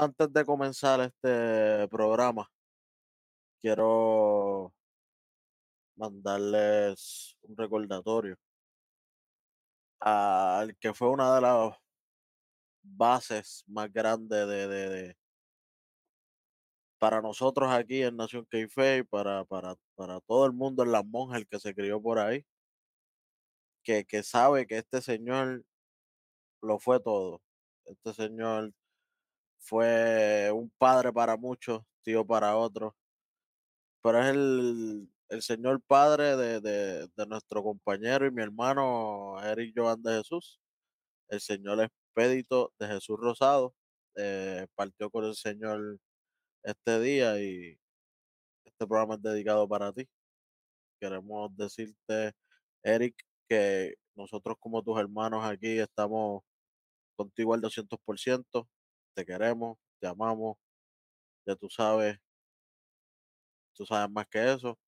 Antes 0.00 0.32
de 0.32 0.44
comenzar 0.44 1.00
este 1.00 1.88
programa, 1.88 2.48
quiero 3.60 4.72
mandarles 5.96 7.36
un 7.42 7.56
recordatorio 7.56 8.36
al 9.98 10.76
que 10.76 10.94
fue 10.94 11.08
una 11.10 11.34
de 11.34 11.40
las 11.40 11.76
bases 12.80 13.64
más 13.66 13.92
grandes 13.92 14.46
de, 14.46 15.16
para 17.00 17.20
nosotros 17.20 17.68
aquí 17.68 18.00
en 18.04 18.16
Nación 18.16 18.46
Keife 18.48 18.98
y 18.98 19.02
para, 19.02 19.44
para, 19.46 19.74
para 19.96 20.20
todo 20.20 20.46
el 20.46 20.52
mundo 20.52 20.84
en 20.84 20.92
las 20.92 21.04
monjas, 21.04 21.40
el 21.40 21.48
que 21.48 21.58
se 21.58 21.74
crió 21.74 22.00
por 22.00 22.20
ahí, 22.20 22.46
que, 23.82 24.04
que 24.04 24.22
sabe 24.22 24.64
que 24.64 24.78
este 24.78 25.02
señor 25.02 25.64
lo 26.62 26.78
fue 26.78 27.00
todo. 27.00 27.42
Este 27.84 28.14
señor 28.14 28.72
fue 29.58 30.50
un 30.52 30.70
padre 30.78 31.12
para 31.12 31.36
muchos, 31.36 31.82
tío 32.02 32.26
para 32.26 32.56
otros, 32.56 32.94
pero 34.02 34.20
es 34.22 34.26
el, 34.30 35.08
el 35.28 35.42
señor 35.42 35.82
padre 35.86 36.36
de, 36.36 36.60
de- 36.60 37.08
de 37.16 37.26
nuestro 37.26 37.62
compañero 37.62 38.26
y 38.26 38.30
mi 38.30 38.42
hermano 38.42 39.36
Eric 39.42 39.72
Joan 39.76 40.02
de 40.02 40.18
Jesús, 40.18 40.60
el 41.30 41.40
señor 41.40 41.80
expédito 41.82 42.72
de 42.78 42.88
Jesús 42.88 43.18
Rosado, 43.20 43.74
eh, 44.16 44.66
partió 44.76 45.10
con 45.10 45.24
el 45.26 45.34
señor 45.36 45.98
este 46.64 47.00
día 47.00 47.40
y 47.42 47.78
este 48.64 48.86
programa 48.86 49.16
es 49.16 49.22
dedicado 49.22 49.68
para 49.68 49.92
ti. 49.92 50.08
Queremos 51.00 51.56
decirte, 51.56 52.32
Eric, 52.82 53.14
que 53.48 53.94
nosotros 54.16 54.56
como 54.60 54.82
tus 54.82 54.98
hermanos 54.98 55.44
aquí 55.44 55.78
estamos 55.78 56.42
contigo 57.16 57.54
al 57.54 57.60
200%, 57.62 58.68
te 59.18 59.26
queremos, 59.26 59.76
te 60.00 60.06
amamos, 60.06 60.56
ya 61.46 61.56
tú 61.56 61.68
sabes, 61.70 62.18
tú 63.74 63.86
sabes 63.86 64.10
más 64.10 64.26
que 64.28 64.52
eso. 64.52 64.78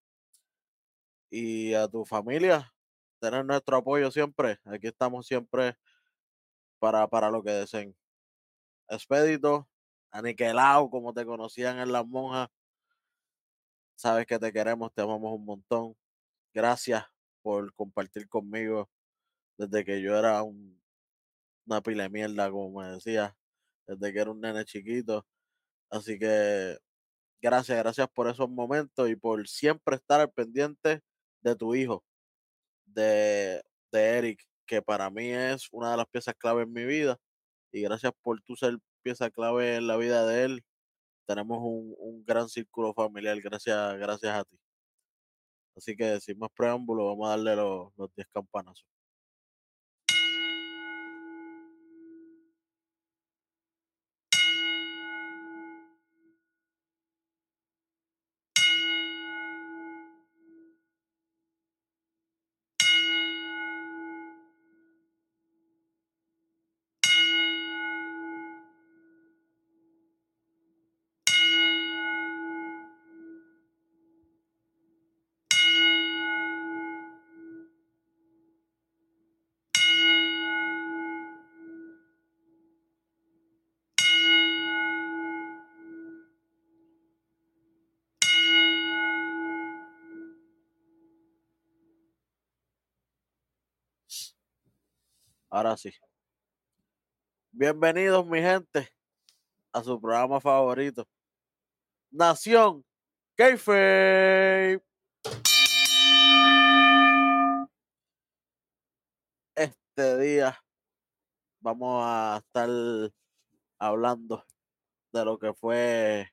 Y 1.31 1.75
a 1.75 1.89
tu 1.89 2.05
familia, 2.05 2.73
tener 3.20 3.45
nuestro 3.45 3.77
apoyo 3.78 4.11
siempre. 4.11 4.58
Aquí 4.64 4.89
estamos 4.89 5.27
siempre 5.27 5.77
para, 6.78 7.06
para 7.08 7.31
lo 7.31 7.42
que 7.42 7.51
deseen. 7.51 7.97
Expedito, 8.89 9.69
aniquilado, 10.12 10.91
como 10.91 11.14
te 11.14 11.25
conocían 11.27 11.78
en 11.81 11.92
las 11.92 12.06
monjas. 12.06 12.51
Sabes 13.97 14.27
que 14.27 14.39
te 14.39 14.53
queremos, 14.53 14.92
te 14.95 15.03
amamos 15.03 15.33
un 15.34 15.45
montón. 15.45 15.97
Gracias 16.55 17.05
por 17.42 17.73
compartir 17.75 18.28
conmigo 18.28 18.91
desde 19.58 19.84
que 19.84 20.03
yo 20.03 20.17
era 20.19 20.42
un- 20.42 20.81
una 21.67 21.83
pila 21.83 22.05
de 22.05 22.11
mierda, 22.11 22.51
como 22.51 22.81
me 22.83 22.89
decía, 22.91 23.36
desde 23.91 24.12
que 24.12 24.20
era 24.20 24.30
un 24.30 24.41
nene 24.41 24.64
chiquito. 24.64 25.27
Así 25.91 26.19
que 26.19 26.78
gracias, 27.42 27.78
gracias 27.78 28.08
por 28.14 28.28
esos 28.28 28.48
momentos 28.50 29.08
y 29.10 29.16
por 29.16 29.46
siempre 29.48 29.96
estar 29.96 30.20
al 30.20 30.30
pendiente 30.33 31.00
de 31.42 31.56
tu 31.56 31.74
hijo, 31.74 32.05
de, 32.86 33.62
de 33.92 34.00
Eric, 34.18 34.44
que 34.66 34.83
para 34.83 35.11
mí 35.11 35.30
es 35.30 35.68
una 35.72 35.92
de 35.92 35.96
las 35.98 36.06
piezas 36.08 36.34
clave 36.38 36.62
en 36.62 36.72
mi 36.72 36.84
vida. 36.84 37.18
Y 37.72 37.83
gracias 37.83 38.12
por 38.22 38.41
tú 38.42 38.56
ser 38.56 38.78
pieza 39.02 39.30
clave 39.30 39.77
en 39.77 39.86
la 39.86 39.96
vida 39.96 40.27
de 40.27 40.44
él. 40.44 40.64
Tenemos 41.27 41.58
un, 41.62 41.94
un 41.98 42.24
gran 42.24 42.48
círculo 42.48 42.95
familiar, 42.95 43.40
gracias, 43.40 43.98
gracias 43.98 44.34
a 44.34 44.45
ti. 44.45 44.58
Así 45.77 45.96
que 45.96 46.20
sin 46.20 46.39
más 46.39 46.51
preámbulo, 46.55 47.07
vamos 47.07 47.27
a 47.28 47.30
darle 47.30 47.57
los, 47.57 47.92
los 47.96 48.14
10 48.14 48.28
campanazos. 48.33 48.86
Ahora 95.50 95.77
sí. 95.77 95.90
Bienvenidos, 97.52 98.24
mi 98.27 98.40
gente, 98.40 98.88
a 99.72 99.83
su 99.83 100.00
programa 100.00 100.40
favorito. 100.40 101.06
Nación 102.12 102.84
Keife. 103.36 104.80
Este 109.56 110.18
día 110.18 110.56
vamos 111.60 112.02
a 112.05 112.40
estar 112.44 112.68
hablando 113.78 114.44
de 115.12 115.24
lo 115.24 115.39
que 115.39 115.52
fue 115.55 116.28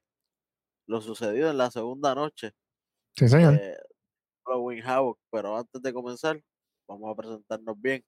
lo 0.88 1.02
sucedido 1.02 1.50
en 1.50 1.58
la 1.58 1.72
segunda 1.72 2.16
noche 2.16 2.54
Sí, 3.16 3.28
señor. 3.28 3.60
de 3.60 3.78
Halloween 4.46 4.84
Havoc. 4.86 5.20
Pero 5.32 5.58
antes 5.58 5.82
de 5.82 5.94
comenzar, 5.94 6.42
vamos 6.88 7.12
a 7.12 7.16
presentarnos 7.16 7.82
bien. 7.82 8.06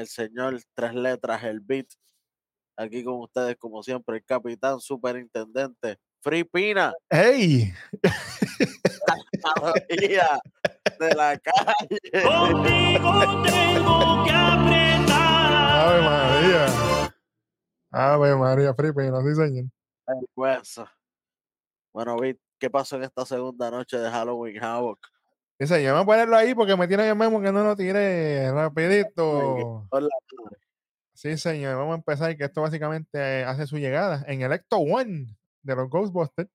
El 0.00 0.08
señor 0.08 0.58
Tres 0.72 0.94
Letras, 0.94 1.44
el 1.44 1.60
Beat. 1.60 1.88
Aquí 2.74 3.04
con 3.04 3.20
ustedes, 3.20 3.58
como 3.58 3.82
siempre, 3.82 4.16
el 4.16 4.24
capitán 4.24 4.80
superintendente 4.80 5.98
Free 6.22 6.44
Pina, 6.44 6.94
¡Ey! 7.10 7.70
la 9.44 10.40
de 10.98 11.14
la 11.14 11.38
calle. 11.44 11.98
Contigo 12.24 13.42
tengo 13.42 14.24
que 14.24 14.30
apretar. 14.30 15.52
¡Ave 15.52 16.02
María! 16.02 17.14
¡Ave 17.90 18.36
María 18.36 18.74
Fripino! 18.74 19.20
Sí, 19.20 19.34
señor. 19.34 19.66
El 20.06 20.26
hueso. 20.34 20.88
Bueno, 21.92 22.16
Beat, 22.18 22.38
¿qué 22.58 22.70
pasó 22.70 22.96
en 22.96 23.04
esta 23.04 23.26
segunda 23.26 23.70
noche 23.70 23.98
de 23.98 24.10
Halloween 24.10 24.64
Havoc? 24.64 24.98
Sí, 25.60 25.66
señor. 25.66 25.92
Vamos 25.92 26.04
a 26.04 26.06
ponerlo 26.06 26.36
ahí 26.36 26.54
porque 26.54 26.74
me 26.74 26.88
tiene 26.88 27.06
el 27.10 27.16
memo 27.16 27.38
que 27.42 27.52
no 27.52 27.62
lo 27.62 27.76
tire 27.76 28.50
rapidito. 28.50 29.86
Sí, 31.12 31.36
señor. 31.36 31.76
Vamos 31.76 31.92
a 31.92 31.96
empezar 31.96 32.34
que 32.34 32.44
esto 32.44 32.62
básicamente 32.62 33.18
eh, 33.18 33.44
hace 33.44 33.66
su 33.66 33.76
llegada 33.76 34.24
en 34.26 34.40
el 34.40 34.52
Ecto 34.52 34.78
One 34.78 35.36
de 35.62 35.76
los 35.76 35.90
Ghostbusters. 35.90 36.48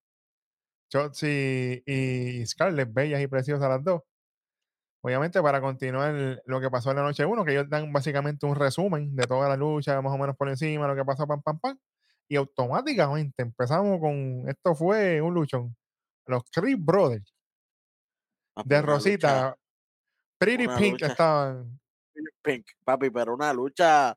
Chotzi 0.89 1.83
y 1.85 2.45
Scarlett, 2.47 2.91
bellas 2.91 3.21
y 3.21 3.27
preciosas 3.27 3.69
las 3.69 3.83
dos. 3.83 4.01
Obviamente, 5.01 5.39
para 5.39 5.61
continuar 5.61 6.41
lo 6.45 6.59
que 6.59 6.71
pasó 6.71 6.89
en 6.89 6.97
la 6.97 7.03
noche 7.03 7.25
1, 7.25 7.45
que 7.45 7.51
ellos 7.51 7.69
dan 7.69 7.93
básicamente 7.93 8.47
un 8.47 8.55
resumen 8.55 9.15
de 9.15 9.27
toda 9.27 9.47
la 9.49 9.55
lucha, 9.55 10.01
más 10.01 10.13
o 10.13 10.17
menos 10.17 10.35
por 10.35 10.49
encima, 10.49 10.87
lo 10.87 10.95
que 10.95 11.05
pasó, 11.05 11.27
pam, 11.27 11.43
pam, 11.43 11.59
pam. 11.59 11.77
Y 12.27 12.37
automáticamente 12.37 13.43
empezamos 13.43 13.99
con. 13.99 14.49
Esto 14.49 14.73
fue 14.73 15.21
un 15.21 15.35
luchón. 15.35 15.75
Los 16.25 16.43
Creed 16.51 16.77
Brothers 16.79 17.34
de 18.63 18.75
una 18.75 18.81
lucha 18.81 18.93
Rosita, 18.93 19.57
Pretty 20.37 20.67
Pink 20.67 20.91
lucha. 20.93 21.07
estaban. 21.07 21.79
Pink, 22.41 22.65
papi, 22.83 23.09
pero 23.09 23.33
una 23.33 23.53
lucha. 23.53 24.15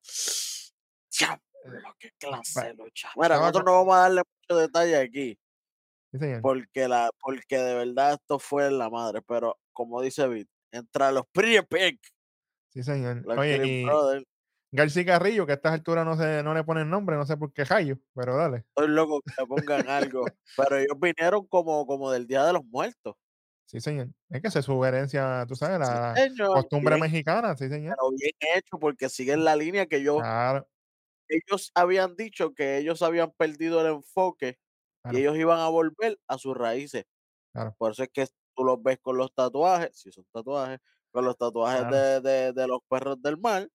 Diablo, 1.18 1.94
qué 1.98 2.12
clase 2.18 2.66
de 2.68 2.74
lucha. 2.74 3.10
Mira, 3.16 3.26
estaba 3.34 3.40
nosotros 3.40 3.64
no 3.64 3.72
vamos 3.72 3.96
a 3.96 4.00
darle 4.00 4.22
mucho 4.24 4.60
detalle 4.60 4.96
aquí, 4.96 5.38
Sí, 6.12 6.18
señor. 6.18 6.40
porque, 6.42 6.88
la, 6.88 7.10
porque 7.20 7.58
de 7.58 7.74
verdad 7.74 8.14
esto 8.14 8.38
fue 8.38 8.70
la 8.70 8.88
madre, 8.90 9.20
pero 9.22 9.58
como 9.72 10.00
dice 10.00 10.26
Beat, 10.28 10.48
entre 10.72 11.12
los 11.12 11.24
Pretty 11.32 11.66
Pink, 11.66 12.00
Sí, 12.70 12.82
señor. 12.82 13.24
Oye, 13.36 13.66
y 13.66 13.86
García 14.70 15.04
Carrillo, 15.06 15.46
que 15.46 15.52
a 15.52 15.54
estas 15.54 15.72
alturas 15.72 16.04
no, 16.04 16.16
se, 16.16 16.42
no 16.42 16.52
le 16.52 16.62
ponen 16.62 16.90
nombre, 16.90 17.16
no 17.16 17.24
sé 17.24 17.36
por 17.38 17.52
qué 17.52 17.64
Jayo, 17.64 17.98
pero 18.14 18.36
dale. 18.36 18.58
estoy 18.58 18.88
loco 18.88 19.22
que 19.22 19.32
le 19.40 19.46
pongan 19.46 19.88
algo, 19.88 20.24
pero 20.56 20.76
ellos 20.76 20.96
vinieron 21.00 21.46
como, 21.46 21.86
como 21.86 22.10
del 22.10 22.26
Día 22.26 22.44
de 22.44 22.52
los 22.52 22.64
Muertos. 22.66 23.16
Sí, 23.68 23.80
señor. 23.80 24.08
Es 24.30 24.40
que 24.40 24.48
esa 24.48 24.60
es 24.60 24.64
su 24.64 24.82
herencia, 24.82 25.44
tú 25.46 25.54
sabes, 25.54 25.76
Sí, 25.86 25.94
la 25.94 26.14
señor, 26.14 26.48
costumbre 26.54 26.96
bien, 26.96 27.02
mexicana, 27.02 27.54
sí, 27.56 27.68
señor. 27.68 27.96
pero 27.96 28.10
bien 28.16 28.32
hecho, 28.56 28.78
porque 28.80 29.08
siguen 29.10 29.44
la 29.44 29.56
línea 29.56 29.84
que 29.86 30.02
yo, 30.02 30.16
Claro, 30.18 30.66
ellos 31.28 31.70
habían 31.74 32.16
dicho 32.16 32.54
que 32.54 32.78
ellos 32.78 33.02
habían 33.02 33.32
perdido 33.32 33.80
el 33.80 33.88
enfoque 33.94 34.58
Claro. 35.02 35.18
y 35.18 35.20
ellos 35.22 35.36
iban 35.38 35.60
a 35.60 35.68
volver 35.68 36.18
a 36.28 36.38
sus 36.38 36.56
raíces. 36.56 37.04
Claro. 37.52 37.74
Por 37.78 37.92
eso 37.92 38.04
es 38.04 38.10
que 38.12 38.26
tú 38.56 38.64
los 38.64 38.82
ves 38.82 38.98
con 39.02 39.16
los 39.18 39.34
tatuajes, 39.34 39.90
si 39.98 40.12
son 40.12 40.26
tatuajes, 40.32 40.80
con 41.12 41.24
los 41.24 41.36
tatuajes 41.38 41.86
Claro. 41.86 41.96
de, 41.96 42.20
de- 42.22 42.52
de 42.54 42.68
los 42.68 42.80
perros 42.88 43.20
del 43.22 43.38
mar. 43.38 43.68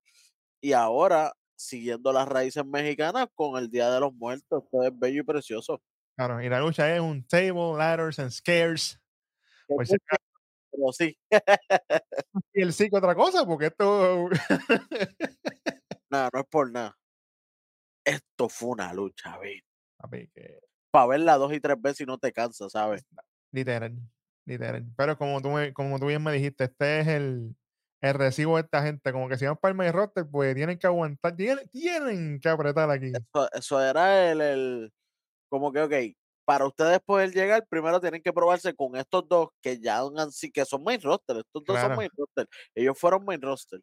Y 0.62 0.74
ahora 0.74 1.34
siguiendo 1.58 2.14
las 2.14 2.28
raíces 2.30 2.66
mexicanas 2.66 3.28
con 3.36 3.58
el 3.62 3.70
Día 3.72 3.92
de 3.92 4.00
los 4.02 4.14
Muertos. 4.16 4.64
Esto 4.66 4.84
es 4.84 4.92
bello 5.00 5.22
y 5.22 5.26
precioso. 5.26 5.82
Claro, 6.18 6.42
y 6.44 6.50
la 6.50 6.60
lucha 6.62 6.94
es 6.96 7.02
un 7.02 7.26
table, 7.28 7.78
ladders 7.78 8.20
and 8.20 8.32
scares. 8.32 9.00
Por 9.68 9.86
si 9.88 9.94
busque- 9.94 10.18
Pero 10.72 10.92
sí, 10.92 11.18
Y 12.54 12.62
el 12.62 12.74
sí 12.74 12.90
que 12.90 12.98
otra 12.98 13.14
cosa, 13.16 13.46
porque 13.46 13.68
esto. 13.68 14.30
nada, 16.10 16.30
no 16.34 16.40
es 16.40 16.46
por 16.50 16.72
nada. 16.72 16.96
Esto 18.06 18.50
fue 18.50 18.70
una 18.70 18.94
lucha, 18.94 19.38
Papi, 19.98 20.28
que 20.34 20.60
Para 20.92 21.08
verla 21.08 21.38
dos 21.38 21.54
y 21.54 21.60
tres 21.60 21.80
veces 21.82 22.02
y 22.02 22.06
no 22.06 22.18
te 22.18 22.32
cansas, 22.34 22.72
¿sabes? 22.72 23.06
literal, 23.52 23.94
literal. 24.46 24.86
Pero 24.98 25.18
como 25.18 25.42
tú, 25.42 25.50
me- 25.50 25.74
como 25.74 26.00
tú 26.00 26.08
bien 26.08 26.24
me 26.24 26.34
dijiste, 26.34 26.66
este 26.66 27.00
es 27.02 27.08
el, 27.08 27.56
el 28.02 28.14
recibo 28.16 28.56
de 28.58 28.64
esta 28.64 28.82
gente. 28.84 29.12
Como 29.14 29.30
que 29.30 29.38
si 29.38 29.46
van 29.46 29.58
para 29.58 29.72
el 29.72 29.78
main 29.78 29.94
roster, 29.94 30.26
pues 30.30 30.56
tienen 30.56 30.78
que 30.80 30.88
aguantar, 30.88 31.36
tienen, 31.36 31.70
tienen 31.70 32.40
que 32.40 32.50
apretar 32.50 32.90
aquí. 32.90 33.12
Eso, 33.16 33.50
eso 33.54 33.82
era 33.82 34.32
el, 34.32 34.42
el, 34.42 34.94
como 35.50 35.72
que, 35.72 35.82
ok, 35.82 35.94
para 36.46 36.66
ustedes 36.66 37.00
poder 37.02 37.32
llegar, 37.32 37.66
primero 37.68 38.00
tienen 38.02 38.22
que 38.22 38.34
probarse 38.34 38.74
con 38.76 38.96
estos 38.96 39.28
dos 39.28 39.50
que 39.62 39.80
ya 39.80 40.00
han, 40.00 40.30
que 40.54 40.66
son 40.66 40.84
main 40.84 41.02
roster, 41.02 41.38
estos 41.38 41.64
dos 41.66 41.80
son 41.80 41.96
main 41.96 42.10
roster, 42.16 42.48
ellos 42.76 42.98
fueron 43.00 43.26
main 43.26 43.42
roster. 43.42 43.82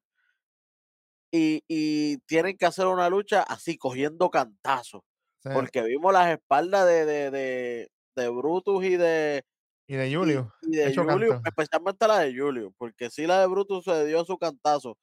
Y, 1.33 1.63
y 1.69 2.19
tienen 2.27 2.57
que 2.57 2.67
hacer 2.67 2.87
una 2.87 3.09
lucha 3.09 3.43
así, 3.43 3.79
cogiendo 3.79 4.31
cantazos, 4.31 5.03
porque 5.53 5.83
vimos 5.83 6.13
las 6.13 6.33
espaldas 6.33 6.87
de, 6.87 7.05
de, 7.07 7.31
de, 7.31 7.89
de 8.17 8.29
Brutus 8.29 8.85
y 8.85 8.97
de, 8.97 9.45
y 9.87 9.95
de 9.97 10.15
Julio. 10.15 10.53
y, 10.63 10.77
de 10.77 10.95
Julio, 10.95 11.31
canto. 11.31 11.49
especialmente 11.49 12.07
la 12.07 12.21
de 12.21 12.37
Julio, 12.37 12.73
porque 12.79 13.11
sí 13.11 13.27
la 13.27 13.41
de 13.41 13.47
Brutus 13.47 13.85
se 13.85 14.07
dio 14.07 14.25
su 14.25 14.39
cantazo, 14.39 14.97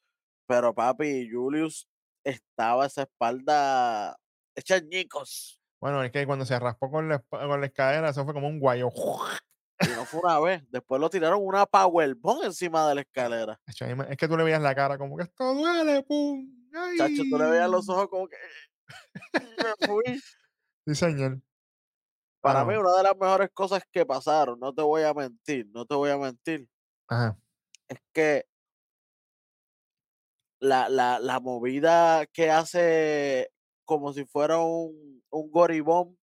pero 0.47 0.73
papi, 0.73 1.29
Julius 1.29 1.87
estaba 2.23 2.85
esa 2.85 3.03
espalda 3.03 4.17
hecha 4.55 4.75
añicos. 4.75 5.56
Bueno, 5.79 6.03
es 6.03 6.11
que 6.11 6.25
cuando 6.25 6.45
se 6.45 6.59
raspó 6.59 6.89
con 6.89 7.07
la, 7.07 7.19
con 7.19 7.61
la 7.61 7.67
escalera, 7.67 8.09
eso 8.09 8.25
fue 8.25 8.33
como 8.33 8.47
un 8.47 8.59
guayo. 8.59 8.89
Y 9.79 9.89
no 9.89 10.05
fue 10.05 10.21
una 10.21 10.39
vez. 10.39 10.63
Después 10.69 10.99
lo 10.99 11.09
tiraron 11.09 11.39
una 11.41 11.65
powerbomb 11.65 12.43
encima 12.43 12.87
de 12.89 12.95
la 12.95 13.01
escalera. 13.01 13.59
Es 13.67 14.17
que 14.17 14.27
tú 14.27 14.35
le 14.35 14.43
veías 14.43 14.61
la 14.61 14.73
cara 14.73 14.97
como 14.97 15.15
que 15.17 15.23
esto 15.23 15.53
duele, 15.53 16.03
pum. 16.03 16.47
Chacho, 16.97 17.23
tú 17.29 17.37
le 17.37 17.45
veías 17.45 17.69
los 17.69 17.87
ay". 17.87 17.95
ojos 17.95 18.07
como 18.09 18.27
que. 18.27 18.37
me 19.33 19.87
fui. 19.87 20.03
Sí, 20.87 20.95
señor. 20.95 21.41
Para 22.41 22.63
mí, 22.63 22.75
una 22.75 22.95
de 22.95 23.03
las 23.03 23.17
mejores 23.17 23.49
cosas 23.53 23.83
que 23.91 24.05
pasaron, 24.05 24.59
no 24.59 24.73
te 24.73 24.81
voy 24.81 25.03
a 25.03 25.13
mentir, 25.13 25.67
no 25.73 25.85
te 25.85 25.95
voy 25.95 26.09
a 26.11 26.17
mentir, 26.17 26.67
Ajá. 27.07 27.37
es 27.89 27.99
que 28.13 28.45
la, 30.59 30.89
la, 30.89 31.19
la 31.19 31.39
movida 31.39 32.25
que 32.27 32.49
hace 32.51 33.51
como 33.85 34.13
si 34.13 34.25
fuera 34.25 34.59
un, 34.59 35.16
un 35.29 35.51
goribón, 35.51 36.17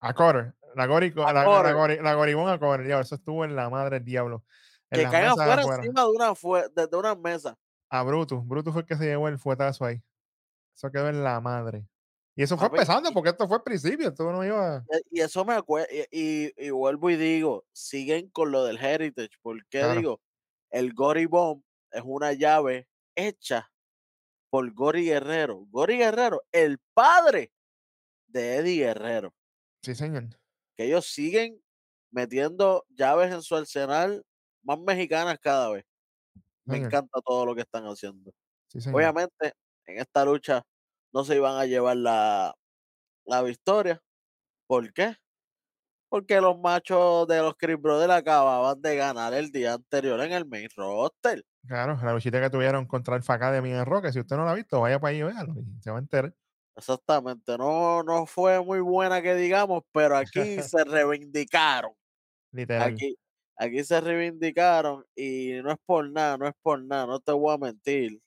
A 0.00 0.14
Cotter. 0.14 0.54
La, 0.74 0.86
gori, 0.86 1.12
A 1.16 1.32
la, 1.32 1.44
la, 1.44 1.72
gori- 1.74 2.00
la 2.00 2.14
goribón 2.14 2.48
a 2.48 2.58
Cotter. 2.58 2.84
diablo, 2.86 3.02
eso 3.02 3.14
estuvo 3.16 3.44
en 3.44 3.56
la 3.56 3.68
madre 3.70 3.96
del 3.96 4.04
diablo. 4.04 4.44
En 4.90 5.00
que 5.10 5.16
mesas 5.16 5.32
afuera, 5.38 5.62
afuera. 5.62 5.76
encima 5.82 6.02
de 6.02 6.08
una, 6.08 6.34
fue, 6.34 6.68
desde 6.74 6.96
una 6.96 7.14
mesa. 7.14 7.58
A 7.90 8.02
Brutus. 8.02 8.46
Brutus 8.46 8.72
fue 8.72 8.82
el 8.82 8.86
que 8.86 8.96
se 8.96 9.04
llevó 9.06 9.28
el 9.28 9.38
fuetazo 9.38 9.84
ahí. 9.84 10.00
Eso 10.76 10.90
quedó 10.90 11.08
en 11.08 11.24
la 11.24 11.40
madre. 11.40 11.86
Y 12.36 12.42
eso 12.44 12.56
fue 12.56 12.68
empezando 12.68 13.10
porque 13.12 13.30
esto 13.30 13.48
fue 13.48 13.56
al 13.56 13.62
principio. 13.64 14.08
Esto 14.08 14.30
no 14.30 14.44
iba. 14.44 14.84
Y- 15.10 15.18
Y 15.18 15.20
eso 15.22 15.44
me 15.44 15.54
acuerdo, 15.54 15.88
y, 15.90 16.06
y- 16.46 16.52
y 16.56 16.70
vuelvo 16.70 17.10
y 17.10 17.16
digo, 17.16 17.64
siguen 17.72 18.30
con 18.30 18.52
lo 18.52 18.64
del 18.64 18.78
heritage, 18.78 19.30
porque 19.42 19.80
Claro. 19.80 19.94
digo, 19.94 20.20
el 20.70 20.92
Gory 20.94 21.26
Bomb 21.26 21.62
es 21.90 22.02
una 22.04 22.32
llave 22.34 22.86
hecha 23.16 23.68
por 24.50 24.72
Gory 24.72 25.04
Guerrero. 25.04 25.66
Gory 25.70 25.98
Guerrero, 25.98 26.42
el 26.52 26.78
padre 26.94 27.52
de 28.26 28.56
Eddie 28.56 28.84
Guerrero, 28.86 29.34
Sí, 29.82 29.94
señor. 29.94 30.24
que 30.76 30.84
ellos 30.86 31.06
siguen 31.06 31.62
metiendo 32.10 32.84
llaves 32.90 33.32
en 33.32 33.42
su 33.42 33.56
arsenal 33.56 34.24
más 34.62 34.78
mexicanas 34.80 35.38
cada 35.40 35.70
vez. 35.70 35.84
Me 36.64 36.74
señor. 36.76 36.88
encanta 36.88 37.20
todo 37.24 37.46
lo 37.46 37.54
que 37.54 37.62
están 37.62 37.84
haciendo. 37.84 38.32
Sí, 38.68 38.80
señor. 38.80 38.96
Obviamente, 39.00 39.52
en 39.86 39.98
esta 39.98 40.24
lucha 40.24 40.62
no 41.12 41.24
se 41.24 41.36
iban 41.36 41.56
a 41.58 41.66
llevar 41.66 41.96
la, 41.96 42.54
la 43.24 43.42
victoria. 43.42 44.02
¿Por 44.66 44.92
qué? 44.92 45.16
Porque 46.10 46.40
los 46.40 46.58
machos 46.58 47.26
de 47.28 47.38
los 47.40 47.54
Chris 47.56 47.80
Brothers 47.80 48.12
acababan 48.12 48.80
de 48.80 48.96
ganar 48.96 49.34
el 49.34 49.50
día 49.50 49.74
anterior 49.74 50.20
en 50.20 50.32
el 50.32 50.46
main 50.46 50.68
roster. 50.76 51.44
Claro, 51.68 51.98
la 52.02 52.14
luchita 52.14 52.40
que 52.40 52.48
tuvieron 52.48 52.86
contra 52.86 53.14
el 53.14 53.22
Academy 53.28 53.70
en 53.70 53.84
Roque. 53.84 54.10
Si 54.10 54.18
usted 54.18 54.36
no 54.36 54.46
la 54.46 54.52
ha 54.52 54.54
visto, 54.54 54.80
vaya 54.80 54.98
para 54.98 55.10
ahí 55.10 55.18
y 55.18 55.22
véalo. 55.22 55.54
Y 55.54 55.82
se 55.82 55.90
va 55.90 55.98
a 55.98 56.00
enterar. 56.00 56.34
Exactamente. 56.74 57.58
No, 57.58 58.02
no 58.02 58.24
fue 58.24 58.64
muy 58.64 58.80
buena 58.80 59.20
que 59.20 59.34
digamos, 59.34 59.82
pero 59.92 60.16
aquí 60.16 60.32
se 60.62 60.82
reivindicaron. 60.84 61.92
Literal. 62.52 62.94
Aquí, 62.94 63.18
aquí 63.56 63.84
se 63.84 64.00
reivindicaron 64.00 65.04
y 65.14 65.60
no 65.62 65.72
es 65.72 65.78
por 65.84 66.10
nada, 66.10 66.38
no 66.38 66.48
es 66.48 66.54
por 66.62 66.82
nada, 66.82 67.06
no 67.06 67.20
te 67.20 67.32
voy 67.32 67.54
a 67.54 67.58
mentir. 67.58 68.18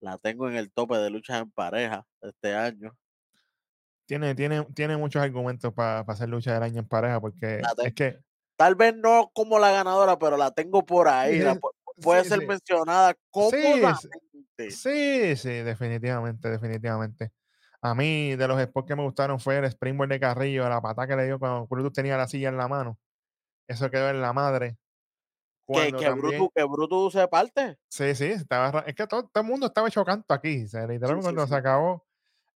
La 0.00 0.18
tengo 0.18 0.50
en 0.50 0.56
el 0.56 0.70
tope 0.70 0.98
de 0.98 1.08
luchas 1.08 1.40
en 1.40 1.50
pareja 1.50 2.04
este 2.20 2.54
año. 2.54 2.94
Tiene, 4.04 4.34
tiene, 4.34 4.64
tiene 4.74 4.98
muchos 4.98 5.22
argumentos 5.22 5.72
para 5.72 6.00
hacer 6.00 6.28
lucha 6.28 6.52
del 6.52 6.62
año 6.62 6.80
en 6.80 6.88
pareja 6.88 7.22
porque 7.22 7.62
es 7.84 7.94
que 7.94 8.23
Tal 8.56 8.74
vez 8.74 8.94
no 8.96 9.30
como 9.34 9.58
la 9.58 9.70
ganadora, 9.72 10.18
pero 10.18 10.36
la 10.36 10.50
tengo 10.52 10.84
por 10.84 11.08
ahí. 11.08 11.38
la 11.40 11.58
puede 11.96 12.22
sí, 12.24 12.28
ser 12.30 12.40
sí. 12.40 12.46
mencionada 12.46 13.12
sí, 13.12 13.18
cómodamente. 13.30 14.70
sí, 14.70 15.36
sí, 15.36 15.50
definitivamente, 15.50 16.50
definitivamente. 16.50 17.32
A 17.80 17.94
mí, 17.94 18.34
de 18.34 18.48
los 18.48 18.60
spots 18.62 18.88
que 18.88 18.96
me 18.96 19.02
gustaron 19.02 19.38
fue 19.38 19.58
el 19.58 19.64
Springboard 19.66 20.08
de 20.08 20.20
Carrillo, 20.20 20.68
la 20.68 20.80
patada 20.80 21.06
que 21.06 21.16
le 21.16 21.26
dio 21.26 21.38
cuando 21.38 21.66
Brutus 21.66 21.92
tenía 21.92 22.16
la 22.16 22.26
silla 22.26 22.48
en 22.48 22.56
la 22.56 22.66
mano. 22.66 22.98
Eso 23.68 23.90
quedó 23.90 24.08
en 24.08 24.20
la 24.22 24.32
madre. 24.32 24.78
Que, 25.66 25.92
que, 25.92 26.04
también- 26.04 26.18
Brutus, 26.18 26.48
que 26.54 26.64
Brutus 26.64 27.12
se 27.12 27.28
parte. 27.28 27.78
Sí, 27.88 28.14
sí, 28.14 28.26
estaba, 28.26 28.80
es 28.86 28.94
que 28.94 29.06
todo, 29.06 29.28
todo 29.28 29.42
el 29.42 29.48
mundo 29.48 29.66
estaba 29.66 29.88
hecho 29.88 30.04
canto 30.04 30.32
aquí. 30.34 30.64
O 30.64 30.68
sea, 30.68 30.86
literalmente 30.86 31.28
sí, 31.28 31.34
cuando 31.34 31.46
se 31.46 31.54
acabó, 31.54 32.06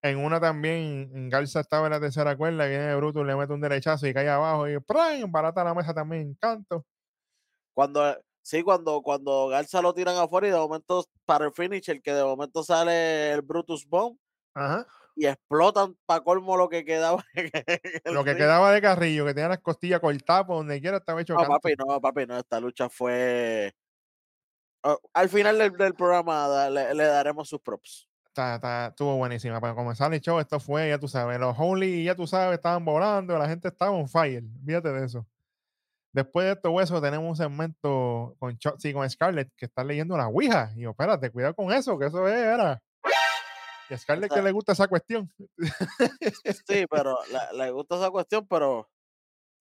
en 0.02 0.18
una 0.18 0.40
también, 0.40 1.28
Garza 1.28 1.60
estaba 1.60 1.86
en 1.86 1.92
la 1.92 2.00
tercera 2.00 2.36
cuerda, 2.36 2.66
viene 2.66 2.94
Brutus, 2.96 3.26
le 3.26 3.36
mete 3.36 3.52
un 3.52 3.60
derechazo 3.60 4.06
y 4.06 4.14
cae 4.14 4.28
abajo 4.28 4.68
y 4.68 4.78
¡pran! 4.80 5.30
barata 5.30 5.64
la 5.64 5.74
mesa 5.74 5.92
también, 5.94 6.34
canto. 6.40 6.84
Cuando, 7.74 8.16
sí, 8.42 8.62
cuando, 8.62 9.02
cuando 9.02 9.48
Garza 9.48 9.80
lo 9.82 9.94
tiran 9.94 10.16
afuera 10.16 10.48
y 10.48 10.50
de 10.50 10.56
momento 10.58 11.04
para 11.24 11.46
el 11.46 11.52
finish, 11.52 11.88
el 11.90 12.02
que 12.02 12.12
de 12.12 12.24
momento 12.24 12.62
sale 12.62 13.32
el 13.32 13.42
Brutus 13.42 13.86
Bomb 13.88 14.18
Ajá. 14.54 14.86
y 15.16 15.26
explotan 15.26 15.96
para 16.06 16.22
colmo 16.22 16.56
lo 16.56 16.68
que 16.68 16.84
quedaba. 16.84 17.24
Lo 18.04 18.24
que 18.24 18.36
quedaba 18.36 18.72
de 18.72 18.80
Carrillo, 18.80 19.24
que 19.26 19.34
tenía 19.34 19.48
las 19.48 19.60
costillas 19.60 20.00
cortadas 20.00 20.44
por 20.46 20.56
donde 20.56 20.80
quiera, 20.80 20.98
estaba 20.98 21.20
hecho 21.20 21.34
No, 21.34 21.40
canto. 21.40 21.60
papi, 21.60 21.74
no, 21.76 22.00
papi, 22.00 22.26
no, 22.26 22.38
esta 22.38 22.60
lucha 22.60 22.88
fue. 22.88 23.72
Oh, 24.84 24.98
al 25.12 25.28
final 25.28 25.58
del, 25.58 25.72
del 25.76 25.94
programa 25.94 26.68
le 26.70 27.04
daremos 27.04 27.48
sus 27.48 27.60
props. 27.60 28.07
Está, 28.38 28.54
está- 28.54 28.86
estuvo 28.90 29.16
buenísima. 29.16 29.60
Para 29.60 29.74
comenzar 29.74 30.14
el 30.14 30.20
show, 30.20 30.38
esto 30.38 30.60
fue, 30.60 30.90
ya 30.90 30.98
tú 31.00 31.08
sabes, 31.08 31.40
los 31.40 31.56
Holy, 31.58 32.04
ya 32.04 32.14
tú 32.14 32.24
sabes, 32.28 32.54
estaban 32.56 32.84
volando, 32.84 33.36
la 33.36 33.48
gente 33.48 33.66
estaba 33.66 33.90
on 33.90 34.08
fire. 34.08 34.44
Fíjate 34.64 34.90
de 34.92 35.04
eso. 35.06 35.26
Después 36.12 36.46
de 36.46 36.52
esto, 36.52 36.70
hueso, 36.70 37.02
tenemos 37.02 37.28
un 37.28 37.34
segmento 37.36 38.36
con 38.38 38.56
Chotzi 38.56 38.90
y 38.90 38.92
con 38.92 39.10
Scarlett 39.10 39.50
que 39.56 39.64
está 39.64 39.82
leyendo 39.82 40.16
la 40.16 40.28
Ouija. 40.28 40.70
Y 40.76 40.82
yo, 40.82 40.90
espérate, 40.90 41.30
cuidado 41.30 41.52
con 41.54 41.72
eso, 41.72 41.98
que 41.98 42.06
eso 42.06 42.28
es, 42.28 42.34
era. 42.34 42.80
Y 43.90 43.94
a 43.94 43.98
Scarlett 43.98 44.30
que 44.30 44.34
sea- 44.36 44.44
le 44.44 44.52
gusta 44.52 44.70
esa 44.72 44.86
cuestión. 44.86 45.28
Sí, 45.58 46.86
pero 46.90 47.18
la- 47.32 47.52
le 47.52 47.72
gusta 47.72 47.96
esa 47.96 48.10
cuestión, 48.10 48.46
pero 48.46 48.88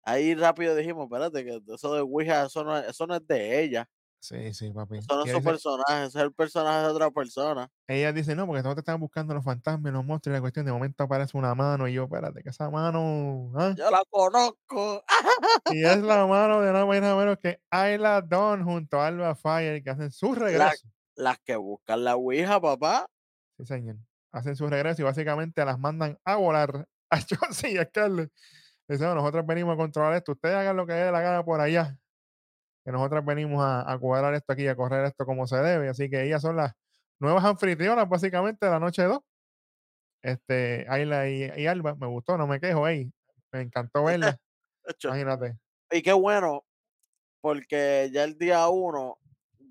ahí 0.03 0.35
rápido 0.35 0.75
dijimos, 0.75 1.05
espérate, 1.05 1.45
que 1.45 1.61
eso 1.73 1.93
de 1.93 2.01
Ouija, 2.01 2.45
eso 2.47 2.61
no, 2.65 2.77
es- 2.77 2.87
eso 2.89 3.07
no 3.07 3.15
es 3.15 3.25
de 3.25 3.63
ella. 3.63 3.87
Sí, 4.27 4.53
sí, 4.53 4.71
papi. 4.71 4.97
Eso 4.97 5.15
no 5.15 5.23
es 5.23 5.31
su 5.31 5.37
dice, 5.37 5.41
personaje, 5.41 6.05
ese 6.05 6.17
es 6.19 6.23
el 6.23 6.33
personaje 6.33 6.79
de 6.81 6.87
otra 6.87 7.11
persona. 7.11 7.69
ella 7.87 8.11
dice, 8.13 8.35
no, 8.35 8.47
porque 8.47 8.63
todos 8.63 8.75
te 8.75 8.81
están 8.81 8.99
buscando 8.99 9.33
los 9.35 9.43
fantasmas, 9.43 9.93
los 9.93 10.03
monstruos, 10.03 10.33
y 10.33 10.37
la 10.37 10.41
cuestión 10.41 10.65
de 10.65 10.71
momento 10.71 11.03
aparece 11.03 11.37
una 11.37 11.53
mano. 11.53 11.87
Y 11.87 11.93
yo, 11.93 12.05
espérate, 12.05 12.41
que 12.41 12.49
esa 12.49 12.69
mano. 12.71 13.51
¿ah? 13.55 13.75
Yo 13.77 13.91
la 13.91 14.03
conozco. 14.09 15.03
Y 15.69 15.83
es 15.85 16.01
la 16.01 16.25
mano 16.27 16.61
de 16.61 16.71
nada 16.73 16.85
más 16.85 16.99
menos 17.01 17.37
que 17.39 17.61
Ayla 17.69 18.21
Dawn 18.21 18.63
junto 18.63 18.99
a 18.99 19.07
Alba 19.07 19.35
Fire 19.35 19.83
que 19.83 19.89
hacen 19.89 20.11
su 20.11 20.33
regreso. 20.33 20.87
Las 21.15 21.39
que 21.39 21.55
buscan 21.55 22.03
la 22.03 22.15
Ouija, 22.15 22.59
papá. 22.61 23.07
Sí, 23.57 23.65
señor. 23.65 23.97
Hacen 24.31 24.55
su 24.55 24.67
regreso 24.67 25.01
y 25.01 25.05
básicamente 25.05 25.63
las 25.63 25.79
mandan 25.79 26.19
a 26.25 26.35
volar 26.35 26.87
a 27.09 27.19
Johnson 27.21 27.69
y 27.71 27.77
a 27.77 27.85
Scarlett. 27.85 28.31
Dicen, 28.87 29.07
"No, 29.07 29.15
nosotros 29.15 29.45
venimos 29.45 29.73
a 29.73 29.77
controlar 29.77 30.13
esto. 30.15 30.33
Ustedes 30.33 30.55
hagan 30.55 30.75
lo 30.77 30.85
que 30.85 30.93
dé 30.93 31.11
la 31.11 31.21
gana 31.21 31.43
por 31.45 31.61
allá. 31.61 31.97
Que 32.85 32.91
nosotros 32.91 33.25
venimos 33.25 33.63
a, 33.63 33.91
a 33.91 33.97
cuadrar 33.97 34.35
esto 34.35 34.53
aquí, 34.53 34.67
a 34.67 34.75
correr 34.75 35.05
esto 35.05 35.25
como 35.25 35.47
se 35.47 35.57
debe. 35.57 35.89
Así 35.89 36.09
que 36.09 36.23
ellas 36.23 36.41
son 36.41 36.55
las 36.55 36.73
nuevas 37.19 37.43
anfitrionas, 37.43 38.07
básicamente, 38.07 38.65
de 38.65 38.71
la 38.71 38.79
noche 38.79 39.03
2. 39.03 39.19
Este, 40.21 40.85
Ayla 40.89 41.29
y, 41.29 41.51
y 41.55 41.67
Alba, 41.67 41.95
me 41.95 42.07
gustó, 42.07 42.37
no 42.37 42.47
me 42.47 42.59
quejo, 42.59 42.87
ey. 42.87 43.11
Me 43.51 43.61
encantó. 43.61 44.05
Hecho, 44.87 45.07
Imagínate. 45.09 45.57
Y 45.91 46.01
qué 46.01 46.13
bueno, 46.13 46.63
porque 47.41 48.09
ya 48.11 48.23
el 48.23 48.37
día 48.37 48.67
uno 48.69 49.17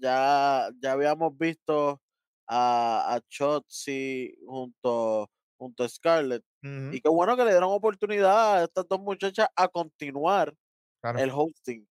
ya, 0.00 0.70
ya 0.80 0.92
habíamos 0.92 1.36
visto 1.36 2.00
a, 2.46 3.14
a 3.14 3.20
Shotzi 3.28 4.34
junto, 4.46 5.30
junto 5.56 5.84
a 5.84 5.88
Scarlett. 5.88 6.44
Y 6.62 7.00
qué 7.00 7.08
bueno 7.10 7.36
que 7.36 7.44
le 7.44 7.50
dieron 7.50 7.72
oportunidad 7.72 8.54
a 8.54 8.64
estas 8.64 8.88
dos 8.88 9.00
muchachas 9.00 9.48
a 9.54 9.68
continuar 9.68 10.54
claro, 11.02 11.18
el 11.18 11.30
hosting. 11.30 11.86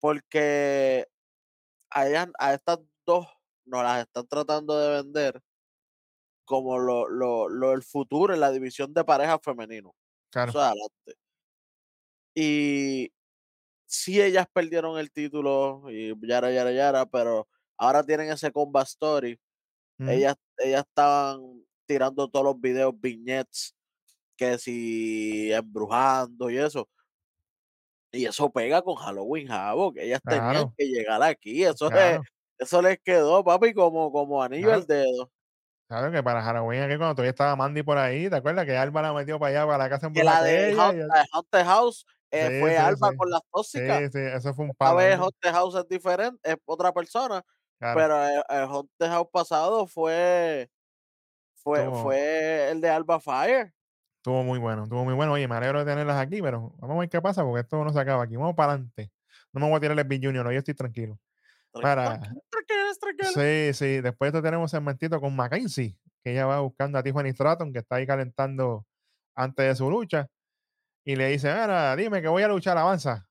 Porque 0.00 1.06
a, 1.90 2.08
ellas- 2.08 2.30
a 2.38 2.54
estas 2.54 2.80
dos 3.06 3.26
nos 3.66 3.82
las 3.84 4.02
están 4.02 4.26
tratando 4.28 4.78
de 4.78 5.02
vender 5.02 5.42
como 6.44 6.78
lo, 6.78 7.08
lo, 7.08 7.48
lo 7.48 7.72
el 7.72 7.82
futuro 7.82 8.32
en 8.34 8.40
la 8.40 8.50
división 8.52 8.94
de 8.94 9.04
parejas 9.04 9.40
femenino. 9.42 9.94
claro. 10.30 10.52
Eso 10.52 10.58
es 10.60 10.64
adelante. 10.66 11.14
Y 12.34 13.10
sí 13.86 14.20
ellas 14.22 14.46
perdieron 14.52 14.98
el 14.98 15.12
título 15.12 15.84
y 15.90 16.14
yara, 16.26 16.52
yara, 16.52 16.72
yara, 16.72 17.06
pero 17.06 17.48
ahora 17.78 18.04
tienen 18.04 18.30
ese 18.30 18.52
combat 18.52 18.86
story. 18.88 19.40
ujú, 19.98 20.20
Ellas, 20.20 20.36
ellas 20.58 20.84
estaban 20.88 21.64
tirando 21.86 22.28
todos 22.30 22.44
los 22.46 22.60
videos, 22.60 22.94
vignettes, 23.00 23.74
que 24.36 24.58
si 24.58 25.52
embrujando 25.52 26.50
y 26.50 26.58
eso. 26.58 26.88
Y 28.12 28.24
eso 28.26 28.50
pega 28.50 28.82
con 28.82 28.94
Halloween 28.96 29.50
Havoc. 29.50 29.96
Ellas 29.98 30.20
tenían 30.24 30.72
que 30.76 30.84
llegar 30.86 31.22
aquí. 31.22 31.64
Eso, 31.64 31.90
Claro. 31.90 32.22
es- 32.22 32.28
eso 32.58 32.80
les 32.82 32.98
quedó, 33.00 33.44
papi, 33.44 33.74
como, 33.74 34.10
como 34.12 34.42
anillo 34.42 34.66
Claro. 34.68 34.80
al 34.80 34.86
dedo. 34.86 35.30
Claro 35.88 36.10
que 36.12 36.22
para 36.22 36.42
Halloween 36.42 36.82
aquí 36.82 36.96
cuando 36.96 37.14
todavía 37.14 37.30
estaba 37.30 37.54
Mandy 37.56 37.82
por 37.84 37.98
ahí, 37.98 38.28
¿te 38.30 38.36
acuerdas? 38.36 38.64
Que 38.66 38.76
Alba 38.76 39.02
la 39.02 39.12
metió 39.12 39.38
para 39.38 39.50
allá, 39.50 39.66
para 39.66 39.78
la 39.84 39.88
casa 39.90 40.10
Que 40.12 40.24
la 40.24 40.42
de 40.42 40.66
aquella, 40.72 41.24
Haunted, 41.32 41.64
House 41.64 42.06
eh, 42.32 42.48
Sí, 42.50 42.60
fue 42.60 42.70
sí, 42.72 42.76
Alba 42.76 43.10
sí. 43.10 43.16
con 43.16 43.30
las 43.30 43.40
tóxicas. 43.52 43.98
Sí, 44.00 44.08
sí, 44.12 44.18
eso 44.34 44.54
fue 44.54 44.64
un 44.64 44.70
Esta 44.72 44.84
palo. 44.86 44.96
vez 44.98 45.14
ahí, 45.14 45.20
Haunted 45.20 45.52
House 45.52 45.74
es 45.76 45.88
diferente, 45.88 46.50
es 46.50 46.56
otra 46.64 46.92
persona. 46.92 47.42
claro. 47.78 48.00
Pero 48.00 48.24
el, 48.26 48.42
el 48.48 48.64
Haunted 48.64 49.06
House 49.08 49.28
pasado 49.32 49.86
fue, 49.86 50.68
fue, 51.54 51.90
fue 52.02 52.70
el 52.70 52.80
de 52.80 52.90
Alba 52.90 53.20
Fire. 53.20 53.72
Estuvo 54.26 54.42
muy 54.42 54.58
bueno, 54.58 54.82
estuvo 54.82 55.04
muy 55.04 55.14
bueno. 55.14 55.34
Oye, 55.34 55.46
me 55.46 55.54
alegro 55.54 55.78
de 55.78 55.84
tenerlas 55.84 56.16
aquí, 56.16 56.42
pero 56.42 56.74
vamos 56.78 56.96
a 56.96 56.98
ver 56.98 57.08
qué 57.08 57.22
pasa 57.22 57.44
porque 57.44 57.60
esto 57.60 57.84
no 57.84 57.92
se 57.92 58.00
acaba 58.00 58.24
aquí. 58.24 58.34
Vamos 58.34 58.56
para 58.56 58.72
adelante. 58.72 59.12
No 59.52 59.60
me 59.60 59.68
voy 59.68 59.76
a 59.76 59.80
tirar 59.80 59.96
el 59.96 60.04
Big 60.04 60.20
Junior, 60.20 60.44
hoy 60.44 60.56
estoy 60.56 60.74
tranquilo. 60.74 61.20
Tran- 61.72 61.82
Para-. 61.82 62.20
Sí, 63.32 63.72
sí. 63.72 64.00
Después 64.00 64.32
de 64.32 64.38
esto 64.38 64.42
tenemos 64.44 64.74
el 64.74 64.78
segmentito 64.78 65.20
con 65.20 65.36
Mackenzie, 65.36 65.96
que 66.24 66.32
ella 66.32 66.44
va 66.44 66.58
buscando 66.58 66.98
a 66.98 67.04
Tiffany 67.04 67.30
Stratton, 67.34 67.72
que 67.72 67.78
está 67.78 67.94
ahí 67.96 68.06
calentando 68.08 68.84
antes 69.36 69.64
de 69.64 69.76
su 69.76 69.88
lucha. 69.88 70.26
Y 71.04 71.14
le 71.14 71.28
dice, 71.28 71.46
mira, 71.52 71.94
dime 71.94 72.20
que 72.20 72.26
voy 72.26 72.42
a 72.42 72.48
luchar, 72.48 72.76
avanza. 72.76 73.28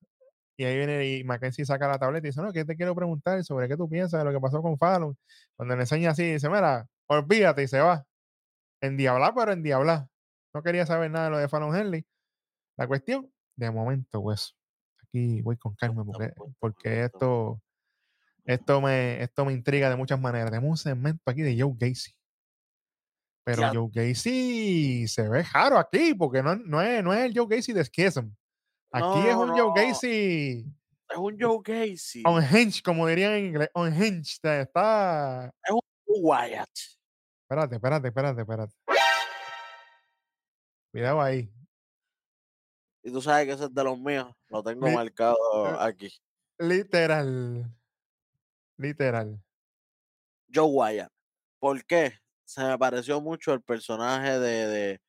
Y 0.55 0.63
ahí 0.63 0.77
viene 0.77 1.05
y 1.05 1.25
Mackenzie 1.25 1.65
saca 1.65 1.89
la 1.89 1.99
tableta 1.99 2.25
y 2.25 2.29
dice, 2.29 2.41
no, 2.41 2.53
que 2.53 2.63
te 2.63 2.77
quiero 2.77 2.95
preguntar 2.95 3.43
sobre 3.43 3.67
qué 3.67 3.75
tú 3.75 3.89
piensas 3.89 4.17
de 4.21 4.23
lo 4.23 4.31
que 4.31 4.39
pasó 4.39 4.61
con 4.61 4.77
Fallon. 4.77 5.17
Cuando 5.57 5.75
le 5.75 5.81
enseña 5.81 6.11
así, 6.11 6.23
dice, 6.31 6.47
mira, 6.47 6.87
olvídate 7.07 7.63
y 7.63 7.67
se 7.67 7.81
va. 7.81 8.05
En 8.79 8.95
diablar, 8.95 9.33
pero 9.35 9.51
en 9.51 9.61
diablar. 9.61 10.07
No 10.55 10.63
quería 10.63 10.85
saber 10.85 11.11
nada 11.11 11.25
de 11.25 11.31
lo 11.31 11.37
de 11.37 11.49
Fallon 11.49 11.75
Henley. 11.75 12.05
La 12.77 12.87
cuestión, 12.87 13.29
de 13.57 13.69
momento, 13.71 14.21
pues, 14.23 14.55
aquí 15.03 15.41
voy 15.41 15.57
con 15.57 15.75
calma 15.75 16.05
porque, 16.59 17.03
esto, 17.03 17.61
esto, 18.45 18.79
me, 18.79 19.21
esto 19.21 19.43
me 19.43 19.51
intriga 19.51 19.89
de 19.89 19.97
muchas 19.97 20.17
maneras. 20.17 20.51
Tenemos 20.51 20.69
un 20.69 20.77
segmento 20.77 21.29
aquí 21.29 21.41
de 21.41 21.59
Joe 21.59 21.73
Gacy. 21.77 22.15
Pero. 23.43 23.69
Joe 23.73 23.89
Gacy 23.93 25.09
se 25.09 25.27
ve 25.27 25.43
raro 25.43 25.77
aquí 25.77 26.13
porque 26.13 26.41
no, 26.41 26.55
no, 26.55 26.81
es, 26.81 27.03
no 27.03 27.13
es 27.13 27.25
el 27.25 27.37
Joe 27.37 27.47
Gacy 27.49 27.73
de 27.73 27.83
Schism. 27.83 28.33
Aquí 28.93 29.27
es 29.27 29.35
No, 29.35 29.41
un 29.41 29.49
Joe 29.49 29.73
Gacy 29.75 30.73
Es 31.09 31.17
un 31.17 31.37
Joe 31.37 31.59
Gacy. 31.65 32.23
unhinged, 32.25 32.81
como 32.81 33.07
dirían 33.07 33.33
en 33.33 33.45
inglés. 33.47 33.69
Unhinged. 33.75 34.39
Está. 34.61 35.51
Es 35.63 35.71
un 35.71 35.81
Wyatt. 36.05 36.69
Espérate, 37.43 37.75
espérate, 37.75 38.07
espérate, 38.07 38.41
espérate. 38.41 38.73
Cuidado 40.95 41.21
ahí. 41.21 41.51
Y 43.03 43.11
tú 43.11 43.21
sabes 43.21 43.47
que 43.47 43.51
ese 43.51 43.65
es 43.65 43.73
de 43.73 43.83
los 43.83 43.99
míos. 43.99 44.33
Lo 44.47 44.63
tengo 44.63 44.87
Li- 44.87 44.95
marcado 44.95 45.35
eh, 45.67 45.75
aquí. 45.81 46.09
Literal. 46.57 47.69
Literal. 48.77 49.43
Joe 50.53 50.63
Wyatt. 50.69 51.11
¿Por 51.59 51.83
qué? 51.83 52.13
Se 52.45 52.63
me 52.63 52.77
pareció 52.77 53.19
mucho 53.19 53.51
el 53.51 53.61
personaje 53.61 54.39
de, 54.39 54.67
de, 54.67 55.01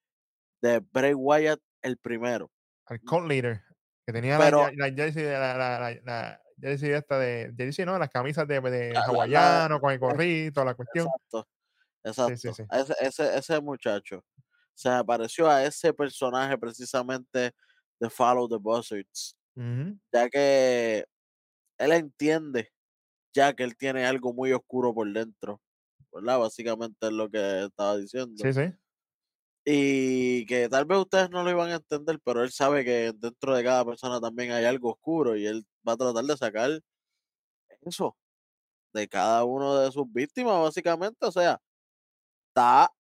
de 0.61 0.81
Bray 0.91 1.15
Wyatt, 1.15 1.61
el 1.83 1.99
primero. 1.99 2.51
Al 2.87 3.01
cult 3.03 3.29
leader. 3.29 3.63
Que 4.05 4.13
tenía 4.13 4.39
Pero- 4.39 4.67
la, 4.73 4.89
la 4.89 4.93
jersey 4.93 5.23
de 5.23 5.35
la, 5.35 5.57
la, 5.57 5.95
la, 6.03 6.43
jersey 6.61 6.91
esta 6.91 7.17
de. 7.21 7.55
Jersey, 7.57 7.87
¿no? 7.87 7.97
Las 7.97 8.11
camisas 8.11 8.49
de, 8.49 8.61
de 8.61 8.93
hawaiano 8.97 9.81
con 9.81 9.93
el 9.93 10.01
gorrito, 10.01 10.65
la 10.65 10.75
cuestión. 10.75 11.07
Exacto. 11.07 11.49
Exacto. 12.03 12.37
sí, 12.37 12.53
sí. 12.55 12.65
Ese, 12.73 12.95
ese, 13.01 13.39
ese 13.39 13.61
muchacho 13.61 14.25
se 14.77 14.91
me 14.91 15.05
pareció 15.05 15.49
a 15.49 15.65
ese 15.65 15.93
personaje 15.93 16.57
precisamente 16.57 17.53
de 17.99 18.11
Follow 18.11 18.49
the 18.49 18.57
Buzzards. 18.57 19.37
Ya 20.13 20.29
que 20.31 21.05
él 21.79 21.93
entiende 21.93 22.71
ya 23.37 23.55
que 23.55 23.65
él 23.65 23.77
tiene 23.77 24.07
algo 24.07 24.33
muy 24.33 24.53
oscuro 24.53 24.95
por 24.95 25.13
dentro. 25.13 25.61
¿Verdad? 26.11 26.39
Básicamente 26.39 27.07
es 27.07 27.13
lo 27.13 27.31
que 27.31 27.65
estaba 27.65 27.99
diciendo. 27.99 28.35
Sí, 28.43 28.53
sí. 28.53 28.73
Y 29.67 30.47
que 30.47 30.69
tal 30.69 30.87
vez 30.87 30.99
ustedes 30.99 31.29
no 31.29 31.43
lo 31.43 31.51
iban 31.51 31.71
a 31.71 31.75
entender, 31.75 32.19
pero 32.25 32.43
él 32.43 32.51
sabe 32.51 32.85
que 32.85 33.13
dentro 33.15 33.55
de 33.55 33.65
cada 33.65 33.85
persona 33.85 34.21
también 34.21 34.53
hay 34.53 34.65
algo 34.65 34.93
oscuro 34.93 35.37
y 35.37 35.47
él 35.47 35.67
va 35.87 35.95
a 35.95 35.97
tratar 35.97 36.25
de 36.25 36.37
sacar 36.37 36.71
eso 37.83 38.17
de 38.95 39.09
cada 39.09 39.45
uno 39.45 39.77
de 39.79 39.93
sus 39.93 40.11
víctimas, 40.11 40.63
básicamente. 40.63 41.27
O 41.27 41.33
sea, 41.33 41.61
está 42.49 42.91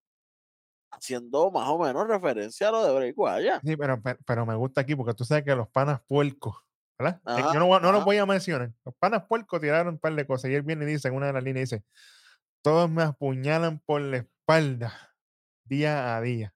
haciendo 0.96 1.50
más 1.50 1.68
o 1.68 1.78
menos 1.78 2.06
referencia 2.08 2.68
a 2.68 2.72
lo 2.72 2.84
de 2.84 2.94
Bray 2.94 3.12
Wyatt. 3.16 3.62
Sí, 3.62 3.76
pero, 3.76 4.00
pe- 4.02 4.16
pero 4.26 4.46
me 4.46 4.54
gusta 4.54 4.82
aquí 4.82 4.94
porque 4.94 5.14
tú 5.14 5.24
sabes 5.24 5.44
que 5.44 5.54
los 5.56 5.68
panas 5.68 6.00
puercos, 6.06 6.56
¿verdad? 6.98 7.22
Eh, 7.34 7.44
Ajá, 7.44 7.52
yo 7.52 7.58
no, 7.58 7.80
no 7.80 7.92
los 7.92 8.04
voy 8.04 8.18
a 8.18 8.26
mencionar. 8.26 8.72
Los 8.84 8.94
panas 8.96 9.24
puercos 9.28 9.60
tiraron 9.60 9.94
un 9.94 9.98
par 9.98 10.14
de 10.14 10.26
cosas 10.26 10.50
y 10.50 10.54
él 10.54 10.62
viene 10.62 10.84
y 10.84 10.88
dice 10.88 11.08
en 11.08 11.14
una 11.14 11.26
de 11.28 11.32
las 11.32 11.42
líneas, 11.42 11.70
dice, 11.70 11.84
todos 12.62 12.90
me 12.90 13.02
apuñalan 13.04 13.80
por 13.80 14.00
la 14.02 14.18
espalda 14.18 15.16
día 15.64 16.16
a 16.16 16.22
día. 16.22 16.54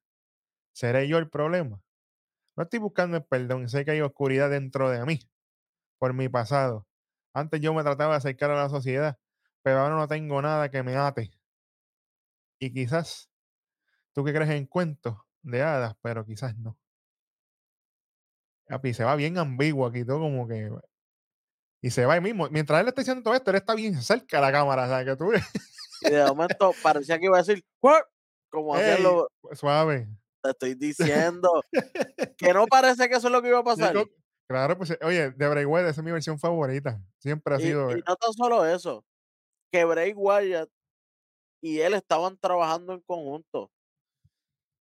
¿Seré 0.74 1.08
yo 1.08 1.18
el 1.18 1.30
problema? 1.30 1.82
No 2.56 2.64
estoy 2.64 2.80
buscando 2.80 3.18
el 3.18 3.24
perdón, 3.24 3.68
sé 3.68 3.84
que 3.84 3.92
hay 3.92 4.02
oscuridad 4.02 4.50
dentro 4.50 4.90
de 4.90 5.04
mí 5.06 5.20
por 5.98 6.14
mi 6.14 6.28
pasado. 6.28 6.86
Antes 7.34 7.60
yo 7.60 7.74
me 7.74 7.82
trataba 7.84 8.12
de 8.14 8.18
acercar 8.18 8.50
a 8.52 8.56
la 8.56 8.70
sociedad, 8.70 9.18
pero 9.62 9.80
ahora 9.80 9.96
no 9.96 10.08
tengo 10.08 10.42
nada 10.42 10.70
que 10.70 10.82
me 10.84 10.96
ate. 10.96 11.30
Y 12.58 12.72
quizás 12.72 13.29
tú 14.20 14.24
que 14.26 14.34
crees 14.34 14.50
en 14.50 14.66
cuentos 14.66 15.16
de 15.42 15.62
hadas, 15.62 15.96
pero 16.02 16.24
quizás 16.26 16.56
no. 16.58 16.78
Papi, 18.68 18.92
se 18.94 19.02
va 19.04 19.16
bien 19.16 19.38
ambiguo 19.38 19.86
aquí, 19.86 20.04
todo 20.04 20.20
como 20.20 20.46
que. 20.46 20.70
Y 21.82 21.90
se 21.90 22.04
va 22.04 22.14
ahí 22.14 22.20
mismo. 22.20 22.48
Mientras 22.50 22.80
él 22.80 22.88
está 22.88 23.00
diciendo 23.00 23.22
todo 23.22 23.34
esto, 23.34 23.50
él 23.50 23.56
está 23.56 23.74
bien 23.74 24.00
cerca 24.02 24.36
de 24.36 24.42
la 24.42 24.52
cámara, 24.52 24.86
¿sabes? 24.86 25.06
Que 25.06 25.16
tú 25.16 25.30
Y 26.02 26.10
de 26.10 26.24
momento 26.26 26.72
parecía 26.82 27.18
que 27.18 27.26
iba 27.26 27.36
a 27.38 27.42
decir, 27.42 27.64
"What?", 27.82 28.02
como 28.50 28.76
Ey, 28.76 29.02
los- 29.02 29.26
suave. 29.58 30.08
te 30.42 30.50
estoy 30.50 30.74
diciendo, 31.34 31.62
que 32.36 32.52
no 32.52 32.66
parece 32.66 33.08
que 33.08 33.16
eso 33.16 33.28
es 33.28 33.32
lo 33.32 33.42
que 33.42 33.48
iba 33.48 33.58
a 33.58 33.64
pasar. 33.64 33.94
Claro, 34.48 34.76
pues, 34.76 34.96
oye, 35.02 35.30
de 35.30 35.48
Bray 35.48 35.64
Wyatt, 35.64 35.90
esa 35.90 36.00
es 36.00 36.04
mi 36.04 36.10
versión 36.12 36.38
favorita. 36.38 37.00
Siempre 37.18 37.54
ha 37.54 37.60
Y, 37.60 37.62
sido. 37.62 37.90
y 37.96 38.02
no 38.06 38.16
tan 38.16 38.32
solo 38.32 38.66
eso, 38.66 39.04
que 39.72 39.84
Bray 39.84 40.12
Wyatt 40.14 40.68
y 41.62 41.80
él 41.80 41.94
estaban 41.94 42.38
trabajando 42.38 42.94
en 42.94 43.00
conjunto 43.02 43.70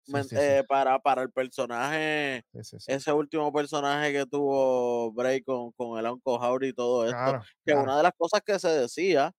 sí, 0.07 0.23
sí, 0.29 0.35
eh, 0.39 0.63
para, 0.67 0.99
para 0.99 1.21
el 1.23 1.31
personaje, 1.31 2.43
ese 2.53 3.11
último 3.13 3.51
personaje 3.53 4.13
que 4.13 4.25
tuvo 4.25 5.11
Bray 5.11 5.41
con, 5.43 5.71
con 5.73 5.99
el 5.99 6.05
Uncle 6.05 6.33
Howdy 6.39 6.69
y 6.69 6.73
todo 6.73 7.05
esto. 7.05 7.17
Claro, 7.17 7.41
Que 7.65 7.71
claro, 7.73 7.83
una 7.83 7.97
de 7.97 8.03
las 8.03 8.13
cosas 8.17 8.41
que 8.45 8.57
se 8.59 8.69
decía 8.69 9.31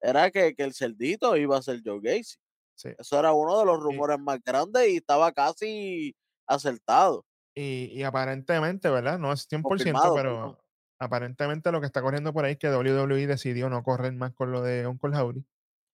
era 0.00 0.30
que, 0.30 0.54
que 0.54 0.64
el 0.64 0.74
cerdito 0.74 1.36
iba 1.36 1.56
a 1.56 1.62
ser 1.62 1.80
Joe 1.84 2.00
Gacy. 2.02 2.36
sí. 2.74 2.90
Eso 2.98 3.18
era 3.18 3.32
uno 3.32 3.58
de 3.58 3.64
los 3.66 3.80
rumores 3.80 4.18
más 4.18 4.38
grandes 4.44 4.88
y 4.88 4.96
estaba 4.96 5.32
casi 5.32 6.14
acertado. 6.46 7.24
Y, 7.54 7.90
y 7.92 8.02
aparentemente, 8.02 8.88
¿verdad? 8.90 9.18
No 9.18 9.32
es 9.32 9.46
100%, 9.48 9.62
Confirmado, 9.62 10.14
pero 10.14 10.64
aparentemente 10.98 11.70
lo 11.72 11.80
que 11.80 11.86
está 11.86 12.00
corriendo 12.02 12.32
por 12.32 12.44
ahí 12.44 12.52
es 12.52 12.58
que 12.58 12.68
WWE 12.70 13.26
decidió 13.26 13.68
no 13.68 13.82
correr 13.82 14.12
más 14.12 14.32
con 14.34 14.52
lo 14.52 14.62
de 14.62 14.86
Uncle 14.86 15.16
Howdy. 15.16 15.44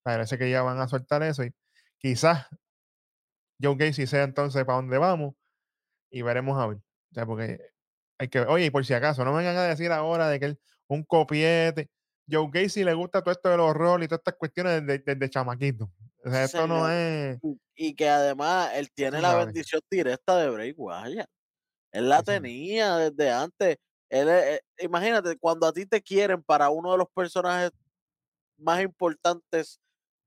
Parece 0.03 0.39
que 0.39 0.51
ya 0.51 0.63
van 0.63 0.81
a 0.81 0.89
soltar 0.89 1.23
eso 1.23 1.45
y 1.45 1.53
quizás 1.99 2.47
Joe 3.63 3.77
Gacy 3.77 4.07
sea 4.07 4.25
entonces 4.25 4.65
para 4.65 4.77
dónde 4.77 4.99
vamos 4.99 5.35
y 6.11 6.23
veremos 6.23 6.59
a 6.61 6.67
ver. 6.69 6.79
O 6.79 7.15
sea, 7.15 7.27
porque 7.27 7.61
hay 8.19 8.29
que 8.29 8.41
Oye, 8.41 8.67
y 8.67 8.71
por 8.71 8.85
si 8.87 8.95
acaso, 8.95 9.25
no 9.25 9.33
me 9.33 9.39
vengan 9.39 9.57
a 9.57 9.65
decir 9.65 9.93
ahora 9.93 10.29
de 10.29 10.41
que 10.41 10.47
él 10.47 10.61
un 10.89 11.05
copiete. 11.05 11.91
Joe 12.31 12.49
Gacy 12.53 12.85
le 12.85 12.95
gusta 12.95 13.23
todo 13.23 13.33
esto 13.33 13.49
de 13.51 13.57
los 13.59 13.75
roles 13.75 14.07
y 14.07 14.09
todas 14.09 14.21
estas 14.21 14.37
cuestiones 14.37 14.87
desde, 14.87 15.03
desde 15.15 15.31
chamaquito. 15.31 15.91
O 16.25 16.31
sea, 16.31 16.45
esto 16.45 16.67
no 16.67 16.89
es. 16.91 17.39
Y 17.75 17.95
que 17.95 18.09
además 18.09 18.71
él 18.75 18.91
tiene 18.95 19.21
la 19.23 19.35
bendición 19.35 19.81
directa 19.91 20.37
de 20.39 20.51
Bray 20.51 20.75
Wyatt. 20.77 21.29
Él 21.93 22.09
la 22.09 22.19
Sí, 22.21 22.25
tenía 22.27 22.97
desde 22.97 23.31
antes. 23.33 23.77
Él, 24.11 24.29
es- 24.29 24.45
eh, 24.57 24.61
imagínate, 24.81 25.37
cuando 25.39 25.67
a 25.67 25.73
ti 25.73 25.87
te 25.87 26.03
quieren 26.03 26.43
para 26.43 26.71
uno 26.71 26.93
de 26.93 26.99
los 26.99 27.09
personajes 27.15 27.71
más 28.59 28.83
importantes 28.83 29.81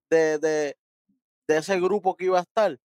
de, 0.10 0.38
de, 0.40 0.78
de 1.48 1.58
ese 1.58 1.80
grupo 1.80 2.16
que 2.16 2.26
iba 2.26 2.40
a 2.40 2.44
estar, 2.44 2.78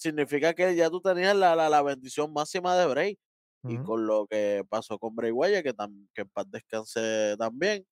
significa 0.00 0.54
que 0.54 0.74
ya 0.74 0.90
tú 0.90 1.00
tenías 1.00 1.36
la, 1.36 1.54
la, 1.54 1.68
la 1.68 1.82
bendición 1.82 2.32
máxima 2.32 2.76
de 2.76 2.86
Bray. 2.86 3.18
Y 3.62 3.76
con 3.76 4.06
lo 4.06 4.26
que 4.26 4.64
pasó 4.70 4.98
con 4.98 5.14
Bray 5.14 5.30
Wyatt, 5.32 5.62
que, 5.62 5.74
tam- 5.74 6.08
que 6.14 6.22
en 6.22 6.28
paz 6.30 6.46
descanse 6.50 7.36
también, 7.38 7.86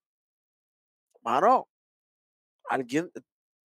mano, 1.22 1.68
alguien, 2.70 3.10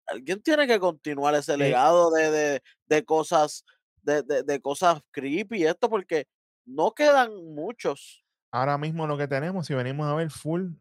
alguien 0.07 0.43
tiene 0.43 0.67
que 0.67 0.81
continuar 0.81 1.35
ese 1.37 1.57
legado 1.57 2.11
de, 2.11 2.31
de, 2.33 2.63
de 2.87 3.05
cosas, 3.05 3.65
de, 4.03 4.23
de, 4.23 4.43
de 4.43 4.61
cosas 4.61 5.01
creepy 5.13 5.59
y 5.59 5.67
esto, 5.67 5.89
porque 5.89 6.27
no 6.67 6.93
quedan 6.93 7.55
muchos. 7.55 8.25
Ahora 8.51 8.77
mismo 8.79 9.07
lo 9.07 9.17
que 9.17 9.29
tenemos, 9.29 9.67
si 9.67 9.75
venimos 9.75 10.09
a 10.09 10.15
ver 10.15 10.31
full, 10.31 10.73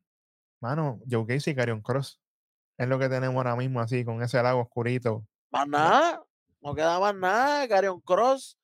mano, 0.59 0.99
Joe 1.09 1.25
Gacy 1.27 1.51
y 1.51 1.55
Carion 1.55 1.81
Cross. 1.81 2.19
Es 2.79 2.87
lo 2.87 2.97
que 2.97 3.09
tenemos 3.09 3.35
ahora 3.37 3.55
mismo 3.55 3.79
así, 3.79 4.03
con 4.03 4.23
ese 4.23 4.41
lago 4.41 4.61
oscurito. 4.61 5.23
Más 5.51 5.67
nada, 5.67 6.25
no 6.61 6.75
queda 6.75 6.99
más 6.99 7.15
nada. 7.15 7.67
Carion 7.67 7.99
Cross, 8.01 8.57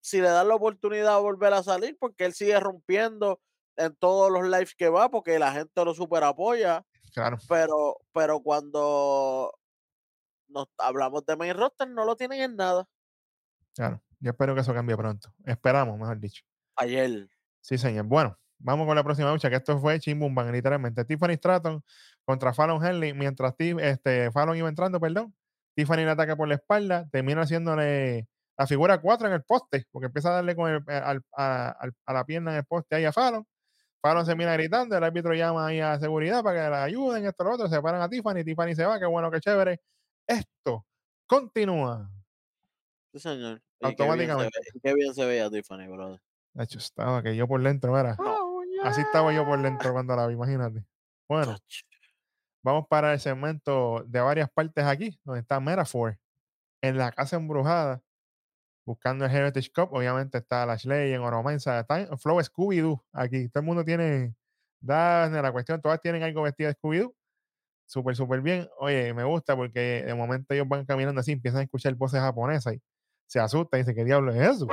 si 0.00 0.20
le 0.20 0.28
dan 0.28 0.48
la 0.48 0.54
oportunidad 0.54 1.16
de 1.16 1.22
volver 1.22 1.52
a 1.52 1.62
salir, 1.62 1.96
porque 1.98 2.24
él 2.24 2.32
sigue 2.34 2.58
rompiendo 2.60 3.40
en 3.76 3.94
todos 3.96 4.30
los 4.30 4.44
lives 4.44 4.74
que 4.74 4.88
va, 4.88 5.10
porque 5.10 5.38
la 5.38 5.52
gente 5.52 5.84
lo 5.84 5.94
super 5.94 6.22
apoya, 6.24 6.84
Claro, 7.12 7.38
pero, 7.48 7.96
pero 8.12 8.40
cuando 8.40 9.52
nos 10.48 10.68
hablamos 10.78 11.24
de 11.26 11.36
main 11.36 11.56
roster, 11.56 11.88
no 11.88 12.04
lo 12.04 12.16
tienen 12.16 12.40
en 12.40 12.56
nada. 12.56 12.88
claro. 13.74 14.02
Yo 14.22 14.32
espero 14.32 14.54
que 14.54 14.60
eso 14.60 14.74
cambie 14.74 14.96
pronto. 14.98 15.32
Esperamos, 15.46 15.98
mejor 15.98 16.20
dicho. 16.20 16.44
Ayer, 16.76 17.26
Sí, 17.62 17.78
señor. 17.78 18.04
Bueno, 18.04 18.38
vamos 18.58 18.86
con 18.86 18.94
la 18.94 19.02
próxima 19.02 19.32
lucha, 19.32 19.48
que 19.48 19.56
esto 19.56 19.78
fue 19.78 19.98
Chimbumban, 19.98 20.52
literalmente. 20.52 21.04
Tiffany 21.06 21.36
Stratton 21.36 21.82
contra 22.24 22.52
Fallon 22.52 22.84
Henley, 22.84 23.14
mientras 23.14 23.54
este, 23.58 24.30
Fallon 24.30 24.56
iba 24.56 24.68
entrando, 24.68 25.00
perdón. 25.00 25.34
Tiffany 25.80 26.04
le 26.04 26.10
ataca 26.10 26.36
por 26.36 26.46
la 26.48 26.54
espalda, 26.56 27.08
termina 27.10 27.42
haciéndole 27.42 28.26
la 28.58 28.66
figura 28.66 29.00
4 29.00 29.26
en 29.28 29.32
el 29.34 29.42
poste, 29.42 29.86
porque 29.90 30.06
empieza 30.06 30.28
a 30.30 30.34
darle 30.34 30.54
con 30.54 30.70
el- 30.70 30.84
eh, 30.88 30.94
al- 31.02 31.22
a, 31.36 31.88
la 32.12 32.24
pierna 32.24 32.50
en 32.52 32.58
el 32.58 32.64
poste 32.64 32.96
ahí 32.96 33.04
a 33.06 33.12
Fallon. 33.12 33.46
Fallon 34.02 34.24
se 34.26 34.34
mira 34.34 34.52
gritando, 34.54 34.96
el 34.96 35.04
árbitro 35.04 35.32
llama 35.34 35.66
ahí 35.68 35.80
a 35.80 35.98
seguridad 35.98 36.42
para 36.42 36.64
que 36.64 36.70
la 36.70 36.82
ayuden, 36.84 37.24
esto, 37.26 37.44
lo 37.44 37.52
otro, 37.54 37.68
se 37.68 37.80
paran 37.80 38.00
a 38.02 38.08
Tiffany, 38.08 38.44
Tiffany 38.44 38.74
se 38.74 38.84
va, 38.84 38.98
qué 38.98 39.06
bueno, 39.06 39.30
qué 39.30 39.40
chévere. 39.40 39.80
Esto 40.26 40.86
continúa. 41.26 42.10
sí 43.12 43.18
señor. 43.20 43.62
Y 43.80 43.94
qué 43.94 44.02
bien 44.04 44.08
se, 44.10 44.26
ve- 44.26 44.30
Automáticamente. 44.30 44.58
qué 44.82 44.94
bien 44.94 45.14
se 45.14 45.24
veía 45.24 45.50
Tiffany, 45.50 45.86
brother. 45.88 46.20
De 46.54 46.64
hecho, 46.64 46.78
estaba 46.78 47.22
que 47.22 47.34
yo 47.36 47.46
por 47.48 47.62
dentro, 47.62 47.98
era. 47.98 48.16
No, 48.16 48.50
Así 48.82 49.00
estaba 49.02 49.32
yo 49.32 49.44
por 49.44 49.60
dentro 49.62 49.92
cuando 49.92 50.14
la 50.16 50.26
vi, 50.26 50.34
imagínate. 50.34 50.84
Bueno. 51.28 51.56
Vamos 52.62 52.86
para 52.88 53.12
el 53.12 53.20
segmento 53.20 54.04
de 54.06 54.20
varias 54.20 54.50
partes 54.50 54.84
aquí, 54.84 55.18
donde 55.24 55.40
está 55.40 55.60
Metaphor 55.60 56.18
en 56.82 56.98
la 56.98 57.12
casa 57.12 57.36
embrujada, 57.36 58.02
buscando 58.86 59.24
el 59.24 59.30
Heritage 59.30 59.70
Cup. 59.72 59.92
Obviamente 59.92 60.38
está 60.38 60.64
Lashley 60.66 61.12
en 61.12 61.20
Oromensa, 61.20 61.86
Flow 62.18 62.40
Scooby-Doo 62.40 63.02
aquí. 63.12 63.48
Todo 63.48 63.60
el 63.60 63.66
mundo 63.66 63.84
tiene, 63.84 64.34
da 64.80 65.28
la 65.28 65.52
cuestión, 65.52 65.80
todas 65.80 66.00
tienen 66.00 66.22
algo 66.22 66.42
vestido 66.42 66.68
de 66.68 66.76
Scooby-Doo. 66.76 67.14
Súper, 67.86 68.14
súper 68.14 68.40
bien. 68.40 68.68
Oye, 68.78 69.12
me 69.14 69.24
gusta 69.24 69.56
porque 69.56 70.04
de 70.06 70.14
momento 70.14 70.54
ellos 70.54 70.68
van 70.68 70.84
caminando 70.86 71.20
así, 71.20 71.32
empiezan 71.32 71.60
a 71.60 71.64
escuchar 71.64 71.94
voces 71.94 72.20
japonesas 72.20 72.74
y 72.74 72.82
se 73.26 73.40
asustan 73.40 73.78
y 73.78 73.82
dicen, 73.82 73.96
¿qué 73.96 74.04
diablo 74.04 74.32
es 74.32 74.40
eso? 74.40 74.68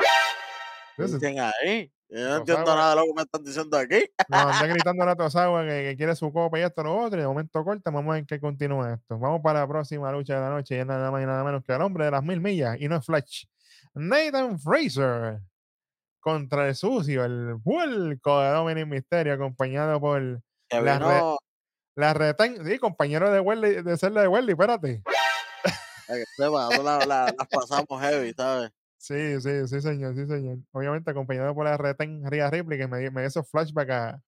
¿Qué 0.97 1.03
Entonces, 1.03 1.19
dicen 1.21 1.39
ahí? 1.39 1.93
Yo 2.09 2.27
no 2.29 2.35
entiendo 2.37 2.75
nada 2.75 2.89
de 2.91 2.95
lo 2.95 3.03
que 3.03 3.13
me 3.15 3.21
están 3.21 3.43
diciendo 3.43 3.77
aquí. 3.77 4.09
Nos 4.29 4.41
anda 4.41 4.65
gritando 4.91 5.05
la 5.05 5.15
Tosawa 5.15 5.61
que, 5.63 5.83
que 5.89 5.97
quiere 5.97 6.15
su 6.15 6.31
copa 6.33 6.57
y 6.57 6.63
esto, 6.63 6.81
lo 6.83 6.97
otro, 6.97 7.19
y 7.19 7.21
de 7.21 7.27
momento 7.27 7.63
corta, 7.63 7.91
vamos 7.91 8.11
a 8.11 8.15
ver 8.15 8.25
qué 8.25 8.39
continúa 8.39 8.93
esto. 8.95 9.19
Vamos 9.19 9.41
para 9.43 9.59
la 9.59 9.67
próxima 9.67 10.11
lucha 10.11 10.35
de 10.35 10.41
la 10.41 10.49
noche, 10.49 10.75
y 10.75 10.79
es 10.79 10.85
nada 10.85 11.11
más 11.11 11.21
y 11.21 11.25
nada 11.25 11.43
menos 11.43 11.63
que 11.63 11.73
el 11.73 11.81
hombre 11.81 12.05
de 12.05 12.11
las 12.11 12.23
mil 12.23 12.41
millas, 12.41 12.77
y 12.79 12.87
no 12.87 12.95
es 12.95 13.05
Flash. 13.05 13.45
Nathan 13.93 14.59
Fraser 14.59 15.39
contra 16.19 16.67
el 16.67 16.75
sucio, 16.75 17.23
el 17.25 17.53
vuelco 17.55 18.41
de 18.41 18.49
Dominic 18.49 18.87
Mysterio, 18.87 19.33
acompañado 19.33 19.99
por 19.99 20.41
Que 20.69 20.81
La 20.81 20.97
re- 20.99 21.05
vino, 21.05 21.37
la 21.95 22.13
reten, 22.13 22.65
sí, 22.65 22.79
compañero 22.79 23.29
de 23.31 23.39
Welly, 23.39 23.81
de 23.83 23.97
serle 23.97 24.21
de 24.21 24.27
Welly, 24.27 24.51
espérate. 24.53 25.03
para 26.07 26.19
que 26.19 26.25
sepa, 26.37 26.49
nosotros 26.69 26.85
la- 26.85 27.05
la- 27.05 27.35
las 27.37 27.47
pasamos 27.49 28.01
heavy, 28.01 28.33
¿sabes? 28.33 28.71
Sí, 28.99 29.39
sí, 29.41 29.67
sí, 29.67 29.81
señor, 29.81 30.15
sí, 30.15 30.25
señor. 30.27 30.57
Obviamente 30.71 31.11
acompañado 31.11 31.53
por 31.53 31.65
la 31.65 31.77
reten 31.77 32.23
Rhea 32.29 32.49
Ripley, 32.49 32.79
que 32.79 32.87
me, 32.87 32.99
dio- 32.99 33.11
me 33.11 33.25
hizo 33.25 33.43
flashback 33.43 33.89
a, 33.91 34.23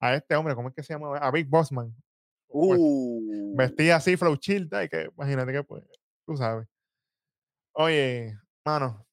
a 0.00 0.14
este 0.14 0.36
hombre, 0.36 0.54
¿cómo 0.54 0.68
es 0.68 0.74
que 0.74 0.82
se 0.82 0.94
llama? 0.94 1.18
A 1.18 1.30
Big 1.32 1.48
Bossman. 1.48 1.94
Pues, 2.48 2.80
Uh, 2.80 3.56
vestía 3.56 3.96
así, 3.96 4.16
flow 4.16 4.36
chill, 4.36 4.68
ay, 4.72 4.88
que 4.88 5.08
imagínate 5.16 5.52
que 5.52 5.64
pues, 5.64 5.84
tú 6.26 6.36
sabes. 6.36 6.68
Oye, 7.72 8.38
mano, 8.64 9.06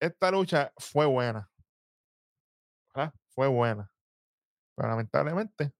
esta 0.00 0.30
lucha 0.32 0.72
fue 0.78 1.06
buena. 1.06 1.50
¿verdad? 2.94 3.12
Fue 3.34 3.48
buena. 3.48 3.90
Pero 4.76 4.88
lamentablemente, 4.90 5.72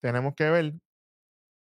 tenemos 0.00 0.34
que 0.34 0.48
ver 0.50 0.74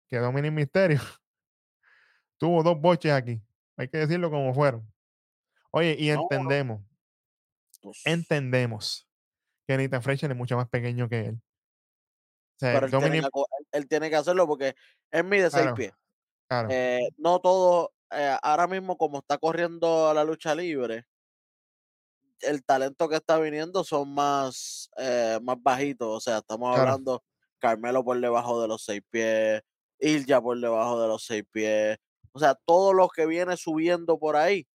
que 0.09 0.17
Dominic 0.19 0.53
Mysterio 0.53 0.99
tuvo 2.37 2.63
dos 2.63 2.79
boches 2.79 3.11
aquí. 3.11 3.41
Hay 3.77 3.87
que 3.87 3.97
decirlo 3.97 4.29
como 4.29 4.53
fueron. 4.53 4.92
Oye, 5.75 5.95
y 5.97 6.09
No, 6.09 6.15
no. 6.15 6.21
entendemos, 6.23 6.81
pues, 7.81 8.01
entendemos 8.05 9.07
que 9.67 9.77
Nathan 9.77 10.03
Fraser 10.03 10.31
es 10.31 10.37
mucho 10.37 10.55
más 10.57 10.69
pequeño 10.69 11.09
que 11.09 11.27
él. 11.27 11.35
O 11.35 12.59
sea, 12.59 12.73
pero 12.73 12.85
él 12.85 12.91
tiene, 12.91 13.21
que, 13.21 13.27
él- 13.71 13.87
tiene 13.87 14.09
que 14.09 14.15
hacerlo 14.15 14.47
porque 14.47 14.75
él 15.11 15.23
mide 15.23 15.49
seis 15.49 15.51
claro, 15.51 15.75
pies. 15.75 15.93
claro, 16.47 16.69
Eh, 16.71 17.09
no 17.17 17.39
todo, 17.39 17.93
eh, 18.11 18.37
ahora 18.41 18.67
mismo 18.67 18.97
como 18.97 19.19
está 19.19 19.37
corriendo 19.37 20.13
la 20.13 20.23
lucha 20.23 20.55
libre, 20.55 21.05
el 22.41 22.63
talento 22.63 23.07
que 23.09 23.15
está 23.15 23.39
viniendo 23.39 23.83
son 23.83 24.13
más, 24.13 24.89
eh, 24.97 25.39
más 25.41 25.57
bajitos. 25.61 26.07
O 26.09 26.19
sea, 26.19 26.39
estamos 26.39 26.69
claro. 26.73 26.81
hablando 26.91 27.23
Carmelo 27.59 28.03
por 28.03 28.19
debajo 28.19 28.61
de 28.61 28.67
los 28.67 28.83
seis 28.83 29.01
pies, 29.09 29.61
Ilja 29.99 30.41
por 30.41 30.59
debajo 30.59 31.01
de 31.01 31.07
los 31.07 31.23
seis 31.25 31.43
pies. 31.51 31.97
O 32.33 32.39
sea, 32.39 32.55
todos 32.65 32.93
los 32.95 33.09
que 33.11 33.25
viene 33.25 33.55
subiendo 33.57 34.19
por 34.19 34.35
ahí 34.35 34.67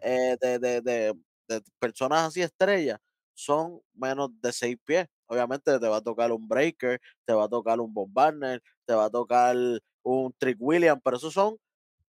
Eh, 0.00 0.36
de, 0.40 0.58
de, 0.58 0.80
de, 0.80 1.14
de 1.48 1.62
personas 1.78 2.28
así 2.28 2.42
estrellas 2.42 2.98
son 3.34 3.80
menos 3.94 4.30
de 4.40 4.52
seis 4.52 4.76
pies. 4.84 5.06
Obviamente 5.26 5.78
te 5.78 5.88
va 5.88 5.96
a 5.98 6.00
tocar 6.02 6.32
un 6.32 6.46
Breaker, 6.48 7.00
te 7.24 7.32
va 7.34 7.44
a 7.44 7.48
tocar 7.48 7.80
un 7.80 7.92
Bob 7.92 8.08
Barner, 8.12 8.62
te 8.86 8.94
va 8.94 9.06
a 9.06 9.10
tocar 9.10 9.56
un 10.02 10.32
Trick 10.38 10.56
William, 10.60 11.00
pero 11.02 11.16
esos 11.16 11.32
son 11.34 11.56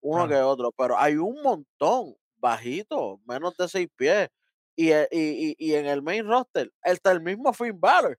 uno 0.02 0.28
que 0.28 0.36
otro. 0.36 0.72
Pero 0.78 0.98
hay 0.98 1.17
un 1.17 1.41
montón 1.43 2.15
bajito, 2.38 3.19
menos 3.26 3.56
de 3.58 3.67
seis 3.67 3.88
pies. 3.95 4.30
Y, 4.76 4.91
e- 4.91 5.08
y, 5.12 5.56
y, 5.60 5.72
y 5.72 5.74
en 5.76 5.86
el 5.88 6.02
main 6.02 6.26
roster, 6.28 6.72
está 6.84 7.12
el 7.12 7.22
mismo 7.22 7.52
Finn 7.54 7.80
Balor. 7.80 8.17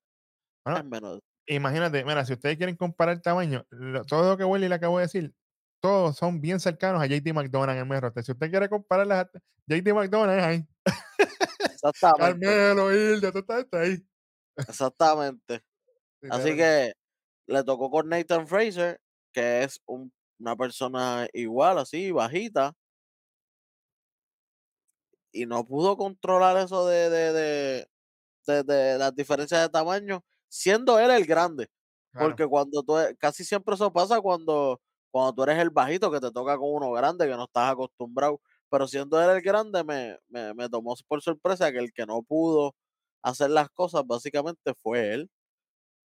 Bueno, 0.65 0.81
es 0.81 0.85
menos. 0.85 1.21
imagínate, 1.47 2.05
mira, 2.05 2.25
si 2.25 2.35
ustedes 2.35 2.57
quieren 2.57 2.77
comparar 2.77 3.17
el 3.17 3.23
tamaño, 3.23 3.67
lo- 3.71 4.05
todo 4.05 4.31
lo 4.31 4.37
que 4.39 4.45
Welly 4.45 4.69
le 4.69 4.75
acabo 4.77 4.99
de 4.99 5.05
decir, 5.07 5.35
todos 5.81 6.17
son 6.17 6.41
bien 6.41 6.61
cercanos 6.61 7.03
a 7.03 7.07
JT 7.07 7.33
McDonald 7.33 7.79
en 7.79 8.01
roster. 8.01 8.23
Si 8.25 8.33
usted 8.33 8.51
quiere 8.51 8.69
compararlas, 8.69 9.27
a 9.27 9.31
JT 9.67 9.93
McDonald 9.95 10.39
es 10.39 10.45
ahí. 10.45 10.69
Exactamente. 11.73 12.47
Carmelo, 12.47 12.93
Hilda, 12.95 13.33
todo 13.33 13.59
está 13.61 13.81
ahí. 13.81 14.05
Exactamente. 14.57 15.63
Así 16.31 16.55
que 16.57 16.93
le 17.47 17.65
tocó 17.65 17.91
con 17.91 18.09
Nathan 18.09 18.47
Fraser, 18.47 19.01
que 19.33 19.63
es 19.65 19.81
un- 19.87 20.13
una 20.39 20.57
persona 20.57 21.27
igual, 21.33 21.79
así, 21.79 22.11
bajita. 22.11 22.75
Y 25.33 25.47
no 25.47 25.65
pudo 25.65 25.97
controlar 25.97 26.57
eso 26.57 26.87
de, 26.87 27.09
de, 27.11 27.33
de, 27.33 27.89
de- 28.47 28.63
de 28.65 28.99
las 28.99 29.15
diferencias 29.15 29.63
de 29.63 29.69
tamaño, 29.69 30.25
siendo 30.49 30.99
él 30.99 31.11
el 31.11 31.25
grande. 31.25 31.69
Claro, 32.13 32.29
Porque 32.29 32.47
cuando 32.47 32.83
tú, 32.83 32.95
casi 33.19 33.45
siempre 33.45 33.75
eso 33.77 33.93
pasa 33.93 34.21
cuando, 34.21 34.81
cuando 35.11 35.33
tú 35.35 35.43
eres 35.45 35.59
el 35.59 35.71
bajito, 35.71 36.11
que 36.11 36.21
te 36.21 36.31
toca 36.31 36.57
con 36.57 36.69
uno 36.73 36.91
grande, 36.93 37.27
que 37.27 37.37
no 37.37 37.45
estás 37.45 37.73
acostumbrado. 37.73 38.41
Pero 38.71 38.87
siendo 38.87 39.21
él 39.23 39.31
el 39.31 39.43
grande, 39.43 39.83
me, 39.85 40.19
me, 40.29 40.55
me 40.55 40.69
tomó 40.69 40.95
por 41.09 41.23
sorpresa 41.23 41.73
que 41.73 41.79
el 41.79 41.93
que 41.93 42.07
no 42.07 42.23
pudo 42.23 42.75
hacer 43.23 43.51
las 43.51 43.69
cosas, 43.71 44.07
básicamente 44.07 44.73
fue 44.75 45.13
él. 45.15 45.31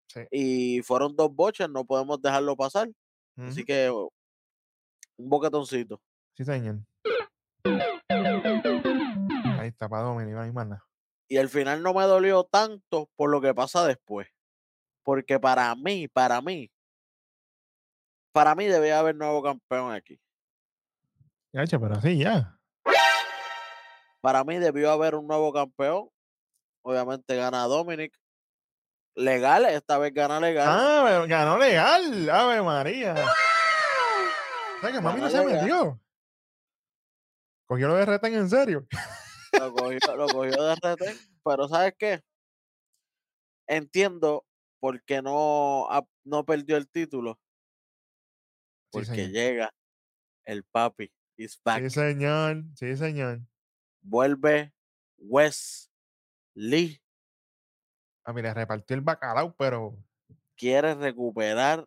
sí. 0.08 0.20
Y 0.30 0.82
fueron 0.82 1.16
dos 1.16 1.34
boches, 1.34 1.68
no 1.68 1.84
podemos 1.84 2.20
dejarlo 2.20 2.56
pasar. 2.56 2.88
Así 3.36 3.64
que 3.64 3.88
oh, 3.88 4.12
un 5.16 5.28
boquetoncito. 5.28 6.00
Sí, 6.36 6.44
señor. 6.44 6.80
Ahí 9.58 9.68
está, 9.68 9.88
para 9.88 10.10
hay 10.10 10.52
más 10.52 10.66
nada. 10.66 10.84
Y 11.28 11.38
el 11.38 11.48
final 11.48 11.82
no 11.82 11.94
me 11.94 12.02
dolió 12.04 12.44
tanto 12.44 13.08
por 13.16 13.30
lo 13.30 13.40
que 13.40 13.54
pasa 13.54 13.86
después. 13.86 14.28
Porque 15.02 15.40
para 15.40 15.74
mí, 15.74 16.08
para 16.08 16.40
mí, 16.42 16.70
para 18.32 18.54
mí 18.54 18.66
debía 18.66 18.98
haber 18.98 19.14
nuevo 19.14 19.42
campeón 19.42 19.92
aquí. 19.92 20.18
Ya, 21.52 21.66
che, 21.66 21.78
pero 21.78 22.00
sí, 22.00 22.18
ya. 22.18 22.58
Para 24.22 24.42
mí 24.44 24.58
debió 24.58 24.90
haber 24.90 25.14
un 25.14 25.26
nuevo 25.26 25.52
campeón. 25.52 26.08
Obviamente 26.82 27.36
gana 27.36 27.64
Dominic. 27.64 28.18
Legal, 29.14 29.66
esta 29.66 29.98
vez 29.98 30.14
gana 30.14 30.40
legal. 30.40 30.66
Ah, 30.68 31.02
pero 31.06 31.26
ganó 31.26 31.58
legal. 31.58 32.30
Ave 32.30 32.62
María. 32.62 33.14
¿Sabes 34.80 34.96
que 34.96 35.02
Van 35.02 35.04
mami 35.04 35.20
no 35.20 35.30
se 35.30 35.44
metió? 35.44 36.00
Cogió 37.66 37.88
lo 37.88 37.94
de 37.94 38.06
retén 38.06 38.34
en 38.34 38.48
serio. 38.48 38.86
Lo 39.58 39.72
cogió, 39.74 40.16
lo 40.16 40.26
cogió 40.26 40.62
de 40.62 40.74
retén, 40.76 41.16
pero 41.44 41.68
¿sabes 41.68 41.94
qué? 41.98 42.22
Entiendo 43.66 44.46
por 44.80 45.02
qué 45.04 45.20
no, 45.20 45.88
no 46.24 46.44
perdió 46.44 46.76
el 46.76 46.88
título. 46.88 47.38
Sí, 48.92 48.98
Porque 48.98 49.14
señor. 49.14 49.30
llega 49.30 49.74
el 50.44 50.64
papi. 50.64 51.10
He's 51.36 51.58
back. 51.64 51.82
Sí, 51.84 51.90
señor. 51.90 52.64
Sí, 52.76 52.96
señor. 52.96 53.40
Vuelve 54.02 54.72
Wes 55.16 55.90
Lee. 56.54 57.00
Ah, 58.24 58.32
mira, 58.32 58.52
repartió 58.54 58.94
el 58.94 59.00
bacalao, 59.02 59.54
pero 59.56 59.96
Quiere 60.56 60.94
recuperar 60.94 61.86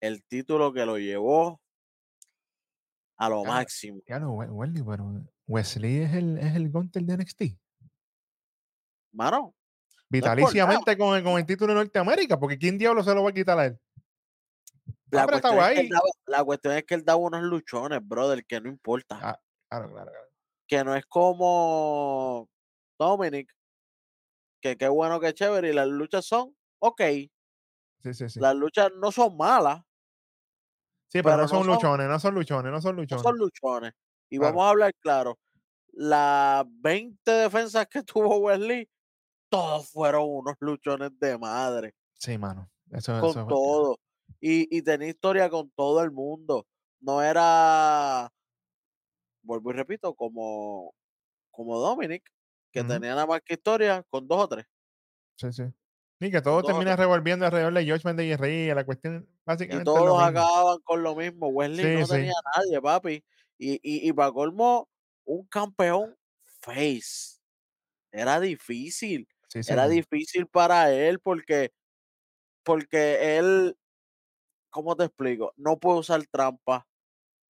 el 0.00 0.24
título 0.24 0.72
que 0.72 0.84
lo 0.84 0.98
llevó 0.98 1.60
a 3.16 3.28
lo 3.28 3.44
máximo. 3.44 4.00
ya 4.06 4.18
lo, 4.18 4.32
We- 4.32 4.50
Welly, 4.50 4.82
pero 4.82 5.24
Wesley 5.46 5.98
es 6.00 6.12
el, 6.14 6.38
es 6.38 6.54
el 6.56 6.70
Gunter 6.70 7.02
de 7.04 7.16
NXT. 7.18 7.42
Mano, 9.12 9.54
Vitaliciamente 10.08 10.98
con, 10.98 11.16
el, 11.16 11.22
con 11.22 11.38
el 11.38 11.46
título 11.46 11.72
de 11.72 11.78
Norteamérica, 11.80 12.38
porque 12.38 12.58
¿quién 12.58 12.76
diablo 12.76 13.02
se 13.02 13.14
lo 13.14 13.22
va 13.22 13.30
a 13.30 13.32
quitar 13.32 13.58
a 13.58 13.66
él? 13.66 13.78
La 15.16 15.22
apretado 15.24 15.54
cuestión, 15.54 15.72
es 15.72 15.74
que 15.74 15.80
él 15.80 15.86
ahí. 15.86 15.90
daba, 15.90 16.08
la 16.38 16.44
cuestión 16.44 16.74
es 16.74 16.84
que 16.84 16.94
él 16.94 17.04
daba 17.04 17.18
unos 17.20 17.42
luchones, 17.42 18.00
brother, 18.06 18.44
que 18.46 18.60
no 18.60 18.68
importa. 18.68 19.18
Ah, 19.22 19.40
claro, 19.68 19.90
claro, 19.92 20.10
claro. 20.10 20.28
Que 20.66 20.84
no 20.84 20.94
es 20.96 21.04
como 21.06 22.48
Dominic, 22.98 23.52
que 24.60 24.76
qué 24.76 24.88
bueno, 24.88 25.20
que 25.20 25.34
chévere, 25.34 25.70
y 25.70 25.72
las 25.72 25.88
luchas 25.88 26.24
son 26.24 26.56
ok. 26.80 27.00
Sí, 28.02 28.14
sí, 28.14 28.28
sí. 28.28 28.40
Las 28.40 28.54
luchas 28.56 28.90
no 28.98 29.12
son 29.12 29.36
malas, 29.36 29.80
Sí, 31.08 31.18
pero, 31.22 31.24
pero 31.24 31.36
no 31.36 31.42
no 31.42 31.48
son 31.48 31.58
son- 31.58 31.66
luchones, 31.74 32.08
no 32.08 32.18
son 32.18 32.34
luchones, 32.34 32.72
no 32.72 32.80
son 32.80 32.96
no 32.96 33.02
luchones. 33.02 33.22
son 33.22 33.36
luchones. 33.38 33.92
Y 34.30 34.38
Claro. 34.38 34.54
vamos 34.54 34.66
a 34.66 34.70
hablar 34.70 34.92
claro, 35.00 35.38
las 35.92 36.64
20 36.68 37.30
defensas 37.30 37.86
que 37.86 38.02
tuvo 38.06 38.38
Wesley, 38.38 38.88
todos 39.50 39.90
fueron 39.90 40.22
unos 40.26 40.54
luchones 40.60 41.10
de 41.18 41.36
madre. 41.38 41.94
Sí, 42.14 42.38
mano. 42.38 42.70
Eso, 42.90 43.20
con 43.20 43.30
eso 43.30 43.40
es- 43.42 43.46
todo. 43.48 43.98
Y, 44.42 44.68
y 44.76 44.82
tenía 44.82 45.08
historia 45.10 45.50
con 45.50 45.70
todo 45.72 46.02
el 46.04 46.12
mundo. 46.12 46.66
No 47.00 47.22
era, 47.22 48.30
vuelvo 49.42 49.70
y 49.70 49.74
repito, 49.74 50.14
como, 50.14 50.94
como 51.50 51.78
Dominic, 51.80 52.24
que 52.72 52.84
tenía 52.84 53.10
nada 53.10 53.26
más 53.26 53.42
que 53.44 53.54
historia 53.54 54.04
con 54.10 54.28
dos 54.28 54.44
o 54.44 54.48
tres. 54.48 54.66
Sí, 55.36 55.52
sí. 55.52 55.62
Y 56.20 56.30
que 56.30 56.40
todo 56.40 56.62
termina 56.62 56.94
revolviendo 56.96 57.44
alrededor 57.46 57.74
de 57.74 57.84
George 57.84 58.06
Mendes 58.06 58.26
y 58.26 58.36
Rey. 58.36 58.72
La 58.74 58.84
cuestión 58.86 59.28
Y 59.68 59.80
básicamente 59.80 60.00
lo 60.00 60.14
todos 60.14 60.22
acababan 60.22 60.78
con 60.84 61.02
lo 61.02 61.14
mismo. 61.16 61.48
Wesley 61.48 61.86
Sí, 61.86 61.88
no 61.88 62.06
sí. 62.06 62.16
tenía 62.16 62.32
a 62.32 62.58
nadie, 62.60 62.80
papi. 62.80 63.24
Y, 63.58 63.74
y, 63.82 64.08
y 64.08 64.12
para 64.12 64.32
colmo, 64.32 64.88
un 65.24 65.46
campeón 65.46 66.16
face. 66.60 67.38
Era 68.12 68.40
difícil. 68.40 69.28
Sí, 69.48 69.60
Era 69.66 69.88
difícil 69.88 70.46
para 70.48 70.92
él 70.92 71.20
porque, 71.20 71.72
porque 72.64 73.38
él, 73.38 73.76
¿cómo 74.72 74.96
te 74.96 75.04
explico? 75.04 75.52
No 75.56 75.78
puede 75.78 76.00
usar 76.00 76.26
trampa. 76.26 76.84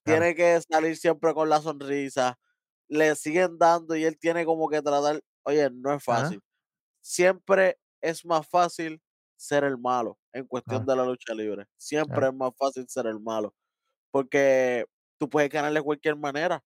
Tiene 0.04 0.35
que 0.35 0.61
salir 0.61 0.96
siempre 0.96 1.32
con 1.32 1.48
la 1.48 1.61
sonrisa. 1.62 2.38
Le 2.88 3.14
siguen 3.14 3.56
dando 3.56 3.96
y 3.96 4.04
él 4.04 4.18
tiene 4.18 4.44
como 4.44 4.68
que 4.68 4.82
tratar. 4.82 5.22
Oye, 5.44 5.70
no 5.70 5.94
es 5.94 6.04
fácil. 6.04 6.42
Siempre 7.00 7.78
es 8.02 8.24
más 8.26 8.46
fácil 8.46 9.00
ser 9.37 9.64
el 9.64 9.78
malo 9.78 10.18
en 10.32 10.46
cuestión 10.46 10.85
de 10.85 10.96
la 10.96 11.04
lucha 11.04 11.32
libre. 11.32 11.66
Siempre 11.76 12.26
es 12.26 12.35
más 12.35 12.52
fácil 12.58 12.87
ser 12.88 13.06
el 13.06 13.20
malo. 13.20 13.54
Porque 14.11 14.85
tú 15.18 15.30
puedes 15.30 15.48
ganarle 15.48 15.78
de 15.78 15.85
cualquier 15.85 16.16
manera. 16.16 16.62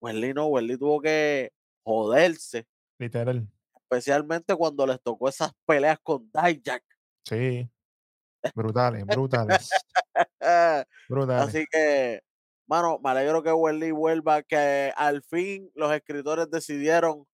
Wesley 0.00 0.32
no, 0.34 0.46
Wesley 0.46 0.76
tuvo 0.76 1.00
que 1.00 1.52
joderse. 1.84 2.66
Literal. 2.98 3.46
Especialmente 3.76 4.56
cuando 4.56 4.86
les 4.86 5.00
tocó 5.00 5.28
esas 5.28 5.52
peleas 5.66 5.98
con 6.02 6.30
Dijak. 6.32 6.82
Sí. 7.24 7.70
Brutales, 8.54 9.04
brutales. 9.06 9.70
Brutales. 11.08 11.48
Así 11.48 11.64
que, 11.70 12.20
mano, 12.66 12.98
me 13.02 13.10
alegro 13.10 13.42
que 13.42 13.52
Wesley 13.52 13.90
vuelva, 13.92 14.42
que 14.42 14.92
al 14.96 15.22
fin 15.22 15.70
los 15.74 15.92
escritores 15.92 16.50
decidieron 16.50 17.26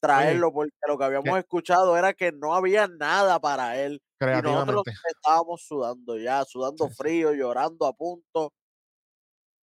traerlo, 0.00 0.52
porque 0.52 0.72
lo 0.88 0.98
que 0.98 1.04
habíamos 1.04 1.38
escuchado 1.38 1.96
era 1.96 2.14
que 2.14 2.32
no 2.32 2.54
había 2.54 2.88
nada 2.88 3.40
para 3.40 3.78
él. 3.80 4.02
Y 4.20 4.42
nosotros 4.42 4.84
estábamos 5.08 5.62
sudando 5.66 6.18
ya, 6.18 6.44
sudando 6.44 6.86
Sí, 6.86 6.90
sí. 6.90 6.96
frío, 6.96 7.32
llorando 7.34 7.86
a 7.86 7.92
punto, 7.94 8.52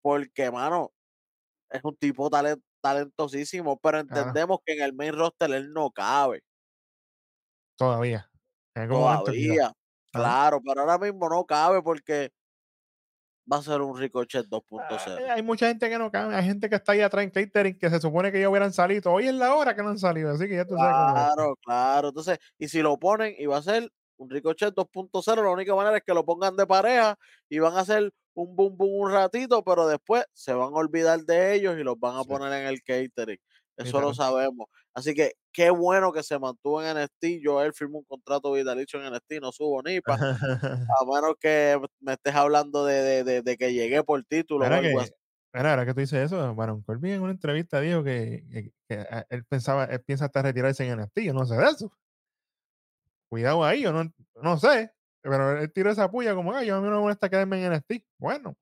porque, 0.02 0.50
mano, 0.50 0.92
es 1.70 1.82
un 1.84 1.96
tipo 1.96 2.30
talen- 2.30 2.62
talentosísimo, 2.82 3.78
pero 3.78 4.04
Claro. 4.04 4.28
entendemos 4.28 4.58
que 4.66 4.74
en 4.74 4.82
el 4.82 4.94
main 4.94 5.14
roster 5.14 5.50
él 5.52 5.72
no 5.72 5.90
cabe 5.92 6.42
Todavía. 7.78 8.30
En 8.74 8.82
algún 8.82 8.98
todavía. 9.00 9.72
Claro, 10.14 10.60
pero 10.64 10.80
ahora 10.82 10.98
mismo 10.98 11.28
no 11.28 11.44
cabe 11.44 11.82
porque 11.82 12.30
va 13.52 13.58
a 13.58 13.62
ser 13.62 13.80
un 13.82 13.96
Ricochet 13.98 14.46
2.0. 14.48 15.22
Ah, 15.30 15.34
Hay 15.34 15.42
mucha 15.42 15.66
gente 15.68 15.88
que 15.90 15.98
no 15.98 16.10
cabe, 16.10 16.34
hay 16.34 16.44
gente 16.44 16.68
que 16.68 16.76
está 16.76 16.92
ahí 16.92 17.00
atrás 17.00 17.24
en 17.24 17.30
catering 17.30 17.78
que 17.78 17.90
se 17.90 18.00
supone 18.00 18.32
que 18.32 18.40
ya 18.40 18.48
hubieran 18.48 18.72
salido. 18.72 19.12
Hoy 19.12 19.28
es 19.28 19.34
la 19.34 19.54
hora 19.54 19.74
que 19.74 19.82
no 19.82 19.90
han 19.90 19.98
salido, 19.98 20.30
así 20.30 20.48
que 20.48 20.56
ya 20.56 20.64
tú 20.66 20.78
sabes 20.78 20.96
cómo 20.96 21.16
es 21.16 21.22
esto. 21.22 21.34
Claro, 21.36 21.56
claro. 21.62 22.08
Entonces, 22.08 22.38
y 22.58 22.68
si 22.68 22.82
lo 22.82 22.98
ponen 22.98 23.34
y 23.38 23.46
va 23.46 23.58
a 23.58 23.62
ser 23.62 23.90
un 24.16 24.28
Ricochet 24.30 24.74
2.0, 24.74 25.42
la 25.42 25.50
única 25.50 25.74
manera 25.74 25.96
es 25.98 26.02
que 26.04 26.14
lo 26.14 26.24
pongan 26.24 26.56
de 26.56 26.66
pareja 26.66 27.16
y 27.48 27.58
van 27.60 27.74
a 27.76 27.80
hacer 27.80 28.12
un 28.34 28.56
boom 28.56 28.76
boom 28.76 28.90
un 29.06 29.12
ratito, 29.12 29.62
pero 29.62 29.86
después 29.86 30.24
se 30.32 30.52
van 30.52 30.68
a 30.74 30.76
olvidar 30.76 31.20
de 31.20 31.54
ellos 31.54 31.76
y 31.78 31.84
los 31.84 31.98
van 31.98 32.16
a 32.16 32.22
Sí. 32.22 32.28
poner 32.28 32.52
en 32.52 32.66
el 32.66 32.82
catering. 32.82 33.38
Eso 33.76 34.00
lo 34.00 34.14
sabemos. 34.14 34.66
Así 34.94 35.14
que 35.14 35.32
qué 35.52 35.70
bueno 35.70 36.12
que 36.12 36.22
se 36.22 36.38
mantuvo 36.38 36.82
en 36.82 36.96
NXT. 36.96 37.40
Yo 37.42 37.60
él 37.62 37.72
firmó 37.74 37.98
un 37.98 38.04
contrato 38.04 38.52
vitalicio 38.52 39.00
en 39.00 39.12
NXT, 39.12 39.40
no 39.40 39.50
subo 39.52 39.82
ni 39.82 40.00
pa, 40.00 40.14
a 41.00 41.04
menos 41.06 41.34
que 41.40 41.80
me 42.00 42.12
estés 42.12 42.34
hablando 42.34 42.84
de, 42.86 43.02
de- 43.02 43.24
de- 43.24 43.42
de 43.42 43.56
que 43.56 43.72
llegué 43.72 44.02
por 44.04 44.22
título 44.24 44.64
o 44.64 44.68
Mira 44.68 44.78
algo 44.78 44.98
que, 44.98 45.04
así. 45.04 45.12
mira, 45.52 45.70
ahora 45.70 45.86
que 45.86 45.94
tú 45.94 46.00
dices 46.00 46.26
eso, 46.26 46.54
Baron 46.54 46.82
Corbin 46.82 47.14
en 47.14 47.22
una 47.22 47.32
entrevista 47.32 47.80
dijo 47.80 48.04
que, 48.04 48.44
que- 48.50 48.72
que 48.88 49.06
él 49.30 49.44
pensaba, 49.46 49.84
él 49.86 50.00
piensa 50.02 50.26
hasta 50.26 50.42
retirarse 50.42 50.84
en 50.86 50.92
NXT, 51.00 51.18
yo 51.22 51.32
no 51.32 51.44
sé 51.44 51.56
de 51.56 51.64
eso. 51.64 51.92
Cuidado 53.28 53.64
ahí, 53.64 53.82
yo 53.82 53.92
no, 53.92 54.04
no 54.42 54.58
sé, 54.58 54.92
pero 55.20 55.58
él 55.60 55.72
tiró 55.72 55.90
esa 55.90 56.10
puya 56.10 56.34
como, 56.34 56.54
ay, 56.54 56.68
yo 56.68 56.76
a 56.76 56.80
mí 56.80 56.86
no 56.88 56.94
me 56.96 57.00
molesta 57.00 57.28
quedarme 57.28 57.64
en 57.64 57.72
NXT. 57.72 58.04
Bueno, 58.18 58.56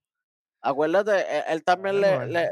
Acuérdate, 0.64 1.22
él, 1.38 1.42
él 1.48 1.64
también 1.64 2.00
le, 2.00 2.24
le- 2.26 2.44
le- 2.44 2.50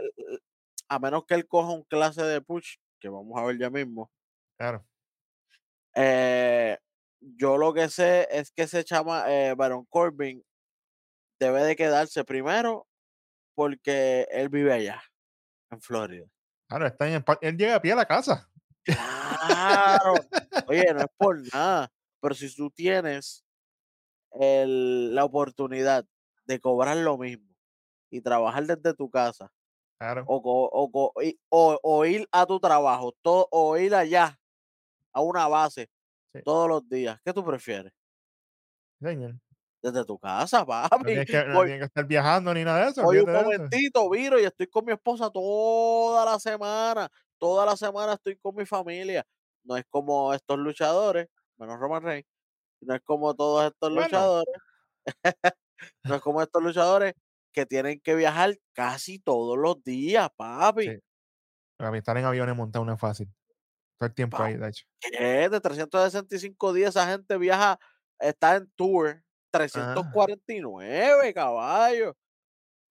a 0.90 1.00
menos 1.00 1.24
que 1.26 1.34
él 1.36 1.48
coja 1.48 1.72
un 1.72 1.84
clase 1.84 2.22
de 2.24 2.42
push, 2.42 2.76
que 3.00 3.08
vamos 3.10 3.40
a 3.40 3.44
ver 3.46 3.58
ya 3.58 3.70
mismo. 3.70 4.12
claro, 4.56 4.86
Eh, 5.94 6.78
yo 7.20 7.56
lo 7.58 7.72
que 7.74 7.88
sé 7.88 8.28
es 8.30 8.50
que 8.52 8.62
ese 8.62 8.84
chama, 8.84 9.24
eh, 9.28 9.54
Baron 9.54 9.84
Corbin, 9.86 10.42
debe 11.40 11.62
de 11.64 11.76
quedarse 11.76 12.24
primero 12.24 12.88
porque 13.54 14.26
él 14.32 14.48
vive 14.50 14.72
allá, 14.74 15.02
en 15.70 15.80
Florida. 15.82 16.26
claro, 16.68 16.86
está 16.86 17.08
en 17.08 17.24
él 17.42 17.56
llega 17.56 17.76
a 17.76 17.82
pie 17.82 17.92
a 17.92 17.96
la 17.96 18.06
casa. 18.06 18.50
Claro. 18.88 20.28
Oye, 20.66 20.92
no 20.94 21.00
es 21.02 21.06
por 21.16 21.40
nada, 21.52 21.90
pero 22.20 22.34
si 22.34 22.54
tú 22.54 22.70
tienes 22.70 23.44
el- 24.32 25.14
la 25.14 25.24
oportunidad 25.24 26.06
de 26.46 26.60
cobrar 26.60 26.96
lo 26.98 27.18
mismo 27.18 27.54
y 28.10 28.20
trabajar 28.22 28.66
desde 28.66 28.94
tu 28.94 29.10
casa 29.10 29.52
Claro, 30.00 30.24
o, 30.26 30.36
o, 30.42 31.12
o- 31.50 31.78
o 31.82 32.04
ir 32.06 32.26
a 32.32 32.46
tu 32.46 32.58
trabajo 32.58 33.12
todo, 33.22 33.46
o 33.50 33.76
ir 33.76 33.94
allá 33.94 34.38
a 35.12 35.20
una 35.20 35.46
base 35.48 35.90
Sí. 36.32 36.40
todos 36.44 36.68
los 36.68 36.88
días, 36.88 37.20
¿qué 37.24 37.32
tú 37.34 37.44
prefieres? 37.44 37.92
señor. 39.02 39.34
Desde 39.82 40.04
tu 40.04 40.18
casa, 40.18 40.60
No 40.64 40.66
papi. 40.66 41.04
tienes 41.04 41.26
que, 41.26 41.44
no 41.44 41.54
Voy- 41.54 41.66
tienes 41.66 41.80
que 41.80 41.86
estar 41.86 42.06
viajando 42.06 42.54
ni 42.54 42.64
nada 42.64 42.84
de 42.84 42.90
eso. 42.92 43.02
Voy 43.02 43.18
un 43.18 43.28
eso. 43.30 43.42
momentito, 43.42 44.10
viro 44.10 44.38
y 44.40 44.44
estoy 44.44 44.66
con 44.68 44.84
mi 44.84 44.92
esposa 44.92 45.30
toda 45.30 46.24
la 46.24 46.38
semana. 46.38 47.08
Toda 47.38 47.64
la 47.66 47.76
semana 47.76 48.14
estoy 48.14 48.36
con 48.38 48.54
mi 48.54 48.66
familia. 48.66 49.24
No 49.64 49.76
es 49.76 49.84
como 49.88 50.32
estos 50.34 50.58
luchadores, 50.58 51.28
menos 51.58 51.78
Roman 51.80 52.02
Reigns. 52.02 52.26
No 52.82 52.94
es 52.94 53.00
como 53.02 53.34
todos 53.34 53.66
estos 53.66 53.90
Bueno. 53.90 54.04
luchadores. 54.04 54.54
no 56.04 56.14
es 56.16 56.22
como 56.22 56.42
estos 56.42 56.62
luchadores 56.62 57.14
que 57.52 57.66
tienen 57.66 58.00
que 58.00 58.14
viajar 58.14 58.58
casi 58.72 59.18
todos 59.18 59.58
los 59.58 59.82
días, 59.82 60.28
papi. 60.36 60.84
Sí. 60.84 60.98
Papi, 61.76 61.98
estar 61.98 62.16
en 62.16 62.24
aviones 62.24 62.56
montados 62.56 62.86
no 62.86 62.94
es 62.94 63.00
fácil. 63.00 63.28
Todo 63.98 64.08
el 64.08 64.14
tiempo 64.14 64.42
ahí, 64.42 64.56
de 64.56 64.68
hecho. 64.68 64.84
¿Qué? 65.00 65.48
De 65.48 65.60
365 65.60 66.72
días 66.72 66.90
esa 66.90 67.06
gente 67.06 67.36
viaja, 67.36 67.78
está 68.18 68.56
en 68.56 68.70
tour. 68.76 69.22
349, 69.50 71.34
caballos. 71.34 72.14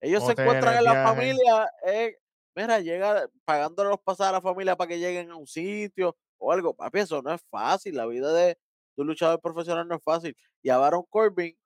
Ellos 0.00 0.24
se 0.24 0.32
encuentran 0.32 0.78
en 0.78 0.84
la 0.84 1.04
familia, 1.04 1.70
eh, 1.86 2.16
mira, 2.54 2.80
llega 2.80 3.28
pagándole 3.44 3.90
los 3.90 4.00
pasajes 4.00 4.30
a 4.30 4.32
la 4.32 4.40
familia 4.40 4.76
para 4.76 4.88
que 4.88 4.98
lleguen 4.98 5.30
a 5.30 5.36
un 5.36 5.46
sitio 5.46 6.16
o 6.38 6.52
algo. 6.52 6.74
Papi, 6.74 7.00
eso 7.00 7.22
no 7.22 7.32
es 7.32 7.42
fácil. 7.50 7.96
La 7.96 8.06
vida 8.06 8.32
de, 8.32 8.46
de 8.46 9.02
un 9.02 9.06
luchador 9.06 9.40
profesional 9.40 9.88
no 9.88 9.96
es 9.96 10.02
fácil. 10.02 10.36
Y 10.62 10.70
a 10.70 10.78
Baron 10.78 11.04
Corbin 11.08 11.56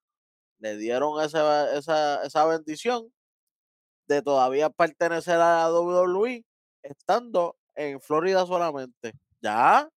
le 0.58 0.76
dieron 0.76 1.22
esa, 1.22 1.76
esa, 1.76 2.24
esa 2.24 2.44
bendición 2.46 3.12
de 4.06 4.22
todavía 4.22 4.70
pertenecer 4.70 5.34
a 5.34 5.68
la 5.68 5.72
WWE 5.72 6.44
estando 6.82 7.56
en 7.74 8.00
Florida 8.00 8.46
solamente. 8.46 9.12
Ya, 9.40 9.88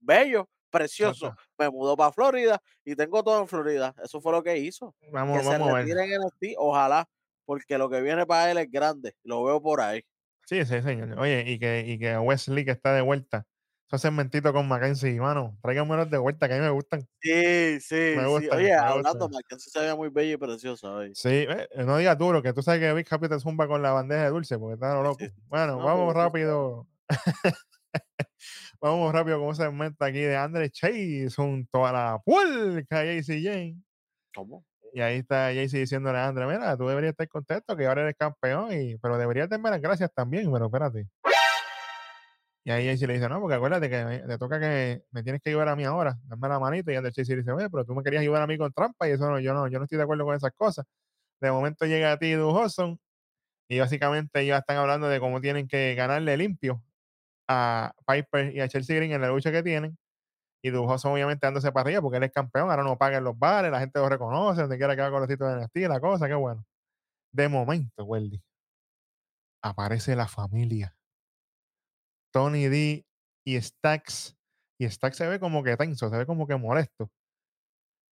bello, 0.00 0.48
precioso. 0.70 1.34
Me 1.58 1.70
mudó 1.70 1.96
para 1.96 2.12
Florida 2.12 2.60
y 2.84 2.94
tengo 2.94 3.22
todo 3.22 3.40
en 3.40 3.48
Florida. 3.48 3.94
Eso 4.02 4.20
fue 4.20 4.32
lo 4.32 4.42
que 4.42 4.56
hizo. 4.58 4.94
Vamos, 5.12 5.38
que 5.38 5.44
se 5.44 5.50
vamos 5.50 5.80
en 5.80 5.86
NXT, 5.88 6.56
ojalá, 6.58 7.08
porque 7.44 7.78
lo 7.78 7.88
que 7.88 8.00
viene 8.00 8.26
para 8.26 8.50
él 8.50 8.58
es 8.58 8.70
grande. 8.70 9.14
Lo 9.22 9.44
veo 9.44 9.60
por 9.60 9.80
ahí. 9.80 10.02
Sí, 10.46 10.64
sí, 10.64 10.80
señor. 10.80 11.18
Oye, 11.18 11.44
y 11.46 11.58
que, 11.58 11.84
y 11.86 11.98
que 11.98 12.16
Wesley 12.18 12.64
que 12.64 12.70
está 12.70 12.92
de 12.94 13.00
vuelta. 13.00 13.46
Esos 13.88 14.00
segmentitos 14.02 14.52
con 14.52 14.66
Mackenzie, 14.66 15.20
mano. 15.20 15.56
Tráiganmelos 15.62 16.10
de 16.10 16.18
vuelta, 16.18 16.48
que 16.48 16.54
a 16.54 16.56
mí 16.58 16.62
me 16.64 16.70
gustan. 16.70 17.06
Sí, 17.20 17.80
sí, 17.80 17.94
Me 17.94 18.24
sí. 18.24 18.24
gustan, 18.26 18.58
Oye, 18.58 18.68
me 18.68 18.74
hablando, 18.74 19.26
gustan. 19.26 19.30
Mackenzie 19.30 19.70
se 19.70 19.78
veía 19.80 19.94
muy 19.94 20.08
bella 20.08 20.32
y 20.34 20.36
preciosa 20.36 20.90
hoy. 20.92 21.12
Sí, 21.14 21.28
eh, 21.48 21.68
no 21.84 21.96
digas 21.96 22.18
duro, 22.18 22.42
que 22.42 22.52
tú 22.52 22.62
sabes 22.62 22.80
que 22.80 22.92
Big 22.94 23.06
Happy 23.08 23.28
te 23.28 23.38
zumba 23.38 23.68
con 23.68 23.82
la 23.82 23.92
bandeja 23.92 24.24
de 24.24 24.30
dulce, 24.30 24.58
porque 24.58 24.74
está 24.74 24.94
loco. 25.02 25.18
sí. 25.20 25.30
Bueno, 25.48 25.78
No, 25.78 25.84
vamos 25.84 26.14
rápido. 26.14 26.86
vamos 28.80 29.12
rápido 29.12 29.38
con 29.38 29.48
un 29.48 29.54
segmento 29.56 30.04
aquí 30.04 30.20
de 30.20 30.36
Andre 30.36 30.70
Chase 30.70 31.28
junto 31.34 31.86
a 31.86 31.92
la 31.92 32.18
puerca 32.24 33.04
JC 33.04 33.42
Jane. 33.42 33.82
¿Cómo? 34.34 34.64
Y 34.92 35.00
ahí 35.00 35.18
está 35.18 35.52
JC 35.52 35.78
diciéndole 35.80 36.18
a 36.18 36.28
Andre, 36.28 36.46
mira, 36.46 36.76
tú 36.76 36.86
deberías 36.88 37.10
estar 37.12 37.28
contento 37.28 37.76
que 37.76 37.86
ahora 37.86 38.02
eres 38.02 38.16
campeón, 38.18 38.72
y, 38.72 38.96
pero 38.98 39.18
deberías 39.18 39.48
darme 39.48 39.70
las 39.70 39.80
gracias 39.80 40.10
también, 40.14 40.50
pero 40.50 40.66
espérate. 40.66 41.06
Y 42.66 42.70
ahí 42.72 42.84
JC 42.96 43.06
le 43.06 43.14
dice, 43.14 43.28
no, 43.28 43.40
porque 43.40 43.54
acuérdate 43.54 43.88
que 43.88 44.24
te 44.26 44.38
toca 44.38 44.58
que 44.58 45.04
me 45.12 45.22
tienes 45.22 45.40
que 45.40 45.50
ayudar 45.50 45.68
a 45.68 45.76
mí 45.76 45.84
ahora, 45.84 46.18
dame 46.24 46.48
la 46.48 46.58
manita. 46.58 46.92
Y 46.92 46.96
Chase 47.12 47.36
le 47.36 47.42
dice, 47.42 47.52
oye, 47.52 47.70
pero 47.70 47.84
tú 47.84 47.94
me 47.94 48.02
querías 48.02 48.22
ayudar 48.22 48.42
a 48.42 48.48
mí 48.48 48.58
con 48.58 48.72
trampa 48.72 49.08
y 49.08 49.12
eso 49.12 49.30
no, 49.30 49.38
yo 49.38 49.54
no, 49.54 49.68
yo 49.68 49.78
no 49.78 49.84
estoy 49.84 49.98
de 49.98 50.02
acuerdo 50.02 50.24
con 50.24 50.34
esas 50.34 50.50
cosas. 50.56 50.84
De 51.40 51.48
momento 51.52 51.86
llega 51.86 52.10
a 52.10 52.18
ti 52.18 52.32
Du 52.32 52.50
Hudson 52.50 52.98
y 53.68 53.78
básicamente 53.78 54.40
ellos 54.40 54.58
están 54.58 54.78
hablando 54.78 55.08
de 55.08 55.20
cómo 55.20 55.40
tienen 55.40 55.68
que 55.68 55.94
ganarle 55.94 56.36
limpio 56.36 56.82
a 57.46 57.92
Piper 58.04 58.52
y 58.52 58.60
a 58.60 58.66
Chelsea 58.68 58.96
Green 58.96 59.12
en 59.12 59.20
la 59.20 59.28
lucha 59.28 59.52
que 59.52 59.62
tienen. 59.62 59.96
Y 60.60 60.70
Du 60.70 60.82
Hudson 60.92 61.12
obviamente 61.12 61.46
dándose 61.46 61.70
para 61.70 61.82
arriba 61.82 62.02
porque 62.02 62.16
él 62.16 62.24
es 62.24 62.32
campeón, 62.32 62.68
ahora 62.68 62.82
no 62.82 62.98
paga 62.98 63.18
en 63.18 63.24
los 63.24 63.38
bares, 63.38 63.70
la 63.70 63.78
gente 63.78 64.00
lo 64.00 64.08
reconoce, 64.08 64.62
donde 64.62 64.76
quiera 64.76 64.96
que 64.96 65.02
haga 65.02 65.12
con 65.12 65.20
los 65.20 65.28
títulos 65.28 65.54
de 65.54 65.60
NXT, 65.60 65.76
la 65.88 66.00
cosa, 66.00 66.26
qué 66.26 66.34
bueno. 66.34 66.64
De 67.30 67.48
momento, 67.48 68.02
Weldy, 68.02 68.42
aparece 69.62 70.16
la 70.16 70.26
familia. 70.26 70.95
Tony 72.36 72.68
D 72.68 73.06
y 73.46 73.58
Stax. 73.58 74.36
Y 74.78 74.86
Stax 74.90 75.16
se 75.16 75.26
ve 75.26 75.40
como 75.40 75.62
que 75.62 75.74
tenso, 75.78 76.10
se 76.10 76.18
ve 76.18 76.26
como 76.26 76.46
que 76.46 76.54
molesto. 76.56 77.10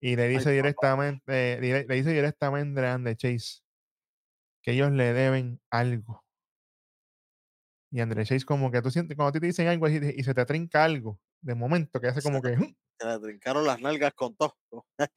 Y 0.01 0.15
le 0.15 0.27
dice 0.27 0.49
directamente, 0.49 1.61
le, 1.61 1.85
le 1.85 1.95
dice 1.95 2.11
directamente 2.11 2.83
a 2.83 2.95
Andy 2.95 3.15
Chase 3.15 3.61
que 4.63 4.71
ellos 4.71 4.91
le 4.91 5.13
deben 5.13 5.61
algo. 5.69 6.23
Y 7.91 7.99
André 7.99 8.25
Chase 8.25 8.45
como 8.45 8.71
que 8.71 8.81
tú 8.81 8.89
sientes, 8.89 9.15
cuando 9.15 9.29
a 9.29 9.31
ti 9.31 9.39
te 9.39 9.45
dicen 9.45 9.67
algo 9.67 9.87
y, 9.87 10.15
y 10.17 10.23
se 10.23 10.33
te 10.33 10.43
trinca 10.43 10.83
algo, 10.83 11.19
de 11.41 11.53
momento, 11.53 12.01
que 12.01 12.07
hace 12.07 12.23
como 12.23 12.41
que... 12.41 12.57
Se 12.99 13.07
le 13.07 13.19
trincaron 13.19 13.63
las 13.63 13.79
nalgas 13.79 14.13
con 14.15 14.35
todo. 14.35 14.55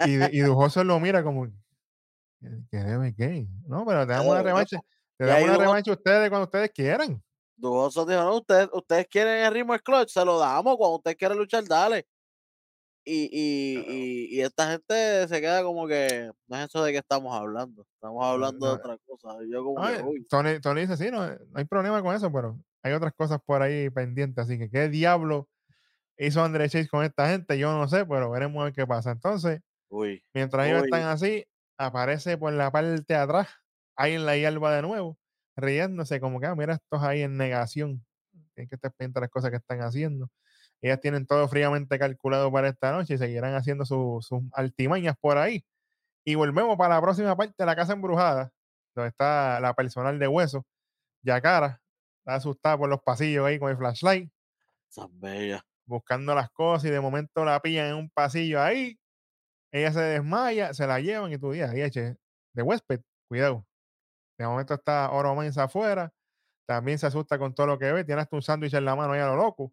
Y, 0.05 0.37
y 0.37 0.41
Dujoso 0.43 0.85
lo 0.85 1.01
mira 1.01 1.25
como... 1.25 1.47
¿Que 1.47 2.49
que 2.71 2.77
debe 2.77 3.15
qué? 3.15 3.47
No, 3.67 3.87
pero 3.87 4.07
te 4.07 4.13
damos 4.13 4.33
una 4.33 4.43
revancha. 4.43 4.79
Te 5.17 5.25
damos 5.25 5.49
una 5.49 5.57
revancha 5.57 5.93
a 5.93 5.95
ustedes 5.95 6.29
cuando 6.29 6.45
ustedes 6.45 6.71
quieran. 6.73 7.23
Dujoso 7.59 8.07
dijo, 8.07 8.23
no, 8.23 8.37
ustedes, 8.37 8.69
ustedes 8.73 9.07
quieren 9.09 9.45
el 9.45 9.53
ritmo 9.53 9.77
clutch, 9.79 10.11
se 10.11 10.25
lo 10.25 10.39
damos. 10.39 10.77
Cuando 10.77 10.97
usted 10.97 11.17
quiere 11.17 11.35
luchar, 11.35 11.65
dale. 11.65 12.07
Y, 13.05 13.29
y, 13.33 13.79
y, 13.89 14.37
y 14.37 14.41
esta 14.43 14.71
gente 14.71 15.27
se 15.29 15.41
queda 15.41 15.63
como 15.63 15.89
que, 15.89 16.31
no 16.47 16.57
es 16.57 16.69
eso 16.69 16.85
de 16.85 16.93
que 16.93 16.99
estamos 16.99 17.35
hablando. 17.35 17.87
Estamos 17.95 18.25
hablando 18.25 18.67
no. 18.67 18.73
de 18.73 18.79
otra 18.79 18.99
cosa. 19.07 19.39
Yo 19.51 19.65
como 19.65 19.85
que, 19.87 20.03
uy, 20.03 20.27
Tony, 20.29 20.61
Tony 20.61 20.83
dice, 20.83 20.97
sí, 20.97 21.11
no, 21.11 21.27
no 21.27 21.39
hay 21.55 21.65
problema 21.65 22.03
con 22.03 22.15
eso, 22.15 22.31
pero 22.31 22.59
hay 22.83 22.93
otras 22.93 23.13
cosas 23.15 23.41
por 23.45 23.63
ahí 23.63 23.91
pendientes. 23.91 24.45
Así 24.45 24.59
que, 24.59 24.71
¿qué 24.71 24.89
diablo 24.89 25.49
hizo 26.17 26.45
André 26.45 26.69
Chase 26.69 26.89
con 26.89 27.05
esta 27.05 27.29
gente? 27.29 27.59
Yo 27.59 27.73
no 27.73 27.89
sé, 27.89 28.05
pero 28.07 28.31
veremos 28.31 28.61
a 28.61 28.65
ver 28.65 28.73
qué 28.75 28.87
pasa. 28.87 29.11
Entonces, 29.11 29.61
uy. 29.89 30.23
mientras 30.35 30.67
ellos 30.67 30.85
están 30.85 31.05
así, 31.05 31.45
aparece 31.79 32.37
por 32.37 32.53
la 32.53 32.71
parte 32.71 33.01
de 33.01 33.15
atrás, 33.15 33.49
ahí 33.97 34.15
en 34.15 34.27
la 34.27 34.37
hierba 34.37 34.75
de 34.75 34.83
nuevo, 34.83 35.19
riéndose, 35.59 36.21
como 36.21 36.41
que, 36.41 36.47
ah, 36.47 36.55
mira, 36.57 36.75
estos 36.75 37.03
ahí 37.03 37.23
en 37.23 37.37
negación. 37.39 38.05
Tienen 38.55 38.69
que 38.71 38.77
estar 38.77 38.93
pendientes 38.93 39.15
de 39.17 39.23
las 39.23 39.31
cosas 39.31 39.51
que 39.51 39.57
están 39.59 39.83
haciendo. 39.83 40.31
Ellas 40.83 41.01
tienen 41.01 41.27
todo 41.27 41.49
fríamente 41.49 41.99
calculado 41.99 42.53
para 42.53 42.69
esta 42.69 42.93
noche 42.93 43.15
y 43.15 43.19
seguirán 43.19 43.55
haciendo 43.55 43.85
su- 43.87 44.21
sus 44.23 44.43
altimañas 44.55 45.17
por 45.21 45.39
ahí. 45.39 45.65
Y 46.25 46.35
volvemos 46.37 46.77
para 46.79 46.97
la 46.97 47.03
próxima 47.03 47.37
parte 47.37 47.55
de 47.59 47.67
la 47.67 47.77
casa 47.77 47.95
embrujada, 47.95 48.53
donde 48.95 49.11
está 49.11 49.61
la 49.61 49.75
personal 49.75 50.19
de 50.19 50.29
hueso, 50.29 50.67
Yacara, 51.23 51.81
está 52.21 52.37
asustada 52.37 52.79
por 52.79 52.89
los 52.91 53.03
pasillos 53.03 53.47
ahí 53.47 53.59
con 53.59 53.71
el 53.71 53.77
flashlight, 53.79 54.31
Esas 54.91 55.09
bellas. 55.13 55.63
buscando 55.87 56.35
las 56.35 56.51
cosas 56.51 56.87
y 56.87 56.91
de 56.93 57.01
momento 57.01 57.45
la 57.45 57.61
pillan 57.61 57.89
en 57.89 57.95
un 57.97 58.11
pasillo 58.11 58.61
ahí. 58.63 58.99
Ella 59.73 59.93
se 59.93 60.01
desmaya, 60.01 60.75
se 60.75 60.87
la 60.87 61.01
llevan 61.01 61.33
y 61.33 61.39
tú 61.39 61.53
dices, 61.53 61.73
eche, 61.75 62.17
de 62.55 62.63
huésped, 62.63 63.01
cuidado. 63.29 63.67
De 64.39 64.47
momento 64.47 64.75
está 64.75 65.11
Oro 65.11 65.35
Mensa 65.35 65.65
afuera, 65.65 66.13
también 66.67 66.99
se 66.99 67.07
asusta 67.07 67.39
con 67.39 67.55
todo 67.55 67.67
lo 67.67 67.79
que 67.79 67.93
ve, 67.93 68.05
tiene 68.05 68.21
hasta 68.23 68.37
un 68.37 68.43
sándwich 68.43 68.75
en 68.75 68.85
la 68.85 68.95
mano 68.95 69.13
ahí 69.13 69.21
a 69.21 69.27
lo 69.27 69.37
loco. 69.37 69.73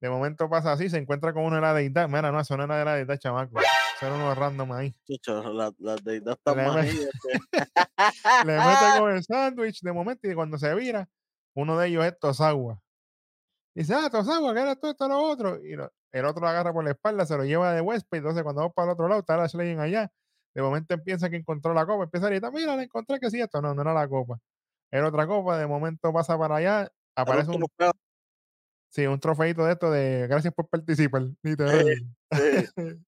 De 0.00 0.08
momento 0.08 0.48
pasa 0.48 0.72
así, 0.72 0.88
se 0.88 0.96
encuentra 0.98 1.32
con 1.32 1.44
uno 1.44 1.56
de 1.56 1.62
la 1.62 1.74
deidad. 1.74 2.08
Mira, 2.08 2.30
no, 2.32 2.40
eso 2.40 2.56
no 2.56 2.64
era 2.64 2.78
de 2.78 2.84
la 2.84 2.94
deidad, 2.94 3.18
chamaco. 3.18 3.58
Eso 3.60 4.06
era 4.06 4.14
uno 4.14 4.34
random 4.34 4.72
ahí. 4.72 4.94
Chucho, 5.06 5.52
las 5.52 5.74
la 5.78 5.96
deidades 5.96 6.38
están 6.38 6.56
Le 6.56 6.88
que- 6.90 7.08
Le 8.46 8.56
mete 8.58 8.98
con 8.98 9.10
el 9.12 9.22
sándwich 9.24 9.80
de 9.82 9.92
momento 9.92 10.30
y 10.30 10.34
cuando 10.34 10.56
se 10.56 10.74
vira, 10.74 11.08
uno 11.54 11.76
de 11.76 11.88
ellos 11.88 12.04
es 12.06 12.18
Tosagua. 12.18 12.80
Dice, 13.74 13.94
ah, 13.94 14.08
Tosagua, 14.10 14.54
que 14.54 14.60
era 14.60 14.76
tú, 14.76 14.88
esto, 14.88 15.08
lo 15.08 15.18
otro. 15.20 15.62
Y 15.62 15.74
lo- 15.76 15.92
el 16.12 16.24
otro 16.24 16.40
lo 16.42 16.48
agarra 16.48 16.72
por 16.72 16.84
la 16.84 16.90
espalda, 16.92 17.26
se 17.26 17.36
lo 17.36 17.44
lleva 17.44 17.72
de 17.74 17.80
huésped. 17.80 18.18
Entonces, 18.18 18.42
cuando 18.42 18.62
va 18.62 18.70
para 18.70 18.86
el 18.86 18.92
otro 18.92 19.06
lado, 19.08 19.20
está 19.20 19.36
la 19.36 19.48
Schleien 19.48 19.80
allá. 19.80 20.10
De 20.54 20.62
momento 20.62 20.94
empieza 20.94 21.30
que 21.30 21.36
encontró 21.36 21.72
la 21.74 21.86
copa. 21.86 22.04
Empieza 22.04 22.26
a 22.26 22.30
gritar, 22.30 22.52
mira, 22.52 22.76
la 22.76 22.82
encontré 22.82 23.18
que 23.20 23.30
sí, 23.30 23.40
esto 23.40 23.60
no, 23.62 23.74
no 23.74 23.82
era 23.82 23.94
la 23.94 24.08
copa. 24.08 24.38
Era 24.90 25.08
otra 25.08 25.26
copa. 25.26 25.58
De 25.58 25.66
momento 25.66 26.12
pasa 26.12 26.36
para 26.38 26.56
allá, 26.56 26.92
aparece 27.14 27.50
un 27.50 27.64
sí, 28.90 29.06
un 29.06 29.20
trofeito 29.20 29.64
de 29.64 29.72
esto 29.72 29.90
de 29.90 30.26
gracias 30.28 30.52
por 30.52 30.68
participar. 30.68 31.22
Literal. 31.42 31.86
sí. 31.86 32.10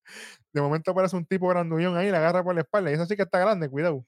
de 0.52 0.60
momento 0.60 0.90
aparece 0.90 1.16
un 1.16 1.26
tipo 1.26 1.48
grandullón 1.48 1.96
ahí, 1.96 2.10
la 2.10 2.18
agarra 2.18 2.44
por 2.44 2.54
la 2.54 2.60
espalda. 2.60 2.90
Y 2.90 2.94
eso 2.94 3.06
sí 3.06 3.16
que 3.16 3.22
está 3.22 3.38
grande, 3.38 3.68
cuidado. 3.68 4.04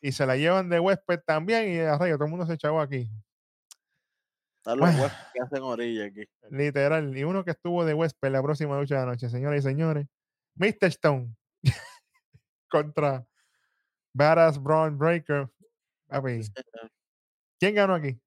Y 0.00 0.12
se 0.12 0.26
la 0.26 0.36
llevan 0.36 0.68
de 0.68 0.80
huésped 0.80 1.20
también. 1.26 1.72
Y 1.72 1.78
a 1.78 1.96
rayo, 1.96 2.16
todo 2.16 2.24
el 2.26 2.30
mundo 2.30 2.46
se 2.46 2.54
echó 2.54 2.80
aquí. 2.80 3.08
Están 4.58 4.78
los 4.78 4.96
Bueno. 4.96 5.12
que 5.32 5.40
hacen 5.40 5.62
orilla 5.62 6.06
aquí. 6.06 6.24
Literal. 6.50 7.16
Y 7.16 7.24
uno 7.24 7.44
que 7.44 7.50
estuvo 7.50 7.84
de 7.84 7.94
huésped 7.94 8.30
la 8.30 8.42
próxima 8.42 8.78
lucha 8.78 8.96
de 8.96 9.00
la 9.00 9.12
noche, 9.12 9.28
señoras 9.28 9.60
y 9.60 9.62
señores. 9.62 10.06
Mr. 10.54 10.86
Stone 10.86 11.34
contra 12.72 13.24
Badass 14.14 14.60
Braun 14.60 14.98
Breaker. 14.98 15.48
Papi, 16.08 16.40
¿quién 17.60 17.74
ganó 17.74 17.94
aquí? 17.94 18.20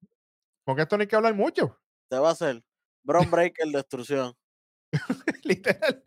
Porque 0.63 0.83
esto 0.83 0.97
no 0.97 1.01
hay 1.01 1.07
que 1.07 1.15
hablar 1.15 1.35
mucho. 1.35 1.79
Te 2.09 2.17
va 2.17 2.29
a 2.29 2.31
hacer 2.31 2.63
Bron 3.03 3.29
Breaker 3.29 3.67
destrucción. 3.67 4.33
Literal. 5.43 6.03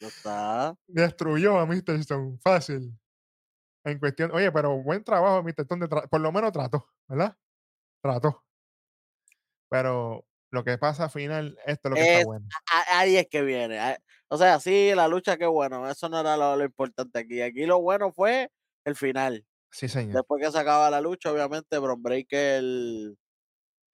Ya 0.00 0.08
está. 0.08 0.76
Destruyó 0.86 1.58
a 1.58 1.66
Mr. 1.66 1.94
Stone. 2.00 2.38
Fácil. 2.42 2.96
En 3.84 3.98
cuestión. 3.98 4.30
Oye, 4.32 4.50
pero 4.52 4.76
buen 4.82 5.02
trabajo, 5.02 5.42
Mr. 5.42 5.62
Stone. 5.62 5.86
de 5.86 5.90
tra- 5.90 6.08
por 6.08 6.20
lo 6.20 6.30
menos 6.32 6.52
trató, 6.52 6.88
¿verdad? 7.08 7.36
Trató. 8.02 8.44
Pero 9.68 10.24
lo 10.56 10.64
que 10.64 10.78
pasa 10.78 11.04
al 11.04 11.10
final, 11.10 11.58
esto 11.66 11.88
es 11.88 11.90
lo 11.90 11.96
que 11.96 12.02
Es- 12.02 12.08
está 12.08 12.24
bueno. 12.26 12.52
Ahí 12.88 13.16
es 13.16 13.28
que 13.28 13.42
viene. 13.42 13.78
ah, 13.78 13.98
O 14.28 14.36
sea, 14.38 14.58
sí, 14.60 14.92
la 14.94 15.08
lucha, 15.08 15.36
qué 15.38 15.46
bueno. 15.46 15.88
Eso 15.88 16.08
no 16.08 16.20
era 16.20 16.36
lo, 16.36 16.56
lo 16.56 16.64
importante 16.64 17.18
aquí. 17.20 17.40
Aquí 17.42 17.66
lo 17.66 17.80
bueno 17.80 18.12
fue 18.12 18.50
el 18.84 18.96
final. 18.96 19.46
Sí, 19.70 19.88
señor. 19.88 20.14
Después 20.14 20.42
que 20.44 20.50
se 20.52 20.58
acaba 20.58 20.90
la 20.90 21.00
lucha, 21.00 21.32
obviamente, 21.32 21.78
Bron 21.78 22.02
Breaker, 22.02 22.62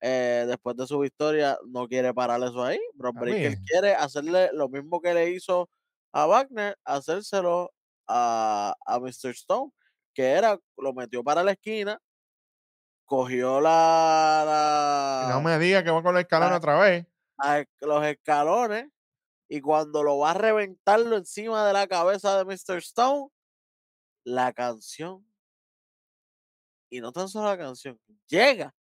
eh, 0.01 0.45
después 0.47 0.75
de 0.75 0.87
su 0.87 0.99
victoria, 0.99 1.57
no 1.67 1.87
quiere 1.87 2.13
parar 2.13 2.41
eso 2.43 2.63
ahí. 2.63 2.79
Bron 2.95 3.13
Papi. 3.13 3.25
Breaker 3.31 3.57
quiere 3.65 3.93
hacerle 3.95 4.49
lo 4.53 4.69
mismo 4.69 5.01
que 5.01 5.13
le 5.13 5.29
hizo 5.31 5.69
a 6.11 6.25
Wagner, 6.27 6.77
hacérselo 6.85 7.71
a, 8.07 8.75
a 8.85 8.99
Mr. 8.99 9.31
Stone, 9.31 9.71
que 10.13 10.23
era, 10.31 10.59
lo 10.77 10.93
metió 10.93 11.23
para 11.23 11.43
la 11.43 11.53
esquina, 11.53 11.99
cogió 13.17 13.61
la, 13.61 15.27
no 15.29 15.39
me 15.41 15.59
diga 15.59 15.83
que 15.83 15.91
voy 15.91 16.01
con 16.01 16.15
los 16.15 16.21
escalones 16.23 16.49
la- 16.51 16.57
otra 16.57 16.79
vez. 16.79 17.05
los 17.81 18.03
escalones 18.05 18.89
y 19.47 19.61
cuando 19.61 20.01
lo 20.01 20.17
va 20.17 20.31
a 20.31 20.33
reventarlo 20.33 21.15
encima 21.17 21.67
de 21.67 21.73
la 21.73 21.85
cabeza 21.85 22.35
de 22.39 22.45
Mr. 22.45 22.77
Stone, 22.77 23.29
la 24.25 24.51
canción, 24.51 25.23
y 26.89 27.01
no 27.01 27.11
tan 27.11 27.29
solo 27.29 27.49
la 27.49 27.57
canción, 27.57 27.99
llega 28.27 28.73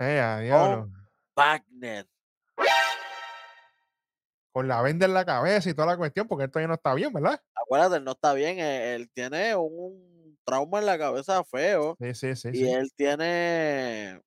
Eh, 0.00 0.18
a 0.18 0.40
diablo. 0.40 0.88
Wagner. 1.36 2.08
con 4.52 4.66
la 4.68 4.82
venda 4.82 5.06
en 5.06 5.14
la 5.14 5.24
cabeza 5.24 5.70
y 5.70 5.74
toda 5.74 5.86
la 5.86 5.96
cuestión, 5.96 6.26
porque 6.26 6.44
él 6.44 6.50
todavía 6.50 6.68
no 6.68 6.74
está 6.74 6.92
bien, 6.94 7.12
¿verdad? 7.12 7.40
Acuérdate, 7.54 7.96
él 7.96 8.04
no 8.04 8.10
está 8.10 8.34
bien, 8.34 8.58
eh, 8.58 8.94
él 8.96 9.08
tiene 9.14 9.54
un 9.56 10.11
trauma 10.44 10.78
en 10.80 10.86
la 10.86 10.98
cabeza 10.98 11.44
feo 11.44 11.96
Sí, 12.00 12.14
sí, 12.14 12.36
sí. 12.36 12.48
y 12.52 12.56
sí. 12.56 12.70
él 12.70 12.90
tiene 12.96 14.20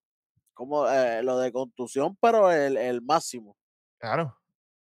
como 0.54 0.88
eh, 0.90 1.22
lo 1.24 1.38
de 1.40 1.52
contusión, 1.52 2.18
pero 2.22 2.52
el, 2.52 2.78
el 2.78 3.02
máximo, 3.02 3.58
Claro. 4.00 4.38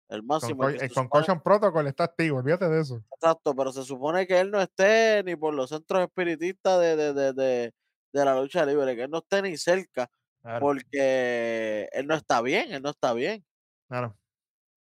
el 0.10 0.24
máximo. 0.24 0.64
Concor- 0.64 0.82
el 0.82 0.90
supone- 0.90 0.94
Concussion 1.10 1.42
Protocol 1.42 1.88
está 1.88 2.04
activo, 2.06 2.40
olvídate 2.40 2.68
de 2.70 2.82
eso. 2.82 3.04
exacto, 3.16 3.56
pero 3.56 3.72
se 3.72 3.84
supone 3.84 4.28
que 4.28 4.40
él 4.40 4.52
no 4.52 4.62
esté 4.62 5.24
ni 5.24 5.36
por 5.36 5.54
los 5.54 5.70
centros 5.70 6.02
espiritistas 6.04 6.80
de, 6.82 6.96
de, 6.98 7.14
de, 7.14 7.34
de, 7.34 7.74
de 8.14 8.26
la 8.26 8.40
lucha 8.40 8.66
libre, 8.66 8.96
que 8.96 9.04
él 9.04 9.10
no 9.12 9.20
esté 9.20 9.42
ni 9.42 9.56
cerca, 9.58 10.10
Claro. 10.42 10.60
porque 10.60 11.88
él 11.92 12.08
no 12.08 12.16
está 12.16 12.42
bien, 12.42 12.72
él 12.74 12.82
no 12.82 12.90
está 12.90 13.14
bien. 13.14 13.46
claro. 13.88 14.18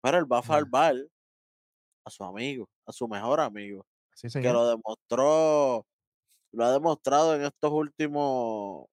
Pero 0.01 0.17
él 0.17 0.31
va 0.31 0.39
a 0.39 0.43
salvar 0.43 0.95
a 2.05 2.09
su 2.09 2.23
amigo, 2.23 2.67
a 2.87 2.91
su 2.91 3.07
mejor 3.07 3.39
amigo, 3.39 3.85
Sí, 4.15 4.27
que 4.29 4.51
lo 4.51 4.67
demostró, 4.67 5.85
lo 6.51 6.65
ha 6.65 6.71
demostrado 6.71 7.35
en 7.35 7.43
estos 7.43 7.71
últimos 7.71 8.87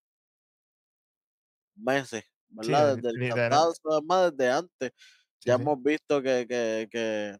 meses, 1.76 2.24
¿verdad? 2.48 2.96
Desde 2.96 3.10
el 3.10 3.34
cantazo, 3.34 3.80
además 3.90 4.32
desde 4.36 4.52
antes. 4.52 4.92
Sí, 5.40 5.50
ya 5.50 5.56
sí. 5.56 5.62
hemos 5.62 5.82
visto 5.82 6.22
que, 6.22 6.46
que, 6.48 6.88
que 6.90 7.36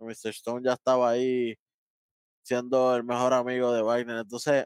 Mr. 0.00 0.30
Stone 0.30 0.62
ya 0.64 0.74
estaba 0.74 1.10
ahí 1.10 1.54
siendo 2.42 2.94
el 2.94 3.04
mejor 3.04 3.32
amigo 3.32 3.72
de 3.72 3.82
Wagner. 3.82 4.18
Entonces, 4.18 4.64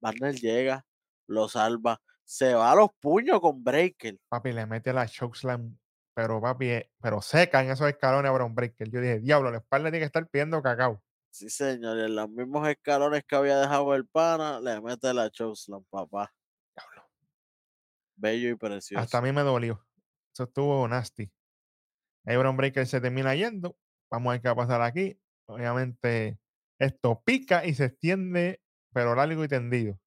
Wagner 0.00 0.34
llega, 0.34 0.84
lo 1.28 1.48
salva, 1.48 2.00
se 2.24 2.54
va 2.54 2.72
a 2.72 2.76
los 2.76 2.90
puños 3.00 3.40
con 3.40 3.62
Breaker. 3.62 4.18
Papi, 4.28 4.52
le 4.52 4.66
mete 4.66 4.92
la 4.92 5.06
chokeslam, 5.06 5.78
pero 6.14 6.40
papi, 6.40 6.68
eh, 6.68 6.90
pero 7.00 7.22
seca 7.22 7.62
en 7.62 7.70
esos 7.70 7.88
escalones 7.88 8.28
a 8.28 8.32
Bron 8.32 8.54
Breaker. 8.54 8.90
Yo 8.90 9.00
dije, 9.00 9.20
diablo, 9.20 9.50
la 9.50 9.58
espalda 9.58 9.90
tiene 9.90 10.00
que 10.00 10.06
estar 10.06 10.26
pidiendo 10.28 10.62
cacao. 10.62 11.02
Sí, 11.30 11.50
señor, 11.50 11.98
en 11.98 12.14
los 12.14 12.28
mismos 12.30 12.66
escalones 12.68 13.22
que 13.26 13.36
había 13.36 13.58
dejado 13.60 13.94
el 13.94 14.06
pana, 14.06 14.60
le 14.60 14.80
mete 14.80 15.12
la 15.14 15.30
chokeslam, 15.30 15.84
papá. 15.90 16.32
Diablo. 16.74 17.08
Bello 18.16 18.48
y 18.50 18.54
precioso. 18.56 19.02
Hasta 19.02 19.18
a 19.18 19.22
mí 19.22 19.32
me 19.32 19.42
dolió. 19.42 19.86
Eso 20.34 20.44
estuvo 20.44 20.86
nasty. 20.88 21.30
Ahí 22.24 22.36
Bron 22.36 22.56
Breaker 22.56 22.86
se 22.86 23.00
termina 23.00 23.34
yendo. 23.34 23.76
Vamos 24.10 24.30
a 24.30 24.32
ver 24.32 24.42
qué 24.42 24.48
va 24.48 24.52
a 24.52 24.56
pasar 24.56 24.82
aquí. 24.82 25.18
Obviamente, 25.46 26.38
esto 26.78 27.22
pica 27.24 27.64
y 27.64 27.74
se 27.74 27.86
extiende, 27.86 28.60
pero 28.92 29.14
largo 29.14 29.44
y 29.44 29.48
tendido. 29.48 29.98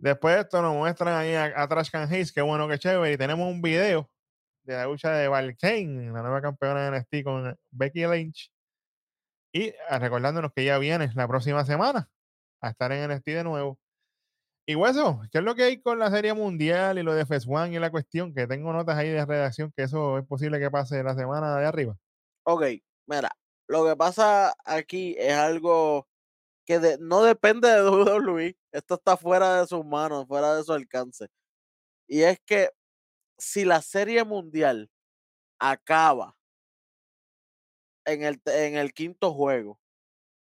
Después 0.00 0.34
de 0.34 0.40
esto 0.42 0.60
nos 0.60 0.74
muestran 0.74 1.16
ahí 1.16 1.34
a, 1.34 1.62
a 1.62 1.66
Trash 1.66 1.90
Can 1.90 2.12
Hayes, 2.12 2.32
qué 2.32 2.42
bueno, 2.42 2.68
qué 2.68 2.78
chévere. 2.78 3.14
Y 3.14 3.16
tenemos 3.16 3.50
un 3.50 3.62
video 3.62 4.10
de 4.62 4.74
la 4.74 4.84
lucha 4.86 5.12
de 5.12 5.28
Val 5.28 5.56
Kane, 5.56 6.10
la 6.12 6.22
nueva 6.22 6.42
campeona 6.42 6.90
de 6.90 6.98
NXT 6.98 7.24
con 7.24 7.58
Becky 7.70 8.06
Lynch. 8.06 8.53
Y 9.54 9.72
recordándonos 9.88 10.52
que 10.52 10.64
ya 10.64 10.78
viene 10.78 11.12
la 11.14 11.28
próxima 11.28 11.64
semana 11.64 12.10
a 12.60 12.70
estar 12.70 12.90
en 12.90 13.08
NXT 13.08 13.26
de 13.26 13.44
nuevo. 13.44 13.78
Y 14.66 14.74
Hueso, 14.74 15.20
¿qué 15.30 15.38
es 15.38 15.44
lo 15.44 15.54
que 15.54 15.62
hay 15.62 15.80
con 15.80 16.00
la 16.00 16.10
Serie 16.10 16.34
Mundial 16.34 16.98
y 16.98 17.04
lo 17.04 17.14
de 17.14 17.24
Fest 17.24 17.46
One 17.48 17.72
y 17.72 17.78
la 17.78 17.90
cuestión? 17.90 18.34
Que 18.34 18.48
tengo 18.48 18.72
notas 18.72 18.96
ahí 18.96 19.10
de 19.10 19.24
redacción 19.24 19.72
que 19.76 19.84
eso 19.84 20.18
es 20.18 20.26
posible 20.26 20.58
que 20.58 20.72
pase 20.72 21.04
la 21.04 21.14
semana 21.14 21.56
de 21.56 21.66
arriba. 21.66 21.96
Ok, 22.44 22.64
mira, 23.06 23.30
lo 23.68 23.86
que 23.86 23.94
pasa 23.94 24.54
aquí 24.64 25.14
es 25.18 25.34
algo 25.34 26.08
que 26.66 26.96
no 26.98 27.22
depende 27.22 27.68
de 27.68 27.82
WWE. 27.88 28.56
Esto 28.72 28.94
está 28.94 29.16
fuera 29.16 29.60
de 29.60 29.68
sus 29.68 29.84
manos, 29.84 30.26
fuera 30.26 30.56
de 30.56 30.64
su 30.64 30.72
alcance. 30.72 31.28
Y 32.08 32.22
es 32.22 32.40
que 32.44 32.70
si 33.38 33.64
la 33.64 33.82
serie 33.82 34.24
mundial 34.24 34.90
acaba 35.60 36.34
en 38.04 38.22
el, 38.22 38.40
en 38.46 38.76
el 38.76 38.92
quinto 38.92 39.32
juego, 39.32 39.78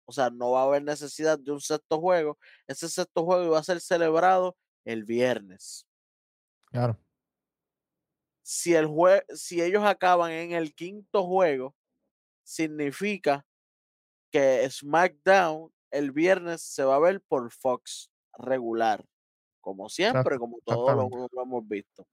o 0.05 0.13
sea, 0.13 0.31
no 0.31 0.53
va 0.53 0.63
a 0.63 0.65
haber 0.65 0.83
necesidad 0.83 1.39
de 1.39 1.53
un 1.53 1.61
sexto 1.61 2.01
juego, 2.01 2.39
ese 2.67 2.89
sexto 2.89 3.25
juego 3.25 3.51
va 3.53 3.59
a 3.59 3.65
ser 3.65 3.81
celebrado 3.81 4.57
el 4.85 5.05
viernes. 5.05 5.87
Claro. 6.67 6.99
Si, 8.43 8.75
el 8.75 8.87
jue- 8.89 9.25
si 9.35 9.63
ellos 9.63 9.85
acaban 9.85 10.33
en 10.33 10.53
el 10.53 10.75
quinto 10.75 11.25
juego, 11.25 11.75
significa 12.43 13.47
que 14.31 14.69
SmackDown 14.69 15.73
el 15.91 16.11
viernes 16.11 16.63
se 16.63 16.83
va 16.85 16.97
a 16.97 17.01
ver 17.01 17.21
por 17.21 17.51
Fox 17.53 18.11
regular, 18.39 19.05
como 19.61 19.89
siempre, 19.89 20.39
como 20.39 20.59
todo 20.65 20.87
lo, 20.95 21.29
lo 21.31 21.43
hemos 21.43 21.69
visto. 21.69 22.07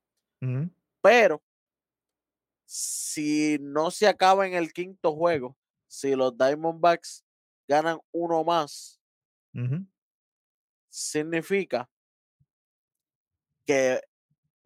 Pero 1.01 1.41
si 2.71 3.57
no 3.61 3.89
se 3.89 4.07
acaba 4.07 4.45
en 4.45 4.53
el 4.53 4.71
quinto 4.71 5.15
juego, 5.15 5.57
si 5.87 6.13
los 6.13 6.37
Diamondbacks 6.37 7.25
ganan 7.67 7.97
uno 8.11 8.43
más, 8.43 9.01
significa 10.87 11.89
que 13.65 13.99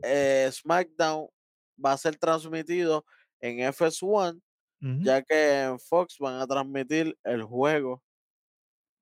eh, 0.03 0.49
SmackDown 0.51 1.29
va 1.83 1.93
a 1.93 1.97
ser 1.97 2.17
transmitido 2.17 3.05
en 3.39 3.59
FS1, 3.59 4.35
Ujú. 4.81 5.01
ya 5.01 5.21
que 5.21 5.61
en 5.61 5.79
Fox 5.79 6.17
van 6.19 6.41
a 6.41 6.45
transmitir 6.45 7.17
el 7.23 7.43
juego 7.43 8.03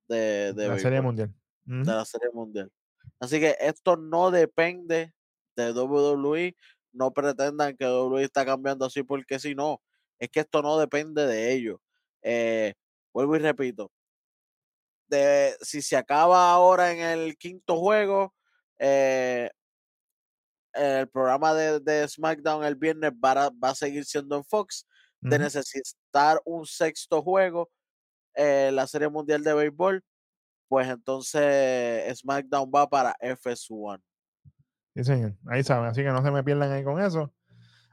de, 0.08 0.54
de 0.54 0.68
la 0.68 0.78
Serie 0.78 1.02
Mundial. 1.02 1.34
De 1.66 1.92
la 1.92 2.06
Serie 2.06 2.30
Mundial. 2.32 2.72
Así 3.20 3.40
que 3.40 3.58
esto 3.60 3.98
no 3.98 4.30
depende 4.30 5.12
de 5.56 5.72
WWE, 5.72 6.56
no 6.94 7.12
pretendan 7.14 7.76
que 7.78 7.86
WWE 7.86 8.24
está 8.24 8.46
cambiando 8.46 8.86
así 8.86 9.04
porque 9.04 9.40
si 9.40 9.56
no, 9.56 9.82
es 10.20 10.30
que 10.30 10.42
esto 10.42 10.62
no 10.62 10.78
depende 10.78 11.26
de 11.26 11.54
ellos. 11.54 11.80
Eh, 12.22 12.74
vuelvo 13.14 13.36
y 13.36 13.40
repito, 13.40 13.92
de, 15.08 15.56
si 15.62 15.82
se 15.82 15.98
acaba 15.98 16.52
ahora 16.52 16.92
en 16.92 17.00
el 17.00 17.38
quinto 17.38 17.78
juego, 17.78 18.34
eh, 18.80 19.50
el 20.74 21.10
programa 21.10 21.54
de, 21.54 21.80
de 21.80 22.08
SmackDown 22.08 22.64
el 22.64 22.76
viernes 22.76 23.12
va 23.14 23.32
a, 23.46 23.50
va 23.50 23.70
a 23.70 23.76
seguir 23.76 24.06
siendo 24.06 24.38
en 24.38 24.46
Fox. 24.46 24.88
De 25.24 25.38
necesitar 25.38 26.42
un 26.46 26.66
sexto 26.66 27.22
juego, 27.22 27.70
eh, 28.34 28.72
la 28.74 28.88
Serie 28.88 29.08
Mundial 29.08 29.44
de 29.44 29.54
Béisbol, 29.54 30.04
pues 30.68 30.90
entonces 30.90 32.18
SmackDown 32.18 32.72
va 32.74 32.90
para 32.90 33.16
FS1. 33.22 34.02
Sí. 34.96 35.14
Ahí 35.48 35.64
saben. 35.64 35.90
Así 35.90 36.02
que 36.04 36.10
no 36.10 36.22
se 36.24 36.32
me 36.32 36.44
pierdan 36.44 36.72
ahí 36.72 36.84
con 36.84 37.02
eso. 37.02 37.34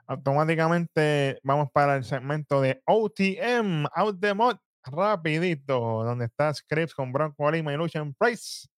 Automáticamente 0.07 1.39
vamos 1.43 1.71
para 1.71 1.97
el 1.97 2.05
segmento 2.05 2.61
de 2.63 2.83
OTM, 2.87 3.87
Out 3.95 4.21
the 4.21 4.35
Mod, 4.35 4.57
rapidito, 4.85 6.03
donde 6.05 6.27
está 6.27 6.53
Scripps 6.55 6.95
con 6.95 7.13
Bronco 7.13 7.51
Lima 7.51 7.75
y 7.75 7.77
Lucian 7.77 8.15
Price, 8.15 8.69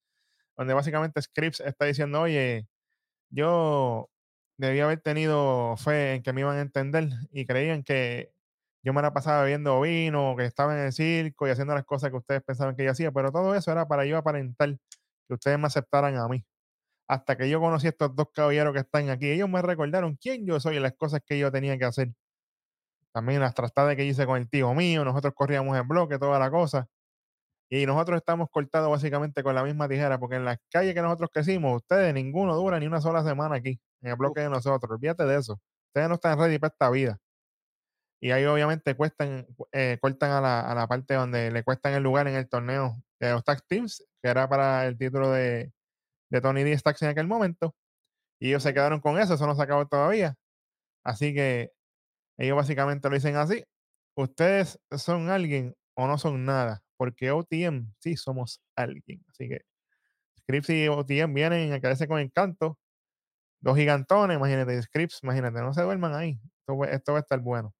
donde 0.56 0.74
básicamente 0.74 1.22
Scripps 1.22 1.60
está 1.60 1.84
diciendo, 1.84 2.22
oye, 2.22 2.66
yo 3.30 4.10
debía 4.58 4.84
haber 4.84 5.00
tenido 5.00 5.76
fe 5.76 6.14
en 6.16 6.22
que 6.24 6.32
me 6.32 6.42
iban 6.42 6.58
a 6.58 6.62
entender 6.62 7.08
y 7.32 7.46
creían 7.46 7.84
que 7.84 8.32
yo 8.82 8.92
me 8.92 9.02
la 9.02 9.12
pasaba 9.12 9.42
bebiendo 9.42 9.80
vino, 9.80 10.34
que 10.36 10.46
estaba 10.46 10.74
en 10.78 10.86
el 10.86 10.92
circo 10.92 11.46
y 11.46 11.50
haciendo 11.50 11.74
las 11.74 11.84
cosas 11.84 12.10
que 12.10 12.16
ustedes 12.16 12.42
pensaban 12.42 12.74
que 12.76 12.84
yo 12.84 12.90
hacía, 12.90 13.12
pero 13.12 13.30
todo 13.30 13.54
eso 13.54 13.70
era 13.70 13.86
para 13.86 14.04
yo 14.04 14.18
aparentar 14.18 14.76
que 15.28 15.34
ustedes 15.34 15.58
me 15.60 15.66
aceptaran 15.68 16.16
a 16.16 16.28
mí 16.28 16.44
hasta 17.10 17.36
que 17.36 17.50
yo 17.50 17.58
conocí 17.60 17.88
a 17.88 17.90
estos 17.90 18.14
dos 18.14 18.28
caballeros 18.32 18.72
que 18.72 18.78
están 18.78 19.10
aquí. 19.10 19.28
Ellos 19.30 19.48
me 19.48 19.60
recordaron 19.60 20.14
quién 20.14 20.46
yo 20.46 20.60
soy 20.60 20.76
y 20.76 20.80
las 20.80 20.92
cosas 20.94 21.20
que 21.26 21.40
yo 21.40 21.50
tenía 21.50 21.76
que 21.76 21.84
hacer. 21.84 22.12
También 23.12 23.40
las 23.40 23.52
trastadas 23.52 23.96
que 23.96 24.04
hice 24.04 24.26
con 24.26 24.38
el 24.38 24.48
tío 24.48 24.72
mío, 24.74 25.04
nosotros 25.04 25.34
corríamos 25.34 25.76
en 25.76 25.88
bloque, 25.88 26.20
toda 26.20 26.38
la 26.38 26.52
cosa. 26.52 26.86
Y 27.68 27.84
nosotros 27.84 28.18
estamos 28.18 28.48
cortados 28.52 28.88
básicamente 28.90 29.42
con 29.42 29.56
la 29.56 29.64
misma 29.64 29.88
tijera, 29.88 30.20
porque 30.20 30.36
en 30.36 30.44
las 30.44 30.58
calles 30.70 30.94
que 30.94 31.02
nosotros 31.02 31.30
crecimos, 31.32 31.82
ustedes 31.82 32.14
ninguno 32.14 32.54
dura 32.54 32.78
ni 32.78 32.86
una 32.86 33.00
sola 33.00 33.24
semana 33.24 33.56
aquí, 33.56 33.80
en 34.02 34.10
el 34.10 34.16
bloque 34.16 34.42
de 34.42 34.50
nosotros. 34.50 34.92
Olvídate 34.92 35.24
de 35.24 35.36
eso. 35.38 35.60
Ustedes 35.88 36.08
no 36.08 36.14
están 36.14 36.38
ready 36.38 36.60
para 36.60 36.70
esta 36.72 36.90
vida. 36.90 37.18
Y 38.20 38.30
ahí 38.30 38.44
obviamente 38.44 38.94
cuestan, 38.94 39.48
eh, 39.72 39.98
cortan 40.00 40.30
a 40.30 40.40
la, 40.40 40.60
a 40.60 40.74
la 40.76 40.86
parte 40.86 41.14
donde 41.14 41.50
le 41.50 41.64
cuestan 41.64 41.94
el 41.94 42.04
lugar 42.04 42.28
en 42.28 42.36
el 42.36 42.48
torneo 42.48 43.02
de 43.18 43.32
los 43.32 43.42
tag 43.42 43.62
teams, 43.66 44.06
que 44.22 44.28
era 44.30 44.48
para 44.48 44.86
el 44.86 44.96
título 44.96 45.32
de, 45.32 45.72
de 46.30 46.40
Tony 46.40 46.64
D. 46.64 46.76
Stacks 46.78 47.02
en 47.02 47.10
aquel 47.10 47.26
momento. 47.26 47.74
Y 48.38 48.48
ellos 48.48 48.62
se 48.62 48.72
quedaron 48.72 49.00
con 49.00 49.18
eso, 49.18 49.34
eso 49.34 49.46
no 49.46 49.54
se 49.54 49.62
acabó 49.62 49.86
todavía. 49.86 50.36
Así 51.04 51.34
que 51.34 51.72
ellos 52.38 52.56
básicamente 52.56 53.08
lo 53.08 53.14
dicen 53.14 53.36
así. 53.36 53.64
Ustedes 54.14 54.78
son 54.96 55.28
alguien 55.28 55.74
o 55.94 56.06
no 56.06 56.16
son 56.18 56.44
nada, 56.44 56.82
porque 56.96 57.30
OTM 57.30 57.92
sí 57.98 58.16
somos 58.16 58.62
alguien. 58.76 59.22
Así 59.28 59.48
que 59.48 59.62
Scripps 60.40 60.70
y 60.70 60.88
OTM 60.88 61.34
vienen 61.34 61.72
a 61.72 61.80
quedarse 61.80 62.08
con 62.08 62.18
encanto. 62.18 62.78
Dos 63.60 63.76
gigantones, 63.76 64.38
imagínate, 64.38 64.80
Scripps, 64.80 65.20
imagínate, 65.22 65.60
no 65.60 65.74
se 65.74 65.82
duerman 65.82 66.14
ahí. 66.14 66.40
Esto, 66.60 66.84
esto 66.84 67.12
va 67.12 67.18
a 67.18 67.22
estar 67.22 67.40
bueno. 67.40 67.74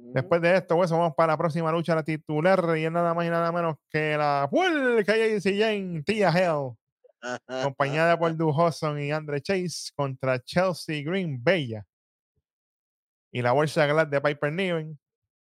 Después 0.00 0.40
de 0.40 0.56
esto, 0.56 0.76
pues 0.76 0.90
vamos 0.90 1.14
para 1.14 1.32
la 1.32 1.36
próxima 1.36 1.72
lucha, 1.72 1.94
la 1.94 2.04
titular, 2.04 2.78
y 2.78 2.84
es 2.84 2.92
nada 2.92 3.12
más 3.14 3.26
y 3.26 3.30
nada 3.30 3.50
menos 3.50 3.76
que 3.90 4.16
la 4.16 4.48
puerca 4.50 5.14
JC 5.16 5.58
Jane, 5.58 6.02
Tia 6.04 6.30
Hell, 6.30 6.76
acompañada 7.46 8.18
por 8.18 8.36
Du 8.36 8.48
Hudson 8.50 9.00
y 9.00 9.10
Andre 9.10 9.40
Chase 9.40 9.90
contra 9.94 10.38
Chelsea 10.40 11.02
Green 11.04 11.42
Bella. 11.42 11.84
y 13.32 13.42
la 13.42 13.52
bolsa 13.52 13.86
Glad 13.86 14.06
de 14.08 14.20
Piper 14.20 14.52
Niven 14.52 14.98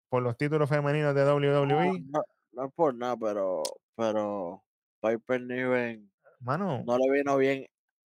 por 0.09 0.23
los 0.23 0.35
títulos 0.37 0.69
femeninos 0.69 1.13
de 1.13 1.23
WWE. 1.23 1.99
no, 2.07 2.23
no 2.53 2.65
es 2.65 2.73
por 2.73 2.95
nada, 2.95 3.15
pero, 3.17 3.61
pero 3.95 4.63
Piper 5.01 5.41
Niven 5.41 6.11
Mano, 6.39 6.83
no 6.85 6.97
le 6.97 7.11
vino 7.11 7.37
bien 7.37 7.65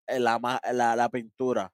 en 0.06 0.24
la, 0.24 0.60
la, 0.72 0.96
la 0.96 1.08
pintura. 1.08 1.72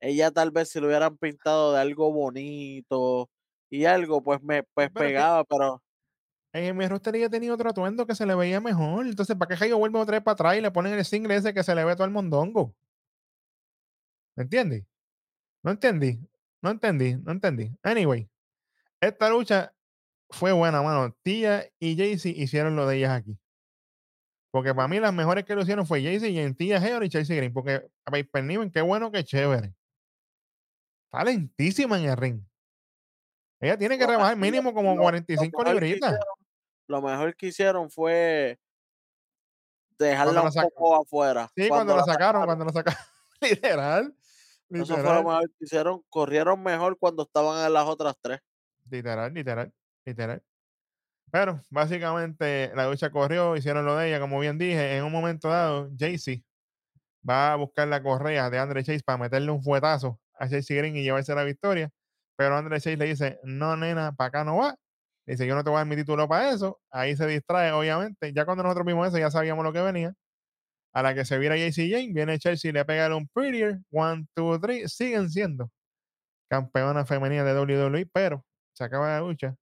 Ella 0.00 0.30
tal 0.30 0.50
vez 0.50 0.68
si 0.68 0.78
lo 0.80 0.86
hubieran 0.88 1.16
pintado 1.16 1.72
de 1.72 1.80
algo 1.80 2.12
bonito 2.12 3.30
y 3.70 3.86
algo, 3.86 4.22
pues 4.22 4.42
me 4.42 4.62
pues 4.62 4.74
Pero 4.74 4.86
es 4.86 4.92
que- 4.92 5.14
pegaba, 5.14 5.44
pero 5.44 5.82
en 6.64 6.76
mi 6.76 6.86
roster 6.88 7.14
ella 7.16 7.28
tenía 7.28 7.52
otro 7.52 7.68
atuendo 7.70 8.06
que 8.06 8.14
se 8.14 8.24
le 8.26 8.34
veía 8.34 8.60
mejor. 8.60 9.06
Entonces, 9.06 9.36
¿para 9.36 9.48
qué 9.48 9.56
Jayo 9.56 9.78
vuelve 9.78 9.98
otra 9.98 10.16
vez 10.16 10.22
para 10.24 10.32
atrás 10.34 10.56
y 10.56 10.60
le 10.60 10.70
ponen 10.70 10.94
el 10.94 11.04
single 11.04 11.36
ese 11.36 11.52
que 11.52 11.62
se 11.62 11.74
le 11.74 11.84
ve 11.84 11.94
todo 11.94 12.04
el 12.04 12.12
mondongo? 12.12 12.74
¿Me 14.36 14.44
entiendes? 14.44 14.84
No 15.62 15.70
entendí. 15.72 16.20
No 16.62 16.70
entendí. 16.70 17.14
No 17.16 17.32
entendí. 17.32 17.72
Anyway, 17.82 18.28
esta 19.00 19.28
lucha 19.28 19.72
fue 20.30 20.52
buena, 20.52 20.82
mano. 20.82 21.14
Tía 21.22 21.68
y 21.78 21.96
Jaycee 21.96 22.30
hicieron 22.30 22.76
lo 22.76 22.86
de 22.86 22.96
ellas 22.98 23.10
aquí. 23.12 23.38
Porque 24.50 24.74
para 24.74 24.88
mí 24.88 24.98
las 25.00 25.12
mejores 25.12 25.44
que 25.44 25.54
lo 25.54 25.62
hicieron 25.62 25.86
fue 25.86 26.02
Jaycee 26.02 26.30
y 26.30 26.38
en 26.38 26.54
Tía 26.54 26.78
Heo 26.78 27.02
y 27.02 27.08
Chelsea 27.08 27.36
Green. 27.36 27.52
Porque 27.52 27.86
a 28.04 28.10
Piper 28.10 28.44
Niven, 28.44 28.70
qué 28.70 28.80
bueno, 28.80 29.10
qué 29.10 29.24
chévere. 29.24 29.74
Está 31.10 31.24
lentísima 31.24 31.98
en 31.98 32.08
el 32.10 32.16
ring. 32.16 32.40
Ella 33.60 33.78
tiene 33.78 33.96
que 33.96 34.06
rebajar 34.06 34.36
mínimo 34.36 34.74
como 34.74 34.90
lo- 34.90 34.96
lo 34.96 35.02
45 35.02 35.58
mejor 35.62 35.80
que 35.80 35.86
libritas. 35.86 36.18
Lo 36.88 37.02
mejor 37.02 37.36
que 37.36 37.46
hicieron 37.48 37.90
fue 37.90 38.58
dejarla 39.98 40.32
la 40.32 40.42
un 40.42 40.70
poco 40.76 41.02
afuera. 41.02 41.50
Sí, 41.56 41.68
cuando, 41.68 41.96
la 41.96 42.04
sacaron, 42.04 42.44
cuando 42.44 42.64
la 42.64 42.72
sacaron. 42.72 43.00
Literal. 43.40 44.14
Eso 44.70 44.96
fue 44.96 45.14
lo 45.14 45.24
mejor 45.24 45.48
que 45.50 45.64
hicieron. 45.64 46.02
Corrieron 46.08 46.62
mejor 46.62 46.98
cuando 46.98 47.22
estaban 47.22 47.64
en 47.64 47.72
las 47.72 47.86
otras 47.86 48.16
tres. 48.20 48.40
Literal, 48.90 49.32
literal, 49.32 49.72
literal. 50.04 50.42
Pero 51.30 51.60
básicamente 51.70 52.72
la 52.74 52.88
lucha 52.88 53.10
corrió, 53.10 53.56
hicieron 53.56 53.84
lo 53.84 53.96
de 53.96 54.08
ella, 54.08 54.20
como 54.20 54.38
bien 54.38 54.58
dije, 54.58 54.96
en 54.96 55.04
un 55.04 55.12
momento 55.12 55.48
dado, 55.48 55.90
Jaycee 55.98 56.44
va 57.28 57.52
a 57.52 57.56
buscar 57.56 57.88
la 57.88 58.02
correa 58.02 58.48
de 58.50 58.58
Andre 58.58 58.84
Chase 58.84 59.02
para 59.04 59.18
meterle 59.18 59.50
un 59.50 59.62
fuetazo 59.62 60.20
a 60.38 60.48
Chase 60.48 60.74
Green 60.74 60.96
y 60.96 61.02
llevarse 61.02 61.34
la 61.34 61.44
victoria. 61.44 61.90
Pero 62.36 62.56
Andre 62.56 62.76
Chase 62.76 62.96
le 62.96 63.06
dice, 63.06 63.40
no, 63.42 63.76
nena, 63.76 64.12
para 64.12 64.28
acá 64.28 64.44
no 64.44 64.58
va. 64.58 64.76
Dice, 65.26 65.46
yo 65.46 65.54
no 65.54 65.64
te 65.64 65.70
voy 65.70 65.78
a 65.78 65.80
dar 65.80 65.86
mi 65.88 65.96
título 65.96 66.28
para 66.28 66.50
eso. 66.50 66.80
Ahí 66.90 67.16
se 67.16 67.26
distrae, 67.26 67.72
obviamente. 67.72 68.32
Ya 68.32 68.44
cuando 68.44 68.62
nosotros 68.62 68.86
vimos 68.86 69.08
eso, 69.08 69.18
ya 69.18 69.30
sabíamos 69.30 69.64
lo 69.64 69.72
que 69.72 69.80
venía. 69.82 70.14
A 70.94 71.02
la 71.02 71.14
que 71.14 71.24
se 71.24 71.38
viera 71.38 71.56
JC 71.56 71.90
Jane, 71.90 72.12
viene 72.12 72.38
Chelsea 72.38 72.72
le 72.72 72.84
pega 72.84 73.14
un 73.16 73.28
prettier. 73.28 73.80
One, 73.92 74.26
two, 74.34 74.58
three. 74.60 74.88
Siguen 74.88 75.28
siendo 75.30 75.70
campeona 76.50 77.04
femenina 77.06 77.44
de 77.44 77.60
WWE, 77.60 78.06
pero 78.12 78.44
se 78.74 78.84
acaba 78.84 79.08
la 79.08 79.20
lucha. 79.20 79.56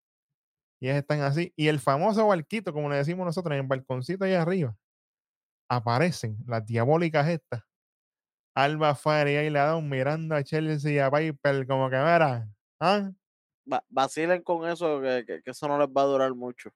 Y 0.80 0.88
están 0.88 1.22
así. 1.22 1.52
Y 1.56 1.68
el 1.68 1.80
famoso 1.80 2.26
barquito, 2.28 2.72
como 2.72 2.90
le 2.90 2.96
decimos 2.96 3.26
nosotros, 3.26 3.54
en 3.54 3.62
el 3.62 3.66
balconcito 3.66 4.24
ahí 4.24 4.34
arriba, 4.34 4.76
aparecen 5.70 6.36
las 6.46 6.66
diabólicas 6.66 7.28
estas. 7.28 7.62
Alba 8.56 8.94
Fire 8.94 9.44
y 9.44 9.50
le 9.50 9.58
dan 9.58 9.88
mirando 9.88 10.36
a 10.36 10.44
Chelsea 10.44 10.92
y 10.92 10.98
a 10.98 11.10
Piper 11.10 11.66
como 11.66 11.90
que, 11.90 11.96
mira, 11.96 12.48
¿ah? 12.80 13.10
Va- 13.70 13.84
vacilen 13.88 14.42
con 14.42 14.68
eso, 14.68 15.00
que, 15.00 15.24
que- 15.26 15.42
que 15.42 15.50
eso 15.50 15.68
no 15.68 15.78
les 15.78 15.88
va 15.88 16.02
a 16.02 16.06
durar 16.06 16.34
mucho. 16.34 16.70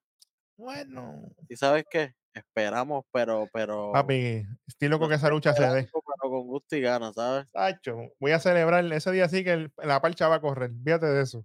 Bueno. 0.56 1.30
¿Y 1.48 1.56
sabes 1.56 1.84
qué? 1.90 2.14
Esperamos, 2.34 3.04
pero, 3.12 3.48
pero. 3.52 3.90
Papi, 3.92 4.42
estoy 4.66 4.88
loco 4.88 5.08
que 5.08 5.14
esa 5.16 5.28
lucha 5.30 5.52
se 5.54 5.62
dé. 5.62 5.88
Pero 5.92 6.30
con 6.30 6.46
gusto 6.46 6.76
y 6.76 6.80
ganas, 6.80 7.14
¿sabes? 7.14 7.50
Tacho, 7.52 7.96
voy 8.20 8.32
a 8.32 8.38
celebrar 8.38 8.84
ese 8.92 9.10
día 9.12 9.28
sí 9.28 9.42
que 9.44 9.52
el- 9.52 9.72
la 9.78 10.00
parcha 10.00 10.28
va 10.28 10.36
a 10.36 10.40
correr. 10.40 10.70
Fíjate 10.84 11.06
de 11.06 11.22
eso. 11.22 11.44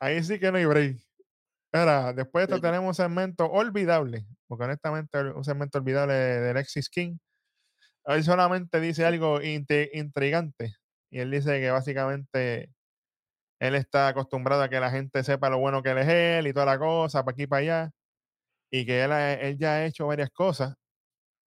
Ahí 0.00 0.22
sí 0.24 0.38
que 0.40 0.50
no 0.50 0.58
hay 0.58 0.64
break. 0.66 0.98
Ahora, 1.72 2.12
después 2.14 2.42
de 2.42 2.44
esto 2.54 2.56
Sí. 2.56 2.62
tenemos 2.62 2.88
un 2.88 2.94
segmento 2.94 3.46
olvidable, 3.46 4.26
porque 4.46 4.64
honestamente 4.64 5.18
un 5.20 5.44
segmento 5.44 5.78
olvidable 5.78 6.14
de, 6.14 6.50
Alexis 6.50 6.88
King. 6.88 7.18
Él 8.06 8.24
solamente 8.24 8.80
dice 8.80 9.04
algo 9.04 9.40
intrigante 9.42 10.74
y 11.10 11.20
él 11.20 11.30
dice 11.30 11.60
que 11.60 11.70
básicamente 11.70 12.72
él 13.60 13.74
está 13.74 14.08
acostumbrado 14.08 14.62
a 14.62 14.68
que 14.68 14.80
la 14.80 14.90
gente 14.90 15.24
sepa 15.24 15.50
lo 15.50 15.58
bueno 15.58 15.82
que 15.82 15.90
él 15.90 15.98
es 15.98 16.08
él 16.08 16.46
y 16.46 16.52
toda 16.52 16.66
la 16.66 16.78
cosa, 16.78 17.24
para 17.24 17.32
aquí 17.32 17.42
y 17.42 17.46
para 17.46 17.60
allá, 17.60 17.90
y 18.70 18.86
que 18.86 19.02
él, 19.02 19.58
ya 19.58 19.72
ha 19.72 19.84
hecho 19.86 20.06
varias 20.06 20.30
cosas, 20.30 20.74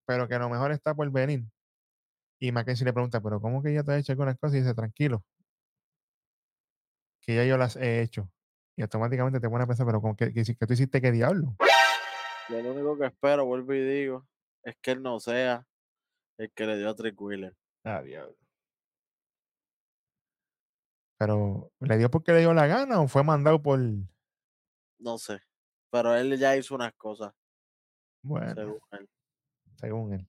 pero 0.06 0.28
que 0.28 0.38
lo 0.38 0.48
mejor 0.48 0.72
está 0.72 0.94
por 0.94 1.10
venir. 1.10 1.44
Y 2.40 2.52
Mackenzie 2.52 2.84
le 2.84 2.92
pregunta, 2.92 3.20
pero 3.20 3.40
¿cómo 3.40 3.62
que 3.62 3.72
ya 3.72 3.82
te 3.82 3.92
has 3.92 4.00
hecho 4.00 4.12
algunas 4.12 4.36
cosas? 4.38 4.56
Y 4.56 4.60
dice, 4.60 4.74
tranquilo, 4.74 5.24
que 7.20 7.36
ya 7.36 7.44
yo 7.44 7.56
las 7.56 7.76
he 7.76 8.02
hecho. 8.02 8.28
Y 8.76 8.82
automáticamente 8.82 9.38
te 9.38 9.48
pone 9.48 9.64
a 9.64 9.66
pensar, 9.66 9.86
pero 9.86 10.00
¿cómo 10.00 10.16
que, 10.16 10.32
que, 10.32 10.42
que 10.42 10.66
tú 10.66 10.72
hiciste 10.72 11.00
qué 11.00 11.12
diablo? 11.12 11.56
Yo 12.48 12.60
lo 12.60 12.72
único 12.72 12.98
que 12.98 13.06
espero, 13.06 13.46
vuelvo 13.46 13.72
y 13.74 13.80
digo, 13.80 14.26
es 14.64 14.76
que 14.82 14.90
él 14.90 15.02
no 15.02 15.20
sea 15.20 15.64
el 16.38 16.50
que 16.52 16.66
le 16.66 16.76
dio 16.76 16.90
a 16.90 16.96
Trick 16.96 17.20
Wheeler. 17.20 17.54
Ah, 17.84 18.02
diablo. 18.02 18.41
Pero, 21.22 21.70
¿le 21.78 21.98
dio 21.98 22.10
porque 22.10 22.32
le 22.32 22.40
dio 22.40 22.52
la 22.52 22.66
gana 22.66 23.00
o 23.00 23.06
fue 23.06 23.22
mandado 23.22 23.62
por. 23.62 23.78
No 24.98 25.18
sé. 25.18 25.38
Pero 25.88 26.16
él 26.16 26.36
ya 26.36 26.56
hizo 26.56 26.74
unas 26.74 26.92
cosas, 26.94 27.32
Bueno, 28.22 28.52
según 28.56 28.80
él. 28.90 29.08
según 29.76 30.12
él. 30.14 30.28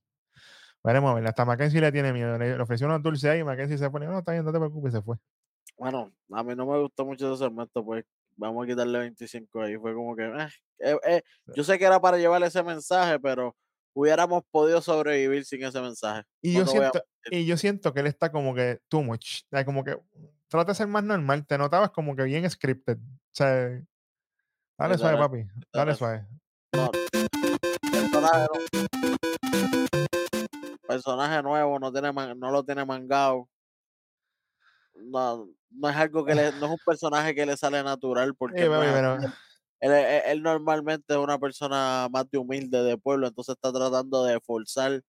Veremos 0.84 1.10
a 1.10 1.14
ver. 1.14 1.26
Hasta 1.26 1.44
Mackenzie 1.44 1.80
le 1.80 1.90
tiene 1.90 2.12
miedo. 2.12 2.38
Le, 2.38 2.60
ofreció 2.60 2.86
unos 2.86 3.02
dulces 3.02 3.28
ahí. 3.28 3.42
Mackenzie 3.42 3.76
se 3.76 3.90
pone, 3.90 4.06
no, 4.06 4.20
está 4.20 4.30
bien, 4.30 4.44
no 4.44 4.52
te 4.52 4.58
preocupes, 4.60 4.92
se 4.92 5.02
fue. 5.02 5.16
Bueno, 5.76 6.12
a 6.30 6.44
mí 6.44 6.54
no 6.54 6.64
me 6.64 6.80
gustó 6.80 7.04
mucho 7.04 7.32
ese 7.32 7.42
segmento, 7.42 7.84
pues 7.84 8.04
vamos 8.36 8.64
a 8.64 8.68
quitarle 8.68 9.00
25 9.00 9.62
ahí. 9.62 9.76
Fue 9.76 9.94
como 9.94 10.14
que, 10.14 10.26
eh, 10.26 10.48
eh, 10.78 10.98
eh, 11.08 11.22
yo 11.56 11.64
sé 11.64 11.76
que 11.76 11.86
era 11.86 12.00
para 12.00 12.18
llevarle 12.18 12.46
ese 12.46 12.62
mensaje, 12.62 13.18
pero 13.18 13.56
hubiéramos 13.94 14.44
podido 14.48 14.80
sobrevivir 14.80 15.44
sin 15.44 15.64
ese 15.64 15.80
mensaje. 15.80 16.22
Y 16.40 16.52
No 16.52 16.60
yo 16.60 16.66
siento, 16.66 17.02
y 17.32 17.46
yo 17.46 17.56
siento 17.56 17.92
que 17.92 17.98
él 17.98 18.06
está 18.06 18.30
como 18.30 18.54
que 18.54 18.78
too 18.88 19.02
much. 19.02 19.42
como 19.64 19.82
que 19.82 19.98
trata 20.54 20.70
de 20.70 20.76
ser 20.76 20.86
más 20.86 21.02
normal. 21.02 21.44
Te 21.46 21.58
notabas 21.58 21.90
como 21.90 22.14
que 22.14 22.22
bien 22.22 22.48
scripted. 22.48 22.96
O 22.98 23.32
sea, 23.32 23.82
dale 24.78 24.96
suave, 24.98 25.16
Literal, 25.16 25.18
papi. 25.18 25.46
Dale 25.72 25.94
suave. 25.96 26.26
Personaje, 27.90 28.46
personaje 30.86 31.42
nuevo, 31.42 31.78
no, 31.80 31.92
tiene 31.92 32.12
man- 32.12 32.38
no 32.38 32.50
lo 32.52 32.64
tiene 32.64 32.84
mangado. 32.84 33.48
No, 34.94 35.48
no 35.70 35.88
es 35.88 35.96
algo 35.96 36.24
que 36.24 36.36
le, 36.36 36.52
no 36.52 36.66
es 36.66 36.72
un 36.72 36.78
personaje 36.86 37.34
que 37.34 37.44
le 37.46 37.56
sale 37.56 37.82
natural 37.82 38.34
porque 38.38 38.58
Sí, 38.58 38.62
él, 38.64 38.70
no 38.70 38.76
papi, 38.76 38.86
es 38.86 38.92
pero. 38.92 39.14
Él- 39.80 39.92
él- 39.92 40.22
él 40.26 40.42
normalmente 40.42 41.14
es 41.14 41.18
una 41.18 41.38
persona 41.38 42.06
más 42.12 42.30
de 42.30 42.38
humilde 42.38 42.80
de 42.82 42.96
pueblo, 42.96 43.26
entonces 43.26 43.56
está 43.56 43.72
tratando 43.72 44.22
de 44.24 44.38
forzar 44.40 45.02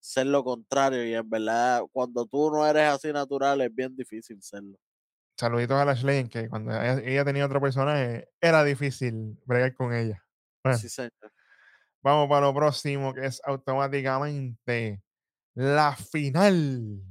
ser 0.00 0.26
lo 0.26 0.44
contrario 0.44 1.04
y 1.06 1.14
en 1.14 1.28
verdad 1.28 1.82
cuando 1.92 2.26
tú 2.26 2.50
no 2.50 2.66
eres 2.66 2.84
así 2.88 3.12
natural 3.12 3.60
es 3.62 3.74
bien 3.74 3.96
difícil 3.96 4.42
serlo. 4.42 4.76
saluditos 5.38 5.76
a 5.76 5.84
Lashley, 5.84 6.18
en 6.18 6.28
que 6.28 6.48
cuando 6.48 6.72
ella, 6.72 7.00
ella 7.04 7.24
tenía 7.24 7.46
otro 7.46 7.60
personaje, 7.60 8.28
era 8.40 8.64
difícil 8.64 9.38
bregar 9.44 9.74
con 9.74 9.94
ella. 9.94 10.24
Bueno, 10.64 10.78
Sí, 10.78 10.88
señor. 10.88 11.12
vamos 12.02 12.28
para 12.28 12.46
lo 12.46 12.54
próximo, 12.54 13.14
que 13.14 13.26
es 13.26 13.40
automáticamente 13.44 15.02
la 15.54 15.96
final 15.96 17.02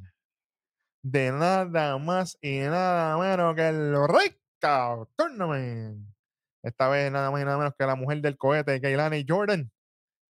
de 1.03 1.31
nada 1.31 1.97
más 1.97 2.37
y 2.41 2.59
nada 2.59 3.17
menos 3.17 3.55
que 3.55 3.67
el 3.69 3.93
Breakout 3.93 5.09
Tournament. 5.15 6.07
Esta 6.63 6.89
vez 6.89 7.11
nada 7.11 7.31
más 7.31 7.41
y 7.41 7.45
nada 7.45 7.57
menos 7.57 7.73
que 7.77 7.85
la 7.85 7.95
mujer 7.95 8.21
del 8.21 8.37
cohete, 8.37 8.81
Kailani 8.81 9.25
Jordan, 9.27 9.71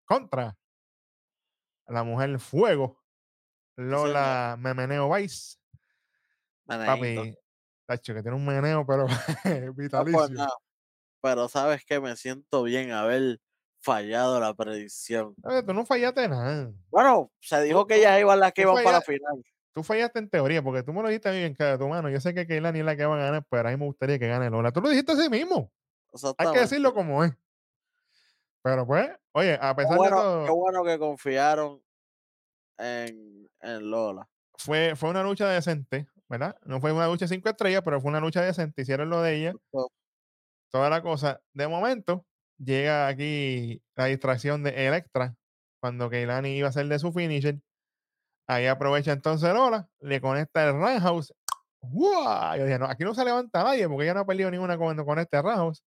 contra 0.06 0.56
la 1.90 2.04
mujer 2.04 2.38
fuego. 2.38 2.98
Lola 3.76 4.56
Memeneo 4.58 5.12
Vice. 5.12 5.56
Papi, 6.66 7.34
tacho, 7.86 8.14
que 8.14 8.22
tiene 8.22 8.36
un 8.36 8.46
meneo, 8.46 8.86
pero 8.86 9.06
No 9.66 9.74
vitalicio. 9.74 10.48
Pero 11.22 11.48
sabes 11.48 11.84
que 11.84 12.00
me 12.00 12.16
siento 12.16 12.62
bien 12.62 12.92
haber 12.92 13.40
fallado 13.80 14.38
la 14.40 14.54
predicción. 14.54 15.34
Oye, 15.42 15.62
tú 15.62 15.74
no 15.74 15.84
fallaste 15.84 16.28
nada. 16.28 16.72
Bueno, 16.90 17.30
se 17.40 17.62
dijo 17.62 17.86
que 17.86 17.96
ellas 17.96 18.20
iban 18.20 18.40
las 18.40 18.52
que 18.52 18.62
iban 18.62 18.76
para 18.76 18.98
la 18.98 19.00
final. 19.02 19.42
Tú 19.72 19.82
fallaste 19.82 20.18
en 20.18 20.28
teoría, 20.28 20.62
porque 20.62 20.82
tú 20.82 20.92
me 20.92 21.02
lo 21.02 21.08
dijiste 21.08 21.28
a 21.28 21.32
mí 21.32 21.38
en 21.38 21.54
cada 21.54 21.78
tu 21.78 21.88
mano. 21.88 22.08
Yo 22.08 22.20
sé 22.20 22.34
que 22.34 22.46
Keilani 22.46 22.80
es 22.80 22.84
la 22.84 22.96
que 22.96 23.06
va 23.06 23.14
a 23.14 23.24
ganar, 23.24 23.46
pero 23.48 23.68
a 23.68 23.70
mí 23.70 23.76
me 23.76 23.86
gustaría 23.86 24.18
que 24.18 24.28
gane 24.28 24.50
Lola. 24.50 24.72
Tú 24.72 24.80
lo 24.80 24.88
dijiste 24.88 25.12
así 25.12 25.28
mismo. 25.28 25.72
Hay 26.38 26.52
que 26.52 26.60
decirlo 26.60 26.92
como 26.92 27.24
es. 27.24 27.32
Pero 28.62 28.86
pues, 28.86 29.10
oye, 29.32 29.58
a 29.60 29.74
pesar 29.74 29.92
de 29.92 29.98
bueno, 29.98 30.16
qué 30.16 30.22
todo, 30.22 30.56
bueno 30.56 30.84
que 30.84 30.98
confiaron 30.98 31.82
en, 32.78 33.48
en 33.60 33.90
Lola. 33.90 34.28
fue, 34.58 34.94
fue 34.96 35.10
una 35.10 35.22
lucha 35.22 35.48
decente, 35.48 36.08
¿verdad? 36.28 36.56
No 36.64 36.80
fue 36.80 36.92
una 36.92 37.06
lucha 37.06 37.28
cinco 37.28 37.48
estrellas, 37.48 37.82
pero 37.84 38.00
fue 38.00 38.10
una 38.10 38.20
lucha 38.20 38.42
decente. 38.42 38.82
Hicieron 38.82 39.10
lo 39.10 39.22
de 39.22 39.36
ella, 39.36 39.54
toda 40.70 40.90
la 40.90 41.02
cosa. 41.02 41.40
De 41.52 41.68
momento, 41.68 42.26
llega 42.58 43.06
aquí 43.08 43.82
la 43.96 44.06
distracción 44.06 44.62
de 44.62 44.86
Electra, 44.86 45.36
cuando 45.80 46.10
Keilani 46.10 46.56
iba 46.56 46.68
a 46.68 46.72
ser 46.72 46.86
de 46.86 46.98
su 46.98 47.12
finisher. 47.12 47.60
Ahí 48.46 48.66
aprovecha 48.66 49.12
entonces 49.12 49.52
Lola, 49.54 49.88
le 50.00 50.20
conecta 50.20 50.64
el 50.66 50.72
Roundhouse 50.72 51.32
¡Guau! 51.82 52.58
Yo 52.58 52.64
dije, 52.64 52.78
no, 52.78 52.86
aquí 52.86 53.04
no 53.04 53.14
se 53.14 53.24
levanta 53.24 53.64
nadie 53.64 53.88
porque 53.88 54.04
ella 54.04 54.14
no 54.14 54.20
ha 54.20 54.26
perdido 54.26 54.50
ninguna 54.50 54.76
con, 54.76 55.02
con 55.04 55.18
este 55.18 55.40
Ramos. 55.40 55.82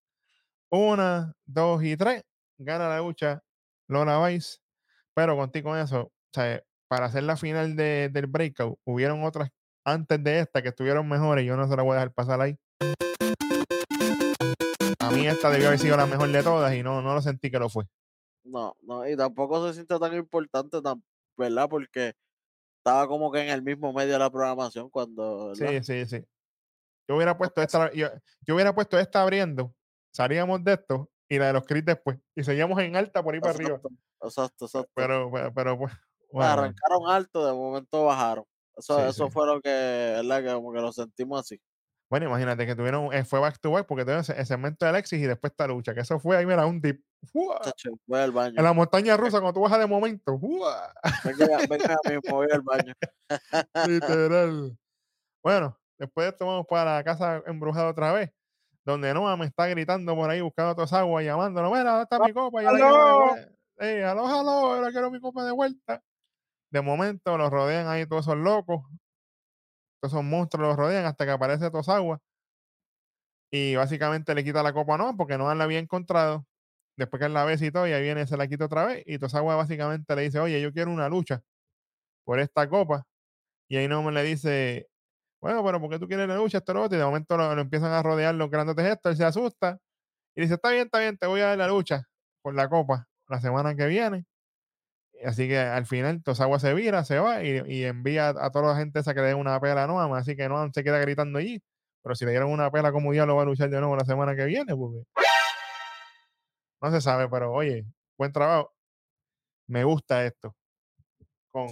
Una, 0.72 1.34
dos 1.46 1.84
y 1.84 1.96
tres. 1.96 2.24
Gana 2.64 2.88
la 2.90 3.00
lucha 3.00 3.44
Lola 3.90 4.26
Vice. 4.28 4.60
Pero 5.16 5.36
contigo 5.36 5.70
con 5.72 5.80
eso, 5.80 6.02
o 6.02 6.12
sea, 6.34 6.64
para 6.88 7.06
hacer 7.06 7.24
la 7.24 7.38
final 7.38 7.76
de- 7.76 8.10
del 8.10 8.28
breakout, 8.28 8.80
hubieron 8.86 9.24
otras 9.24 9.50
antes 9.86 10.24
de 10.24 10.40
esta 10.40 10.62
que 10.62 10.70
estuvieron 10.70 11.08
mejores 11.08 11.46
yo 11.46 11.58
no 11.58 11.68
se 11.68 11.76
la 11.76 11.84
voy 11.84 11.92
a 11.92 11.96
dejar 11.96 12.14
pasar 12.14 12.40
ahí. 12.42 12.56
A 15.00 15.12
mí 15.12 15.28
esta 15.28 15.50
debió 15.50 15.68
haber 15.68 15.80
sido 15.80 15.98
la 15.98 16.06
mejor 16.06 16.30
de 16.30 16.42
todas 16.42 16.74
y 16.74 16.82
no, 16.82 17.02
no 17.02 17.14
lo 17.14 17.22
sentí 17.22 17.52
que 17.52 17.60
lo 17.60 17.70
fue. 17.70 17.86
No, 18.46 18.76
no, 18.82 19.08
y 19.08 19.16
tampoco 19.16 19.68
se 19.68 19.76
siente 19.76 19.98
tan 20.00 20.14
importante, 20.14 20.82
tan, 20.82 21.04
¿verdad? 21.38 21.68
Porque 21.70 22.14
estaba 22.78 23.08
como 23.08 23.32
que 23.32 23.42
en 23.42 23.50
el 23.50 23.62
mismo 23.62 23.94
medio 23.94 24.14
de 24.14 24.20
la 24.20 24.30
programación 24.30 24.90
cuando, 24.90 25.50
¿verdad? 25.50 25.82
Sí, 25.82 25.84
sí, 25.84 26.06
sí. 26.06 26.26
Yo 27.08 27.16
hubiera 27.18 27.38
puesto 27.38 27.62
esta, 27.62 27.92
yo, 27.94 28.08
yo 28.42 28.56
hubiera 28.56 28.74
puesto 28.74 28.98
esta 28.98 29.22
abriendo, 29.22 29.74
salíamos 30.14 30.64
de 30.64 30.74
esto 30.74 31.10
y 31.34 31.40
la 31.40 31.48
de 31.48 31.54
los 31.54 31.66
Chris 31.66 31.84
después. 31.86 32.18
Y 32.36 32.44
seguíamos 32.44 32.80
en 32.80 32.96
alta 32.96 33.24
por 33.24 33.34
ahí 33.34 33.40
para 33.40 33.54
arriba. 33.54 33.80
Exacto, 34.22 34.66
exacto. 34.66 34.92
Pero, 34.96 35.30
pero, 35.32 35.54
pero, 35.54 35.78
pues, 35.78 35.94
Pues 35.94 36.30
bueno, 36.32 36.52
arrancaron 36.52 37.10
alto, 37.10 37.46
de 37.46 37.54
momento 37.54 38.06
bajaron. 38.06 38.46
Eso, 38.76 38.98
Sí, 39.00 39.06
eso 39.10 39.26
sí. 39.28 39.32
fue 39.32 39.46
lo 39.46 39.62
que, 39.62 39.70
¿verdad? 39.70 40.44
Que 40.44 40.54
como 40.54 40.72
que 40.74 40.80
lo 40.82 40.92
sentimos 40.92 41.40
así. 41.42 41.60
bueno, 42.10 42.28
imagínate 42.28 42.66
que 42.68 42.76
tuvieron, 42.76 43.12
eh, 43.14 43.24
fue 43.26 43.40
back 43.40 43.60
to 43.60 43.72
back 43.72 43.88
porque 43.88 44.04
tuvieron 44.04 44.22
ese- 44.22 44.40
el 44.40 44.46
segmento 44.46 44.86
de 44.86 44.90
Alexis 44.90 45.20
y 45.20 45.26
después 45.26 45.52
esta 45.52 45.66
lucha, 45.68 45.94
que 45.96 46.02
eso 46.02 46.20
fue 46.20 46.38
ahí, 46.38 46.46
mira, 46.46 46.66
un 46.66 46.80
dip. 46.80 47.04
Voy 47.34 48.20
al 48.20 48.32
baño. 48.32 48.54
En 48.58 48.64
la 48.64 48.74
montaña 48.74 49.16
rusa, 49.18 49.40
cuando 49.40 49.54
tú 49.54 49.62
bajas 49.62 49.80
de 49.80 49.88
momento. 49.88 50.38
voy 52.30 52.48
al 52.52 52.62
baño. 52.62 52.94
Literal. 53.88 54.78
Bueno, 55.44 55.80
después 55.98 56.26
de 56.26 56.30
esto 56.32 56.46
vamos 56.46 56.66
para 56.68 56.96
la 56.96 57.04
casa 57.04 57.42
embrujada 57.46 57.90
otra 57.90 58.12
vez, 58.14 58.32
donde 58.86 59.14
Noah 59.14 59.38
me 59.38 59.46
está 59.46 59.68
gritando 59.68 60.16
por 60.16 60.30
ahí 60.30 60.42
buscando 60.42 60.74
toda 60.76 60.86
esa 60.86 61.00
agua 61.00 61.22
y 61.22 61.26
llamándolo. 61.26 61.70
Mira, 61.72 61.92
¿dónde 61.92 62.04
está 62.04 62.20
mi 62.20 62.34
copa? 62.34 62.62
Yo 62.62 62.70
¡Aló! 62.70 63.36
aló, 63.80 64.28
aló, 64.28 64.82
la 64.82 64.92
quiero 64.92 65.12
mi 65.12 65.20
copa 65.20 65.46
de 65.46 65.52
vuelta. 65.52 66.02
De 66.72 66.82
momento 66.82 67.38
los 67.38 67.50
rodean 67.50 67.88
ahí 67.88 68.06
todos 68.06 68.26
esos 68.26 68.38
locos, 68.38 68.82
todos 70.02 70.14
esos 70.14 70.24
monstruos 70.24 70.70
los 70.70 70.78
rodean 70.78 71.06
hasta 71.06 71.26
que 71.26 71.32
aparece 71.32 71.70
Tosagua 71.70 72.20
y 73.56 73.76
básicamente 73.76 74.34
le 74.34 74.44
quita 74.44 74.64
la 74.64 74.74
copa 74.74 74.96
a 74.96 74.98
Noah 74.98 75.14
porque 75.16 75.38
Noah 75.38 75.54
la 75.54 75.66
había 75.66 75.78
encontrado. 75.78 76.48
Después 76.98 77.20
que 77.20 77.28
él 77.28 77.34
la 77.34 77.46
ve 77.46 77.56
y 77.60 77.72
todo, 77.72 77.88
y 77.88 77.92
ahí 77.92 78.02
viene, 78.02 78.26
se 78.26 78.36
la 78.36 78.48
quita 78.48 78.66
otra 78.66 78.86
vez. 78.86 79.04
Y 79.06 79.20
Tosagua 79.20 79.56
básicamente 79.56 80.16
le 80.16 80.24
dice, 80.24 80.40
oye, 80.40 80.60
yo 80.60 80.74
quiero 80.74 80.92
una 80.92 81.08
lucha 81.08 81.44
por 82.26 82.40
esta 82.40 82.68
copa. 82.68 83.06
Y 83.70 83.78
ahí 83.78 83.88
Noah 83.88 84.12
le 84.12 84.24
dice, 84.24 84.90
bueno, 85.44 85.62
pero 85.62 85.82
¿por 85.82 85.90
qué 85.90 86.00
tú 86.00 86.08
quieres 86.08 86.26
la 86.26 86.38
lucha? 86.38 86.60
Esto 86.60 86.74
lo 86.74 86.84
otro. 86.84 86.96
Y 86.96 87.00
de 87.00 87.06
momento 87.06 87.36
lo, 87.36 87.54
lo 87.54 87.62
empiezan 87.62 87.92
a 87.92 88.02
rodear 88.02 88.34
los 88.34 88.50
grandes 88.50 88.78
gestos. 88.78 89.12
Él 89.12 89.18
se 89.18 89.26
asusta 89.26 89.78
y 90.36 90.42
dice, 90.44 90.54
está 90.54 90.70
bien, 90.70 90.84
está 90.86 91.00
bien, 91.00 91.18
te 91.18 91.28
voy 91.28 91.42
a 91.42 91.48
dar 91.48 91.58
la 91.58 91.68
lucha 91.68 92.08
por 92.42 92.56
la 92.56 92.70
copa 92.70 93.10
la 93.28 93.42
semana 93.42 93.76
que 93.76 93.88
viene. 93.88 94.26
Así 95.26 95.50
que 95.50 95.60
al 95.60 95.86
final 95.86 96.24
Tosagua 96.24 96.60
se 96.60 96.74
vira, 96.74 97.04
se 97.04 97.20
va 97.20 97.44
y, 97.44 97.62
y 97.68 97.84
envía 97.84 98.30
a 98.30 98.52
toda 98.52 98.70
la 98.70 98.78
gente 98.78 99.02
esa 99.02 99.14
que 99.14 99.20
le 99.20 99.28
den 99.28 99.38
una 99.38 99.60
pela 99.60 99.84
a 99.84 99.88
Noam. 99.88 100.14
Así 100.14 100.38
que 100.38 100.48
Noam 100.48 100.72
se 100.72 100.82
queda 100.82 100.98
gritando 101.00 101.40
allí. 101.40 101.62
Pero 102.02 102.16
si 102.16 102.24
le 102.24 102.32
dieron 102.32 102.50
una 102.50 102.72
pela, 102.72 102.94
como 102.94 103.12
diablo 103.12 103.36
va 103.36 103.42
a 103.42 103.46
luchar 103.46 103.70
de 103.70 103.80
nuevo 103.82 103.98
la 103.98 104.06
semana 104.06 104.38
que 104.38 104.46
viene? 104.46 104.74
Porque 104.78 105.04
no 106.82 106.90
se 106.90 107.02
sabe, 107.02 107.28
pero 107.28 107.52
oye, 107.52 107.86
buen 108.18 108.32
trabajo. 108.32 108.74
Me 109.68 109.84
gusta 109.84 110.26
esto. 110.26 110.56
Con, 111.52 111.68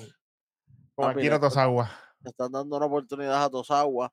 con 0.93 1.09
Akira 1.09 1.39
le 1.39 1.85
están- 2.23 2.51
dando 2.51 2.77
una 2.77 2.85
oportunidad 2.85 3.43
a 3.43 3.49
Tosagua, 3.49 4.11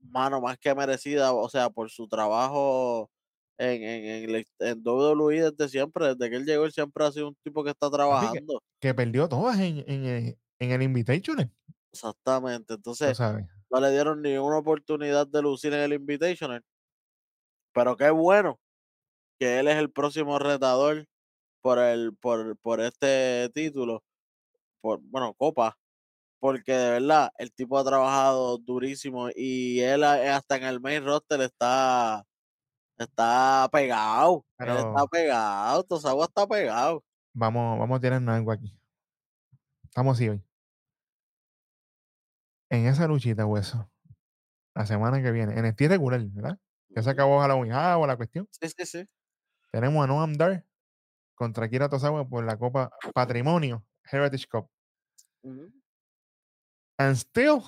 mano, 0.00 0.40
más 0.40 0.58
que 0.58 0.74
merecida, 0.74 1.32
o 1.32 1.48
sea, 1.48 1.70
por 1.70 1.90
su 1.90 2.06
trabajo 2.08 3.10
en, 3.58 3.82
en, 3.82 4.34
en, 4.36 4.44
en 4.60 4.82
WWE 4.84 5.50
desde 5.50 5.68
siempre, 5.68 6.14
desde 6.14 6.30
que 6.30 6.36
él 6.36 6.44
llegó, 6.44 6.64
él 6.64 6.72
siempre 6.72 7.04
ha 7.04 7.12
sido 7.12 7.28
un 7.28 7.36
tipo 7.42 7.64
que 7.64 7.70
está 7.70 7.90
trabajando. 7.90 8.62
Que 8.80 8.94
perdió 8.94 9.28
todas 9.28 9.58
en, 9.58 9.78
en, 9.86 10.04
el- 10.04 10.38
en 10.58 10.70
el 10.70 10.82
Invitational. 10.82 11.50
Exactamente. 11.92 12.74
Entonces, 12.74 13.18
no 13.18 13.80
le 13.80 13.90
dieron 13.90 14.22
ni 14.22 14.36
una 14.36 14.58
oportunidad 14.58 15.26
de 15.26 15.42
lucir 15.42 15.72
en 15.72 15.80
el 15.80 15.92
Invitational. 15.94 16.62
Pero 17.72 17.96
qué 17.96 18.10
bueno 18.10 18.58
que 19.38 19.58
él 19.58 19.68
es 19.68 19.76
el 19.76 19.90
próximo 19.90 20.38
retador 20.38 21.06
por 21.62 21.78
el, 21.78 22.14
por, 22.16 22.56
por 22.58 22.80
este 22.80 23.50
título, 23.52 24.04
por, 24.80 25.00
bueno, 25.02 25.34
Copa, 25.34 25.76
porque 26.38 26.72
de 26.72 26.90
verdad 26.92 27.30
el 27.38 27.52
tipo 27.52 27.78
ha 27.78 27.84
trabajado 27.84 28.58
durísimo 28.58 29.28
y 29.34 29.80
él 29.80 30.04
a- 30.04 30.36
hasta 30.36 30.56
en 30.56 30.64
el 30.64 30.80
main 30.80 31.04
roster 31.04 31.40
está, 31.40 32.24
está 32.98 33.68
pegado. 33.72 34.44
Él 34.58 34.68
está 34.76 35.06
pegado, 35.10 35.82
Tosagua 35.84 36.26
está 36.26 36.46
pegado. 36.46 37.04
Vamos, 37.32 37.78
vamos 37.78 37.98
a 37.98 38.00
tirarnos 38.00 38.34
algo 38.34 38.52
aquí. 38.52 38.78
Estamos 39.84 40.16
así 40.16 40.28
hoy. 40.28 40.42
En 42.70 42.86
esa 42.86 43.06
luchita, 43.06 43.46
hueso. 43.46 43.90
La 44.74 44.86
semana 44.86 45.22
que 45.22 45.30
viene. 45.30 45.58
En 45.58 45.74
tiro 45.76 45.90
regular, 45.90 46.20
¿verdad? 46.26 46.58
Ya 46.88 47.02
se 47.02 47.10
acabó 47.10 47.40
Halloween 47.40 47.72
ah, 47.72 47.96
o 47.98 48.06
la 48.06 48.16
cuestión. 48.16 48.48
Sí, 48.50 48.68
sí, 48.68 48.86
sí. 48.86 49.08
Tenemos 49.72 50.02
a 50.04 50.06
Noam 50.06 50.34
Dar 50.34 50.64
contra 51.34 51.68
Kira 51.68 51.88
Tosawa 51.88 52.26
por 52.28 52.44
la 52.44 52.56
Copa 52.58 52.90
Patrimonio 53.14 53.84
Heritage 54.10 54.46
Cup. 54.48 54.68
Ujú. 55.42 55.72
And 56.98 57.14
still, 57.14 57.62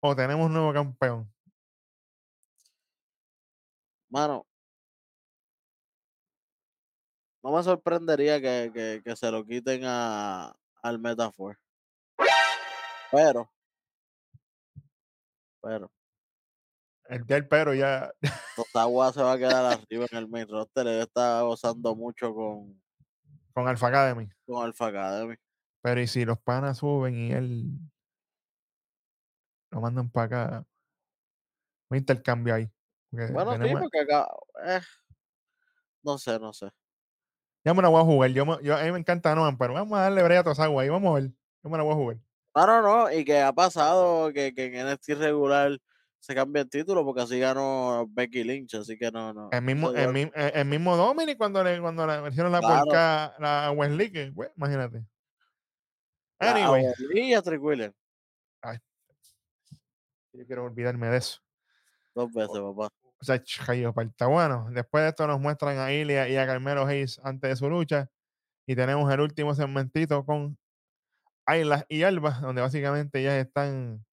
o 0.00 0.14
tenemos 0.14 0.46
un 0.46 0.52
nuevo 0.52 0.72
campeón. 0.72 1.32
Mano, 4.08 4.46
no 7.42 7.52
me 7.52 7.62
sorprendería 7.62 8.40
que, 8.40 8.70
que, 8.72 9.02
que 9.04 9.16
se 9.16 9.30
lo 9.30 9.44
quiten 9.44 9.82
a, 9.84 10.54
al 10.82 10.98
Metafor. 10.98 11.58
Pero, 13.10 13.50
pero, 15.60 15.90
El 17.06 17.24
del 17.24 17.48
pero 17.48 17.74
ya. 17.74 18.12
Tosagua 18.54 19.12
se 19.12 19.22
va 19.22 19.32
a 19.32 19.38
quedar 19.38 19.64
arriba 19.64 20.06
en 20.10 20.18
el 20.18 20.28
main 20.28 20.46
roster. 20.46 20.86
Él 20.86 21.00
está 21.00 21.40
gozando 21.42 21.94
mucho 21.94 22.34
con, 22.34 22.80
con 23.54 23.66
Alpha 23.66 23.88
Academy. 23.88 24.28
con 24.46 24.64
Alpha 24.64 24.86
Academy. 24.88 25.36
Pero 25.82 26.00
y 26.00 26.06
si 26.06 26.24
los 26.24 26.38
panas 26.38 26.78
suben 26.78 27.14
y 27.14 27.32
él 27.32 27.78
lo 29.70 29.80
mandan 29.80 30.10
para 30.10 30.26
acá, 30.26 30.66
un 31.90 31.98
intercambio 31.98 32.54
ahí. 32.54 32.70
Bueno, 33.10 33.52
sí, 33.52 33.74
porque 33.78 34.00
acá, 34.00 34.28
eh, 34.66 34.80
no 36.02 36.18
sé, 36.18 36.38
no 36.38 36.52
sé. 36.52 36.68
Ya 37.64 37.74
me 37.74 37.82
la 37.82 37.88
voy 37.88 38.00
a 38.00 38.04
jugar. 38.04 38.30
Yo, 38.30 38.60
yo- 38.60 38.76
a 38.76 38.82
mí 38.82 38.92
me 38.92 38.98
encanta 38.98 39.34
Noam, 39.34 39.56
pero 39.58 39.74
vamos 39.74 39.98
a 39.98 40.02
darle 40.02 40.22
brea 40.22 40.40
a 40.40 40.44
Tosagua 40.44 40.82
ahí. 40.82 40.88
Vamos 40.88 41.10
a 41.10 41.20
ver. 41.20 41.30
Yo 41.62 41.70
me 41.70 41.76
la 41.76 41.82
voy 41.84 41.92
a 41.92 41.96
jugar. 41.96 42.16
No, 42.54 42.66
no, 42.66 42.82
no, 42.82 43.12
y 43.12 43.24
que 43.24 43.40
ha 43.40 43.52
pasado 43.52 44.32
que, 44.32 44.52
que 44.54 44.66
en 44.66 44.74
NXT 44.86 45.14
regular 45.14 45.78
se 46.18 46.34
cambia 46.34 46.62
el 46.62 46.70
título 46.70 47.04
porque 47.04 47.20
así 47.22 47.38
ganó 47.38 48.06
Becky 48.08 48.42
Lynch, 48.42 48.74
así 48.74 48.98
que 48.98 49.10
no, 49.10 49.32
no. 49.32 49.50
El 49.52 49.62
mismo, 49.62 49.90
el, 49.92 50.30
el- 50.34 50.64
mismo 50.66 50.96
Dominic 50.96 51.38
cuando 51.38 51.62
le, 51.62 51.80
cuando 51.80 52.06
le 52.06 52.28
hicieron 52.28 52.52
la 52.52 52.60
Claro. 52.60 52.84
porca 52.86 53.34
la 53.38 53.70
Wesley, 53.70 54.10
que, 54.10 54.32
pues, 54.34 54.50
imagínate. 54.56 55.04
Anyway, 56.40 56.84
Wesley 56.84 57.30
y 57.30 57.34
a 57.34 57.42
Trick 57.42 57.62
Williams, 57.62 57.94
yo 60.32 60.46
quiero 60.46 60.64
olvidarme 60.64 61.08
de 61.08 61.16
eso. 61.16 61.40
dos 62.14 62.32
veces, 62.32 62.60
papá. 62.60 62.88
O 63.20 63.24
sea, 63.24 63.42
cayó 63.66 63.92
falta. 63.92 64.26
Bueno, 64.26 64.68
después 64.70 65.02
de 65.02 65.08
esto 65.08 65.26
nos 65.26 65.40
muestran 65.40 65.78
a 65.78 65.92
Ilia 65.92 66.28
y 66.28 66.36
a 66.36 66.46
Carmelo 66.46 66.86
Hayes 66.86 67.20
antes 67.24 67.50
de 67.50 67.56
su 67.56 67.68
lucha. 67.68 68.08
Y 68.66 68.76
tenemos 68.76 69.12
el 69.12 69.20
último 69.20 69.54
segmentito 69.54 70.24
con 70.24 70.56
Ayla 71.46 71.86
y 71.88 72.02
Alba, 72.02 72.38
donde 72.40 72.60
básicamente 72.60 73.20
ellas 73.20 73.34
están 73.34 74.04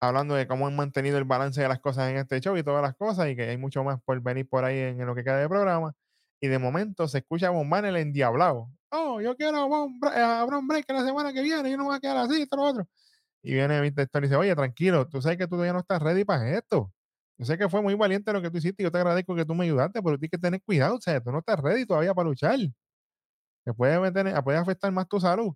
hablando 0.00 0.34
de 0.34 0.46
cómo 0.46 0.66
han 0.66 0.76
mantenido 0.76 1.16
el 1.16 1.24
balance 1.24 1.62
de 1.62 1.68
las 1.68 1.80
cosas 1.80 2.10
en 2.10 2.16
este 2.16 2.40
show 2.40 2.56
y 2.56 2.62
todas 2.62 2.82
las 2.82 2.94
cosas, 2.96 3.28
y 3.28 3.36
que 3.36 3.48
hay 3.48 3.56
mucho 3.56 3.82
más 3.84 4.02
por 4.02 4.20
venir 4.20 4.48
por 4.48 4.64
ahí 4.64 4.78
en, 4.78 5.06
lo 5.06 5.14
que 5.14 5.24
queda 5.24 5.38
de 5.38 5.48
programa. 5.48 5.94
Y 6.40 6.48
de 6.48 6.58
momento 6.58 7.08
se 7.08 7.18
escucha 7.18 7.46
a 7.46 7.50
Von 7.50 7.70
Banner 7.70 7.96
endiablado. 7.96 8.68
Oh, 8.98 9.20
yo 9.20 9.36
quiero 9.36 9.58
a 9.58 10.40
a 10.40 10.44
Bron 10.46 10.66
Breaker 10.66 10.96
la 10.96 11.04
semana 11.04 11.32
que 11.32 11.42
viene, 11.42 11.70
yo 11.70 11.76
no 11.76 11.84
me 11.84 11.88
voy 11.90 11.96
a 11.96 12.00
quedar 12.00 12.16
así, 12.18 12.42
esto, 12.42 12.56
lo 12.56 12.62
otro. 12.64 12.88
Y 13.42 13.54
viene 13.54 13.80
Mr. 13.80 14.00
Stone 14.02 14.26
y 14.26 14.28
dice, 14.28 14.36
oye, 14.36 14.54
tranquilo, 14.56 15.06
tú 15.08 15.20
sabes 15.22 15.38
que 15.38 15.44
tú 15.44 15.50
todavía 15.50 15.72
no 15.72 15.80
estás 15.80 16.02
ready 16.02 16.24
para 16.24 16.50
esto. 16.56 16.92
Yo 17.38 17.44
sé 17.46 17.58
que 17.58 17.68
fue 17.68 17.82
muy 17.82 17.94
valiente 17.94 18.32
lo 18.32 18.40
que 18.42 18.50
tú 18.50 18.58
hiciste 18.58 18.82
y 18.82 18.84
yo 18.84 18.90
te 18.90 18.98
agradezco 18.98 19.34
que 19.36 19.44
tú 19.44 19.54
me 19.54 19.64
ayudaste, 19.64 20.02
pero 20.02 20.18
tienes 20.18 20.30
que 20.30 20.38
tener 20.38 20.62
cuidado, 20.62 20.96
o 20.96 21.00
sea, 21.00 21.20
tú 21.20 21.30
no 21.30 21.38
estás 21.40 21.60
ready 21.60 21.84
todavía 21.86 22.14
para 22.14 22.28
luchar. 22.28 22.58
Te 23.64 23.72
puede, 23.74 23.98
meter, 24.00 24.42
puede 24.42 24.58
afectar 24.58 24.90
más 24.92 25.08
tu 25.08 25.20
salud. 25.20 25.52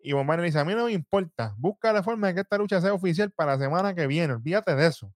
Y 0.00 0.12
Von 0.12 0.26
Banner 0.26 0.44
dice, 0.44 0.58
a 0.58 0.64
mí 0.64 0.74
no 0.74 0.86
me 0.86 0.92
importa, 0.92 1.54
busca 1.58 1.92
la 1.92 2.02
forma 2.02 2.28
de 2.28 2.34
que 2.34 2.40
esta 2.40 2.58
lucha 2.58 2.80
sea 2.80 2.92
oficial 2.94 3.30
para 3.30 3.52
la 3.56 3.58
semana 3.64 3.94
que 3.94 4.06
viene, 4.08 4.34
olvídate 4.34 4.74
de 4.74 4.86
eso. 4.86 5.12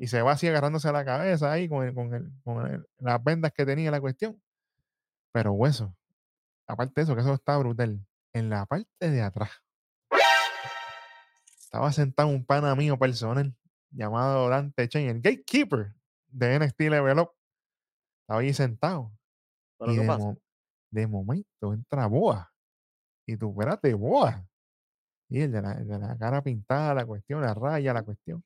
Y 0.00 0.06
se 0.06 0.20
va 0.22 0.32
así 0.32 0.46
agarrándose 0.48 0.92
la 0.92 1.04
cabeza 1.04 1.50
ahí 1.50 1.68
con, 1.68 1.86
el- 1.86 1.94
con, 1.94 2.12
el- 2.14 2.30
con 2.44 2.66
el- 2.66 2.86
las 2.98 3.22
vendas 3.24 3.52
que 3.52 3.64
tenía 3.64 3.90
la 3.90 4.00
cuestión. 4.00 4.40
Pero 5.32 5.52
hueso, 5.52 5.96
aparte 6.66 6.92
de 6.96 7.02
eso, 7.02 7.14
que 7.14 7.20
eso 7.20 7.34
está 7.34 7.56
brutal, 7.58 8.04
en 8.32 8.48
la 8.50 8.64
parte 8.66 9.10
de 9.10 9.22
atrás 9.22 9.50
estaba 11.58 11.90
sentado 11.92 12.28
un 12.28 12.44
pana 12.44 12.74
mío 12.74 12.98
personal 12.98 13.54
llamado 13.90 14.48
Dante 14.48 14.88
Chen, 14.88 15.08
el 15.08 15.20
gatekeeper 15.20 15.94
de 16.28 16.58
NXT 16.58 16.80
Level 16.80 17.18
Up. 17.20 17.30
Estaba 18.22 18.40
ahí 18.40 18.52
sentado. 18.52 19.12
¿Pero 19.78 19.92
y 19.92 19.94
qué 19.96 20.00
de, 20.02 20.06
pasa? 20.06 20.18
mo- 20.24 20.38
de 20.90 21.06
momento 21.06 21.72
entra 21.72 22.06
Boa. 22.06 22.52
Y 23.26 23.36
tú, 23.36 23.50
espérate, 23.52 23.94
Boa. 23.94 24.46
Y 25.30 25.40
el 25.40 25.52
de, 25.52 25.62
la, 25.62 25.72
el 25.72 25.88
de 25.88 25.98
la 25.98 26.16
cara 26.18 26.42
pintada, 26.42 26.92
la 26.94 27.06
cuestión, 27.06 27.40
la 27.40 27.54
raya, 27.54 27.94
la 27.94 28.02
cuestión. 28.02 28.44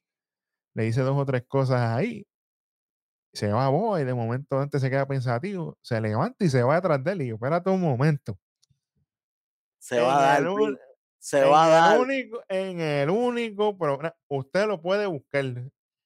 Le 0.74 0.84
dice 0.84 1.00
dos 1.00 1.16
o 1.16 1.26
tres 1.26 1.44
cosas 1.48 1.80
ahí. 1.80 2.24
Se 3.36 3.48
va 3.52 3.68
Boa 3.68 4.00
y 4.00 4.04
de 4.04 4.14
momento 4.14 4.58
antes 4.58 4.80
se 4.80 4.88
queda 4.88 5.06
pensativo. 5.06 5.76
Se 5.82 6.00
levanta 6.00 6.42
y 6.44 6.48
se 6.48 6.62
va 6.62 6.76
detrás 6.76 7.04
de 7.04 7.12
él. 7.12 7.22
Y 7.22 7.28
yo, 7.28 7.34
espérate 7.34 7.68
un 7.68 7.82
momento. 7.82 8.38
Se 9.78 10.00
va 10.00 10.32
a 10.34 10.38
En 10.38 10.44
dar, 10.44 10.52
un- 10.52 10.78
se 11.18 11.42
en 11.42 11.50
va 11.52 11.64
a 11.66 11.68
dar. 11.68 12.00
único, 12.00 12.42
en 12.48 12.80
el 12.80 13.10
único 13.10 13.76
programa, 13.76 14.14
usted 14.28 14.66
lo 14.66 14.80
puede 14.80 15.04
buscar. 15.06 15.44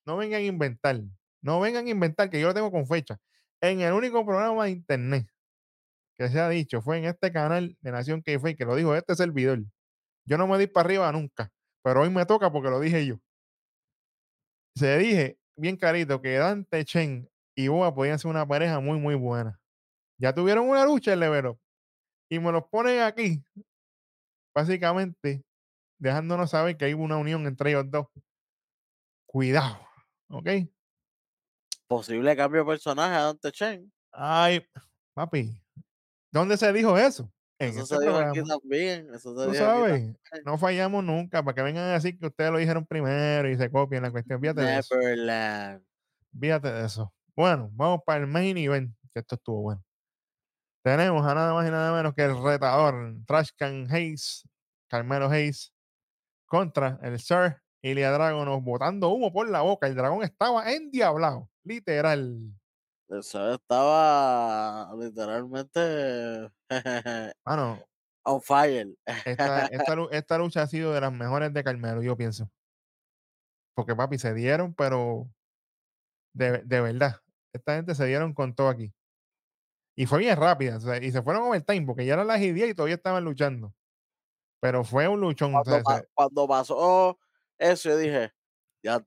No 0.04 0.16
vengan 0.16 0.40
a 0.40 0.44
inventar. 0.44 1.00
No 1.40 1.60
vengan 1.60 1.86
a 1.86 1.90
inventar 1.90 2.28
que 2.30 2.40
yo 2.40 2.48
lo 2.48 2.54
tengo 2.54 2.72
con 2.72 2.86
fecha. 2.86 3.16
En 3.60 3.80
el 3.80 3.92
único 3.92 4.26
programa 4.26 4.64
de 4.64 4.70
internet 4.72 5.26
que 6.18 6.28
se 6.28 6.40
ha 6.40 6.48
dicho 6.48 6.82
fue 6.82 6.98
en 6.98 7.04
este 7.04 7.30
canal 7.32 7.76
de 7.80 7.92
Nación 7.92 8.22
que 8.22 8.38
fue 8.40 8.56
que 8.56 8.64
lo 8.64 8.74
dijo 8.74 8.94
este 8.96 9.14
servidor. 9.14 9.60
Yo 10.26 10.36
no 10.36 10.46
me 10.48 10.58
di 10.58 10.66
para 10.66 10.86
arriba 10.86 11.12
nunca, 11.12 11.50
pero 11.82 12.02
hoy 12.02 12.10
me 12.10 12.26
toca 12.26 12.50
porque 12.50 12.70
lo 12.70 12.80
dije 12.80 13.06
yo. 13.06 13.16
Se 14.74 14.98
dije 14.98 15.38
bien 15.60 15.76
carito 15.76 16.22
que 16.22 16.38
Dante 16.38 16.84
Chen 16.84 17.28
y 17.54 17.68
Boa 17.68 17.94
podían 17.94 18.18
ser 18.18 18.30
una 18.30 18.46
pareja 18.46 18.80
muy, 18.80 18.98
muy 18.98 19.14
buena. 19.14 19.60
Ya 20.18 20.34
tuvieron 20.34 20.68
una 20.68 20.84
lucha 20.84 21.12
en 21.12 21.20
Level 21.20 21.46
Up, 21.46 21.60
y 22.30 22.38
me 22.38 22.50
los 22.50 22.64
ponen 22.68 23.00
aquí, 23.00 23.44
básicamente 24.54 25.44
dejándonos 25.98 26.50
saber 26.50 26.76
que 26.76 26.86
hay 26.86 26.94
una 26.94 27.18
unión 27.18 27.46
entre 27.46 27.70
ellos 27.70 27.90
dos. 27.90 28.06
Cuidado, 29.26 29.86
¿ok? 30.28 30.48
Posible 31.86 32.36
cambio 32.36 32.60
de 32.62 32.66
personaje 32.66 33.14
a 33.14 33.22
Dante 33.22 33.52
Chen. 33.52 33.92
Ay, 34.12 34.66
papi, 35.14 35.62
¿dónde 36.32 36.56
se 36.56 36.72
dijo 36.72 36.96
eso? 36.96 37.30
En 37.60 37.68
Eso 37.68 37.82
este 37.82 37.96
se 37.96 38.00
dijo 38.00 38.16
aquí 38.16 38.40
programa. 38.40 38.60
también. 38.60 39.14
Eso 39.14 39.34
Tú 39.34 39.42
aquí 39.42 39.56
sabes, 39.56 39.90
también. 39.92 40.18
no 40.44 40.58
fallamos 40.58 41.04
nunca 41.04 41.42
para 41.42 41.54
que 41.54 41.62
vengan 41.62 41.84
a 41.84 41.92
decir 41.94 42.18
que 42.18 42.26
ustedes 42.26 42.50
lo 42.50 42.58
dijeron 42.58 42.86
primero 42.86 43.48
y 43.50 43.56
se 43.58 43.70
copien 43.70 44.02
la 44.02 44.10
cuestión. 44.10 44.40
Fíjate 44.42 44.62
de 44.62 44.78
eso. 44.78 44.94
Fíjate 46.38 46.72
de 46.72 46.86
eso. 46.86 47.12
Bueno, 47.36 47.70
vamos 47.72 48.00
para 48.04 48.20
el 48.20 48.26
main 48.26 48.56
event, 48.58 48.94
que 49.12 49.20
esto 49.20 49.34
estuvo 49.36 49.62
bueno. 49.62 49.82
Tenemos 50.82 51.26
a 51.26 51.34
nada 51.34 51.52
más 51.52 51.68
y 51.68 51.70
nada 51.70 51.92
menos 51.94 52.14
que 52.14 52.22
el 52.24 52.42
retador 52.42 53.16
Trashcan 53.26 53.86
Hayes, 53.90 54.48
Carmelo 54.88 55.28
Hayes, 55.28 55.72
contra 56.46 56.98
el 57.02 57.18
Sir 57.20 57.58
Ilya 57.82 58.10
Dragunov 58.12 58.62
botando 58.62 59.10
humo 59.10 59.32
por 59.32 59.48
la 59.48 59.60
boca. 59.62 59.86
El 59.86 59.94
dragón 59.94 60.22
estaba 60.22 60.72
endiablado, 60.72 61.50
literal. 61.64 62.38
Eso 63.10 63.54
estaba 63.54 64.94
literalmente 64.96 66.48
Mano, 67.44 67.82
on 68.24 68.40
fire. 68.40 68.94
esta, 69.24 69.66
esta, 69.72 69.94
esta 70.12 70.38
lucha 70.38 70.62
ha 70.62 70.66
sido 70.68 70.92
de 70.92 71.00
las 71.00 71.12
mejores 71.12 71.52
de 71.52 71.64
Carmelo, 71.64 72.02
yo 72.02 72.16
pienso. 72.16 72.48
Porque 73.74 73.96
papi, 73.96 74.18
se 74.18 74.32
dieron, 74.34 74.74
pero 74.74 75.28
de, 76.34 76.58
de 76.58 76.80
verdad. 76.80 77.16
Esta 77.52 77.74
gente 77.76 77.94
se 77.96 78.06
dieron 78.06 78.32
con 78.32 78.54
todo 78.54 78.68
aquí. 78.68 78.92
Y 79.96 80.06
fue 80.06 80.20
bien 80.20 80.36
rápida. 80.36 80.76
o 80.76 80.80
sea, 80.80 81.02
y 81.02 81.10
se 81.10 81.22
fueron 81.22 81.42
overtime 81.42 81.84
porque 81.86 82.06
ya 82.06 82.14
eran 82.14 82.28
las 82.28 82.40
y 82.40 82.52
10 82.52 82.70
y 82.70 82.74
todavía 82.74 82.94
estaban 82.94 83.24
luchando. 83.24 83.74
Pero 84.60 84.84
fue 84.84 85.08
un 85.08 85.20
luchón. 85.20 85.50
o 85.54 85.62
Cuando, 85.62 85.70
sea, 85.72 85.82
pa- 85.82 85.98
se- 86.00 86.08
cuando 86.14 86.46
pasó 86.46 87.18
eso, 87.58 87.88
yo 87.90 87.96
dije, 87.96 88.32
ya 88.84 89.00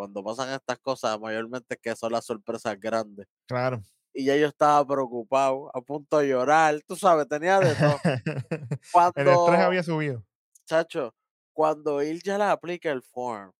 cuando 0.00 0.24
pasan 0.24 0.48
estas 0.54 0.78
cosas, 0.78 1.20
mayormente 1.20 1.76
que 1.76 1.94
son 1.94 2.12
las 2.12 2.24
sorpresas 2.24 2.74
grandes. 2.80 3.26
claro. 3.46 3.82
Y 4.14 4.24
ya 4.24 4.34
yo 4.34 4.46
estaba 4.46 4.84
preocupado, 4.86 5.70
a 5.76 5.82
punto 5.82 6.16
de 6.18 6.28
llorar, 6.28 6.80
tú 6.86 6.96
sabes, 6.96 7.28
tenía 7.28 7.60
de 7.60 7.74
todo. 7.74 7.96
el 9.14 9.28
estrés 9.28 9.36
Cuando, 9.44 9.46
había 9.58 9.82
subido. 9.82 10.24
chacho, 10.64 11.14
cuando 11.52 12.00
él 12.00 12.22
ya 12.22 12.38
le 12.38 12.44
aplica 12.44 12.90
el 12.90 13.02
form 13.02 13.52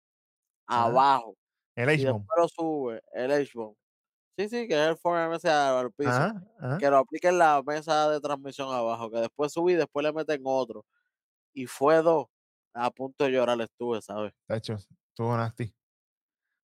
Ajá. 0.67 0.85
abajo 0.87 1.37
El 1.77 1.91
H-bomb. 1.91 2.27
después 2.27 2.39
lo 2.39 2.49
sube, 2.49 3.03
el 3.13 3.33
H-bomb. 3.33 3.77
Sí, 4.39 4.49
sí, 4.49 4.67
que 4.67 4.75
es 4.83 4.89
el 4.89 4.97
form 4.97 5.31
MS 5.35 5.45
al 5.45 5.93
piso. 5.93 6.11
Ajá, 6.11 6.43
ajá. 6.59 6.79
que 6.79 6.89
lo 6.91 6.97
aplique 6.97 7.29
en 7.29 7.37
la 7.39 7.63
mesa 7.63 8.09
de 8.11 8.19
transmisión 8.21 8.73
abajo, 8.73 9.11
que 9.11 9.19
después 9.19 9.53
subí 9.53 9.75
y 9.75 9.77
después 9.77 10.03
le 10.05 10.13
meten 10.15 10.41
otro. 10.45 10.87
Y 11.53 11.67
fue 11.67 12.01
dos. 12.03 12.29
A 12.73 12.91
punto 12.91 13.25
de 13.25 13.33
llorar 13.33 13.61
estuve, 13.61 14.01
¿sabes? 14.01 14.33
Tacho, 14.47 14.75
estuvo 14.75 15.37
nasty. 15.37 15.75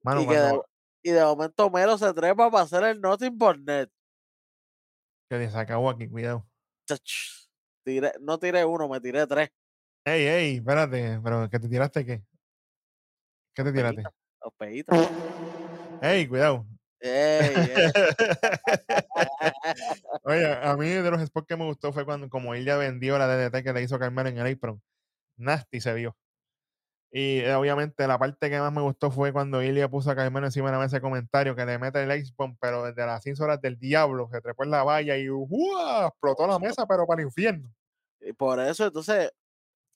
Mano, 0.02 0.22
y, 0.22 0.26
que 0.26 0.34
de, 0.34 0.40
cuando 0.40 0.66
y 1.02 1.10
de 1.10 1.22
momento 1.22 1.70
Melo 1.70 1.98
se 1.98 2.12
trepa 2.12 2.50
para 2.50 2.64
hacer 2.64 2.82
el 2.84 3.00
Nothing 3.00 3.38
por 3.38 3.58
Net. 3.58 3.88
que 5.28 5.50
se 5.50 5.58
acabó 5.58 5.90
aquí, 5.90 6.08
cuidado. 6.08 6.46
Chach, 6.88 7.48
tiré- 7.84 8.14
no 8.20 8.38
tiré 8.38 8.64
uno, 8.64 8.88
me 8.88 9.00
tiré 9.00 9.26
tres. 9.26 9.50
Ey, 10.04 10.26
ey, 10.26 10.56
espérate, 10.56 11.20
pero 11.22 11.50
que 11.50 11.58
te 11.58 11.68
tiraste 11.68 12.06
qué? 12.06 12.22
¿Qué 13.54 13.64
te 13.64 13.72
tiraste? 13.72 14.02
Los 14.42 14.54
peguitos. 14.56 15.08
Ey, 16.00 16.28
cuidado. 16.28 16.66
Ey, 17.00 17.56
ey. 17.56 17.92
Oye, 20.24 20.46
a 20.62 20.76
mí 20.76 20.88
de 20.88 21.10
los 21.10 21.22
spots 21.22 21.46
que 21.46 21.56
me 21.56 21.64
gustó 21.64 21.92
fue 21.92 22.04
cuando, 22.04 22.28
como 22.28 22.54
él 22.54 22.64
ya 22.64 22.76
vendió 22.76 23.18
la 23.18 23.26
DDT 23.26 23.62
que 23.62 23.72
le 23.72 23.82
hizo 23.82 23.98
Carmelo 23.98 24.28
en 24.28 24.38
el 24.38 24.52
apron, 24.52 24.82
nasty 25.36 25.80
se 25.80 25.94
vio. 25.94 26.16
Y 27.18 27.38
eh, 27.38 27.54
obviamente 27.54 28.06
la 28.06 28.18
parte 28.18 28.50
que 28.50 28.60
más 28.60 28.70
me 28.70 28.82
gustó 28.82 29.10
fue 29.10 29.32
cuando 29.32 29.62
Ilya 29.62 29.88
puso 29.88 30.10
a 30.10 30.14
Carmelo 30.14 30.44
encima 30.44 30.66
de 30.66 30.72
la 30.76 30.82
mesa 30.82 30.96
de 30.96 31.00
comentario 31.00 31.56
que 31.56 31.64
le 31.64 31.78
mete 31.78 32.02
el 32.02 32.10
X-Bomb, 32.10 32.58
pero 32.60 32.84
desde 32.84 33.06
las 33.06 33.22
5 33.22 33.42
horas 33.42 33.58
del 33.62 33.78
diablo, 33.78 34.28
se 34.30 34.42
trepó 34.42 34.64
en 34.64 34.70
la 34.70 34.84
valla 34.84 35.16
y 35.16 35.30
¡uah! 35.30 36.08
explotó 36.08 36.46
la 36.46 36.58
mesa, 36.58 36.86
pero 36.86 37.06
para 37.06 37.22
el 37.22 37.28
infierno. 37.28 37.72
Y 38.20 38.34
por 38.34 38.60
eso, 38.60 38.84
entonces, 38.84 39.32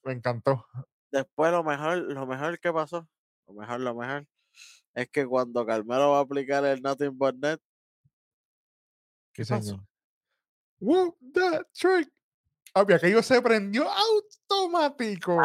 Me 0.03 0.15
encantó. 0.15 0.65
después 1.13 1.53
lo 1.53 1.63
mejor, 1.63 1.99
lo 1.99 2.27
mejor 2.27 2.59
que 2.59 2.73
pasó, 2.73 3.07
lo 3.47 3.53
mejor, 3.53 3.81
lo 3.81 3.95
mejor, 3.95 4.27
es 4.95 5.11
que 5.11 5.27
cuando 5.27 5.67
Carmelo 5.67 6.13
va 6.13 6.21
a 6.21 6.23
aplicar 6.23 6.65
el 6.65 6.81
Nothing 6.81 7.19
but 7.19 7.35
Net, 7.35 7.61
¿qué 9.35 9.45
Sí, 9.45 9.53
pasó? 9.53 9.87
¡Whoop 10.81 11.19
that 11.35 11.67
trick! 11.79 12.11
Papi, 12.73 12.95
aquello 12.95 13.23
se 13.23 13.43
prendió 13.43 13.85
automático. 13.91 15.37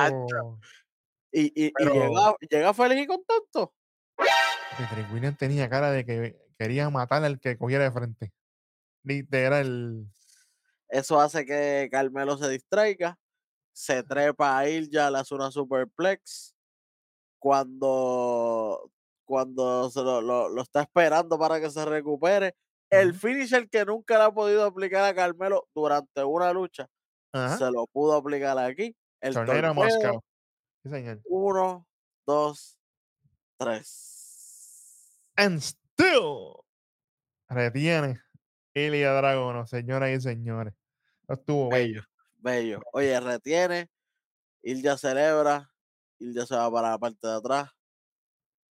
Y, 1.44 1.66
y 1.68 1.72
Pero- 1.72 1.94
llega, 1.94 2.36
llega 2.50 2.74
feliz 2.74 3.04
y 3.04 3.08
contento. 3.08 3.74
Y 4.18 4.94
Trick 4.94 5.14
William 5.14 5.36
tenía 5.36 5.70
cara 5.70 5.92
de 5.92 6.06
que 6.06 6.38
quería 6.58 6.90
matar 6.90 7.24
al 7.24 7.40
que 7.40 7.58
cogiera 7.58 7.84
de 7.86 7.92
frente. 7.92 8.34
Literal. 9.04 10.06
Eso 10.90 11.20
hace 11.20 11.46
que 11.46 11.90
Carmelo 11.92 12.38
se 12.38 12.50
distraiga, 12.50 13.18
se 13.74 14.04
trepa 14.04 14.58
a 14.58 14.70
Ilja, 14.70 15.10
le 15.12 15.18
hace 15.20 15.36
una 15.36 15.52
superplex. 15.52 16.54
Cuando, 17.40 18.92
cuando 19.26 19.90
se 19.90 20.02
lo, 20.02 20.22
lo- 20.22 20.50
lo 20.50 20.62
está 20.62 20.82
esperando 20.82 21.38
para 21.38 21.60
que 21.62 21.70
se 21.70 21.86
recupere, 21.86 22.56
el 22.90 23.14
finisher 23.14 23.70
que 23.70 23.86
nunca 23.86 24.18
le 24.18 24.24
ha 24.26 24.32
podido 24.32 24.66
aplicar 24.66 25.04
a 25.06 25.14
Carmelo 25.16 25.68
durante 25.74 26.24
una 26.24 26.52
lucha, 26.54 26.88
Ajá. 27.34 27.58
se 27.58 27.72
lo 27.72 27.88
pudo 27.88 28.14
aplicar 28.16 28.58
aquí. 28.60 28.96
El 29.22 29.34
torneo, 29.34 29.74
Moscow. 29.74 30.22
Sí, 30.86 30.92
señor. 30.92 31.20
uno, 31.26 31.88
dos, 32.28 32.78
tres. 33.58 35.32
And 35.36 35.60
still 35.60 36.64
retiene 37.50 38.22
Ilya 38.76 39.14
Dragono, 39.14 39.66
señoras 39.66 40.12
y 40.12 40.22
señores. 40.22 40.76
Estuvo 41.28 41.70
bello. 41.70 42.04
Bello. 42.36 42.82
Oye, 42.94 43.20
retiene. 43.20 43.90
Ilja 44.62 44.96
celebra. 44.96 45.72
Ilja 46.20 46.46
se 46.46 46.56
va 46.56 46.72
para 46.72 46.92
la 46.92 47.00
parte 47.00 47.26
de 47.26 47.34
atrás. 47.34 47.72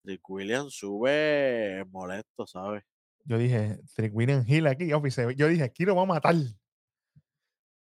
Rick 0.05 0.31
Williams 0.31 0.73
sube 0.73 1.85
molesto, 1.91 2.47
¿sabes? 2.47 2.85
Yo 3.25 3.39
dije, 3.39 3.81
Trick 3.97 4.15
William 4.15 4.45
Hill 4.47 4.69
aquí, 4.69 4.93
office. 4.93 5.35
Yo 5.35 5.49
dije, 5.49 5.65
aquí 5.65 5.85
lo 5.85 5.97
va 5.97 6.03
a 6.03 6.07
matar. 6.07 6.37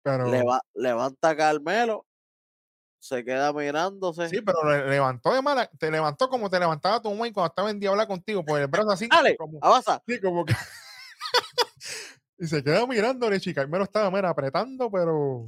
Pero. 0.01 0.25
Leva- 0.31 0.61
levanta 0.73 1.29
a 1.29 1.38
Carmelo. 1.38 2.07
Se 3.04 3.22
queda 3.26 3.51
mirándose. 3.51 4.30
Sí, 4.30 4.39
pero 4.41 4.64
le- 4.64 4.88
levantó 4.89 5.34
de 5.34 5.41
mala, 5.41 5.70
te 5.78 5.91
levantó 5.91 6.30
como 6.30 6.49
te 6.49 6.58
levantaba 6.58 7.01
tu 7.01 7.10
mamá 7.10 7.30
cuando 7.34 7.47
estaba 7.49 7.70
en 7.70 7.78
diabla 7.78 8.08
contigo, 8.08 8.45
por 8.45 8.62
el 8.62 8.68
brazo 8.68 8.91
así, 8.91 9.10
Dale, 9.10 9.36
como, 9.36 9.60
avanza. 9.62 10.01
sí, 10.08 10.22
como 10.22 10.45
que 10.45 10.54
y 12.39 12.47
se 12.47 12.64
queda 12.64 12.88
mirándole, 12.88 13.41
chica. 13.41 13.62
Carmelo 13.62 13.84
estaba 13.84 14.10
mira, 14.10 14.30
apretando, 14.30 14.89
pero 14.89 15.45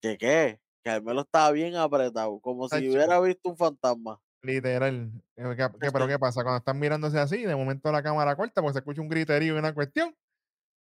¿Qué 0.00 0.16
qué? 0.16 0.60
Carmelo 0.84 1.22
estaba 1.22 1.50
bien 1.50 1.74
apretado, 1.76 2.38
como 2.40 2.68
si 2.68 2.88
hubiera 2.88 3.18
visto 3.20 3.48
un 3.50 3.56
fantasma. 3.56 4.20
literal. 4.42 5.10
eh, 5.36 5.42
¿qué- 5.56 5.68
qué- 5.80 5.90
pero 5.92 6.04
Este- 6.04 6.08
qué 6.08 6.18
pasa? 6.20 6.42
Cuando 6.44 6.58
están 6.58 6.78
mirándose 6.78 7.18
así, 7.18 7.42
de 7.44 7.54
momento 7.56 7.90
la 7.92 8.02
cámara 8.04 8.36
corta, 8.36 8.60
porque 8.62 8.74
se 8.74 8.78
escucha 8.78 9.00
un 9.00 9.08
griterío 9.08 9.56
y 9.56 9.58
una 9.58 9.74
cuestión. 9.74 10.14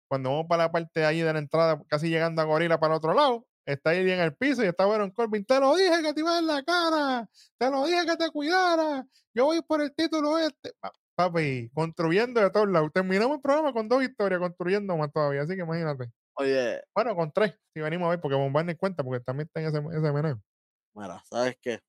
Cuando 0.08 0.30
vamos 0.30 0.46
para 0.48 0.64
la 0.64 0.72
parte 0.72 1.00
de 1.00 1.06
ahí 1.06 1.20
de 1.20 1.32
la 1.32 1.38
entrada, 1.38 1.80
casi 1.88 2.08
llegando 2.08 2.42
a 2.42 2.44
Gorila 2.46 2.80
para 2.80 2.94
el 2.94 2.98
otro 2.98 3.14
lado, 3.14 3.46
está 3.72 3.90
ahí 3.90 4.10
en 4.10 4.20
el 4.20 4.34
piso 4.34 4.64
y 4.64 4.66
está 4.66 4.86
Baron 4.86 5.10
Corbin. 5.10 5.44
Te 5.44 5.60
lo 5.60 5.76
dije 5.76 6.02
que 6.02 6.14
te 6.14 6.20
iba 6.20 6.38
en 6.38 6.46
la 6.46 6.62
cara. 6.62 7.28
Te 7.58 7.70
lo 7.70 7.84
dije 7.86 8.06
que 8.06 8.16
te 8.16 8.30
cuidara. 8.30 9.06
Yo 9.34 9.44
voy 9.46 9.60
por 9.62 9.80
el 9.82 9.94
título 9.94 10.38
este. 10.38 10.72
Pa- 10.80 10.92
Papi, 11.14 11.68
construyendo 11.74 12.40
de 12.40 12.48
todos 12.50 12.68
lados. 12.68 12.90
Terminamos 12.92 13.36
el 13.36 13.42
programa 13.42 13.72
con 13.72 13.88
dos 13.88 13.98
victorias, 14.00 14.40
construyendo 14.40 14.96
más 14.96 15.12
todavía. 15.12 15.42
Así 15.42 15.54
que 15.56 15.62
imagínate. 15.62 16.10
Oye, 16.34 16.80
Bueno, 16.94 17.16
con 17.16 17.32
tres, 17.32 17.54
si 17.74 17.80
venimos 17.80 18.06
a 18.06 18.10
ver, 18.10 18.20
porque 18.20 18.36
Bombardier 18.36 18.76
cuenta, 18.78 19.02
porque 19.02 19.24
también 19.24 19.48
está 19.48 19.60
en 19.60 19.66
ese, 19.66 19.98
ese 19.98 20.12
meneo. 20.12 20.40
mira, 20.94 21.20
¿sabes 21.28 21.56
qué? 21.60 21.80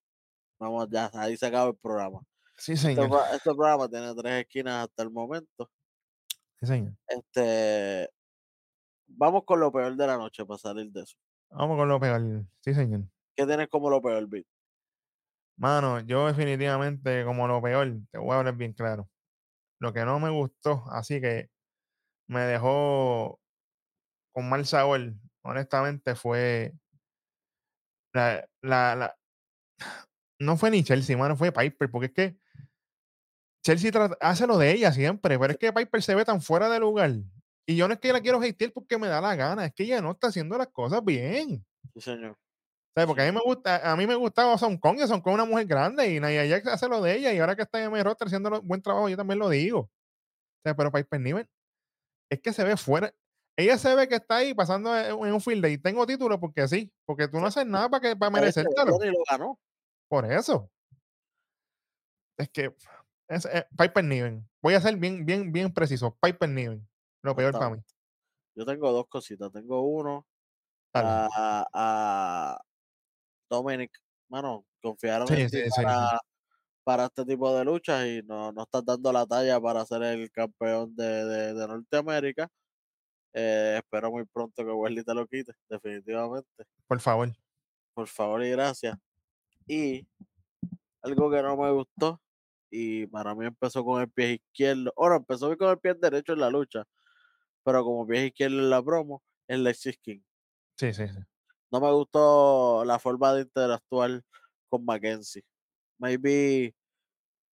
Vamos 0.59 0.87
ya, 0.89 1.11
ahí 1.13 1.37
se 1.37 1.45
acaba 1.45 1.69
el 1.69 1.77
programa. 1.77 2.21
Sí, 2.57 2.71
Este, 2.73 2.87
señor. 2.87 3.07
pro- 3.09 3.25
este 3.31 3.53
programa 3.53 3.87
tiene 3.87 4.13
tres 4.15 4.41
esquinas 4.41 4.85
hasta 4.89 5.03
el 5.03 5.11
momento. 5.11 5.69
Sí, 6.59 6.65
señor. 6.65 6.93
Este, 7.07 8.09
vamos 9.07 9.43
con 9.45 9.59
lo 9.59 9.71
peor 9.71 9.95
de 9.95 10.07
la 10.07 10.17
noche 10.17 10.43
para 10.45 10.57
salir 10.57 10.91
de 10.91 11.03
eso. 11.03 11.15
Vamos 11.51 11.77
con 11.77 11.87
lo 11.89 11.99
peor. 11.99 12.45
Sí, 12.61 12.73
señor. 12.73 13.01
¿Qué 13.35 13.45
tienes 13.45 13.67
como 13.69 13.89
lo 13.89 14.01
peor, 14.01 14.27
Vic? 14.27 14.45
Mano, 15.57 15.99
yo 15.99 16.27
definitivamente, 16.27 17.25
como 17.25 17.47
lo 17.47 17.61
peor, 17.61 17.91
te 18.11 18.17
voy 18.17 18.31
a 18.33 18.37
hablar 18.39 18.55
bien 18.55 18.73
claro. 18.73 19.09
Lo 19.79 19.93
que 19.93 20.05
no 20.05 20.19
me 20.19 20.29
gustó, 20.29 20.85
así 20.91 21.21
que 21.21 21.49
me 22.27 22.41
dejó 22.41 23.39
con 24.33 24.49
mal 24.49 24.65
sabor, 24.65 25.13
honestamente, 25.43 26.15
fue 26.15 26.73
la, 28.13 28.45
la, 28.61 28.95
la- 28.95 29.15
no 30.39 30.57
fue 30.57 30.71
ni 30.71 30.83
Chelsea, 30.83 31.17
mano, 31.17 31.35
fue 31.35 31.51
Piper, 31.51 31.89
porque 31.91 32.07
es 32.07 32.13
que 32.13 32.37
Chelsea 33.63 33.91
hace 34.21 34.47
lo 34.47 34.57
de 34.57 34.71
ella 34.71 34.91
siempre, 34.91 35.37
pero 35.37 35.51
es 35.53 35.59
que 35.59 35.73
Piper 35.73 36.01
se 36.01 36.15
ve 36.15 36.25
tan 36.25 36.41
fuera 36.41 36.69
de 36.69 36.79
lugar. 36.79 37.11
Y 37.69 37.75
yo 37.75 37.87
no 37.87 37.93
es 37.93 37.99
que 37.99 38.11
la 38.11 38.19
quiero 38.19 38.39
hatear 38.39 38.71
porque 38.73 38.97
me 38.97 39.07
da 39.07 39.21
la 39.21 39.35
gana, 39.35 39.63
es 39.63 39.73
que 39.75 39.83
ella 39.83 40.01
no 40.01 40.09
está 40.09 40.29
haciendo 40.29 40.57
las 40.57 40.69
cosas 40.69 41.05
bien. 41.05 41.63
Sí, 41.93 42.01
señor. 42.01 42.35
¿Sabes? 42.95 43.05
Porque 43.05 43.21
a 43.21 43.25
mí 43.27 43.31
me 43.31 43.43
gusta, 43.43 43.91
a 43.91 43.95
mí 43.95 44.07
me 44.07 44.15
gustaba 44.15 44.57
Son 44.57 44.75
Kong, 44.79 44.97
y 44.99 45.07
Son 45.07 45.21
Kong 45.21 45.33
es 45.33 45.35
una 45.35 45.45
mujer 45.45 45.67
grande 45.67 46.11
y 46.11 46.19
Nia 46.19 46.47
Jax 46.49 46.65
hace 46.65 46.87
lo 46.87 46.99
de 46.99 47.15
ella 47.15 47.31
y 47.31 47.37
ahora 47.37 47.55
que 47.55 47.61
está 47.61 47.77
en 47.77 47.85
M 47.91 48.03
Roster 48.03 48.25
haciendo 48.25 48.59
buen 48.63 48.81
trabajo, 48.81 49.07
yo 49.07 49.15
también 49.15 49.37
lo 49.37 49.49
digo. 49.49 49.87
Pero 50.63 50.91
Piper 50.91 51.21
Niven 51.21 51.47
es 52.31 52.41
que 52.41 52.53
se 52.53 52.63
ve 52.63 52.75
fuera. 52.75 53.13
Ella 53.55 53.77
se 53.77 53.93
ve 53.93 54.07
que 54.07 54.15
está 54.15 54.37
ahí 54.37 54.55
pasando 54.55 54.97
en 54.97 55.31
un 55.31 55.39
field 55.39 55.61
day. 55.61 55.77
Tengo 55.77 56.07
título 56.07 56.39
porque 56.39 56.67
sí, 56.67 56.91
porque 57.05 57.27
tú 57.27 57.39
no 57.39 57.45
haces 57.45 57.67
nada 57.67 57.87
para 57.87 58.01
que 58.01 58.15
para 58.15 58.31
merecértelo. 58.31 58.97
Por 60.07 60.25
eso. 60.25 60.71
Es 62.35 62.49
que 62.49 62.73
es, 63.27 63.45
eh, 63.45 63.67
Piper 63.77 64.03
Niven. 64.03 64.49
Voy 64.59 64.73
a 64.73 64.81
ser 64.81 64.95
bien, 64.95 65.23
bien, 65.23 65.51
bien 65.51 65.71
preciso. 65.71 66.17
Piper 66.19 66.49
Niven. 66.49 66.88
Lo 67.21 67.35
peor 67.35 67.53
para 67.53 67.69
mí. 67.71 67.81
Yo 68.55 68.65
tengo 68.65 68.91
dos 68.91 69.07
cositas. 69.07 69.51
Tengo 69.51 69.81
uno 69.81 70.25
a, 70.93 71.65
a 71.73 72.59
Dominic. 73.49 73.91
Mano, 74.29 74.65
confiaron 74.81 75.27
Sí, 75.27 75.33
en 75.41 75.49
ti 75.49 75.57
sí, 75.57 75.63
sí, 75.63 75.69
sí. 75.71 75.83
para, 75.83 76.19
para 76.83 77.05
este 77.05 77.25
tipo 77.25 77.55
de 77.55 77.65
luchas 77.65 78.05
y 78.05 78.21
no, 78.23 78.51
no 78.51 78.63
estás 78.63 78.85
dando 78.85 79.11
la 79.11 79.25
talla 79.25 79.59
para 79.59 79.85
ser 79.85 80.03
el 80.03 80.31
campeón 80.31 80.95
de, 80.95 81.25
de- 81.25 81.53
de 81.53 81.67
Norteamérica. 81.67 82.47
Eh, 83.33 83.75
espero 83.77 84.11
muy 84.11 84.25
pronto 84.25 84.63
que 84.65 84.71
Wesley 84.71 85.03
te 85.03 85.13
lo 85.13 85.27
quite, 85.27 85.53
definitivamente. 85.69 86.65
Por 86.87 86.99
favor. 86.99 87.29
Por 87.93 88.07
favor 88.07 88.43
y 88.43 88.49
gracias. 88.51 88.97
Y 89.67 90.07
algo 91.01 91.29
que 91.29 91.41
no 91.41 91.55
me 91.57 91.71
gustó, 91.71 92.19
y 92.71 93.05
para 93.07 93.33
mí 93.35 93.45
empezó 93.45 93.83
con 93.83 94.01
el 94.01 94.09
pie 94.09 94.33
izquierdo. 94.33 94.91
Ahora 94.97 95.17
empezó 95.17 95.55
con 95.57 95.69
el 95.69 95.79
pie 95.79 95.93
derecho 95.95 96.33
en 96.33 96.39
la 96.39 96.49
lucha, 96.49 96.83
pero 97.63 97.83
como 97.83 98.07
pie 98.07 98.27
izquierdo 98.27 98.59
en 98.59 98.69
la 98.69 98.83
promo, 98.83 99.23
es 99.47 99.59
Lexis 99.59 99.97
King. 99.99 100.21
Sí, 100.77 100.93
sí, 100.93 101.07
sí. 101.07 101.19
No 101.71 101.79
me 101.79 101.91
gustó 101.91 102.83
la 102.85 102.99
forma 102.99 103.33
de 103.33 103.41
interactuar 103.41 104.21
con 104.69 104.85
Mackenzie. 104.85 105.43
Maybe 105.99 106.75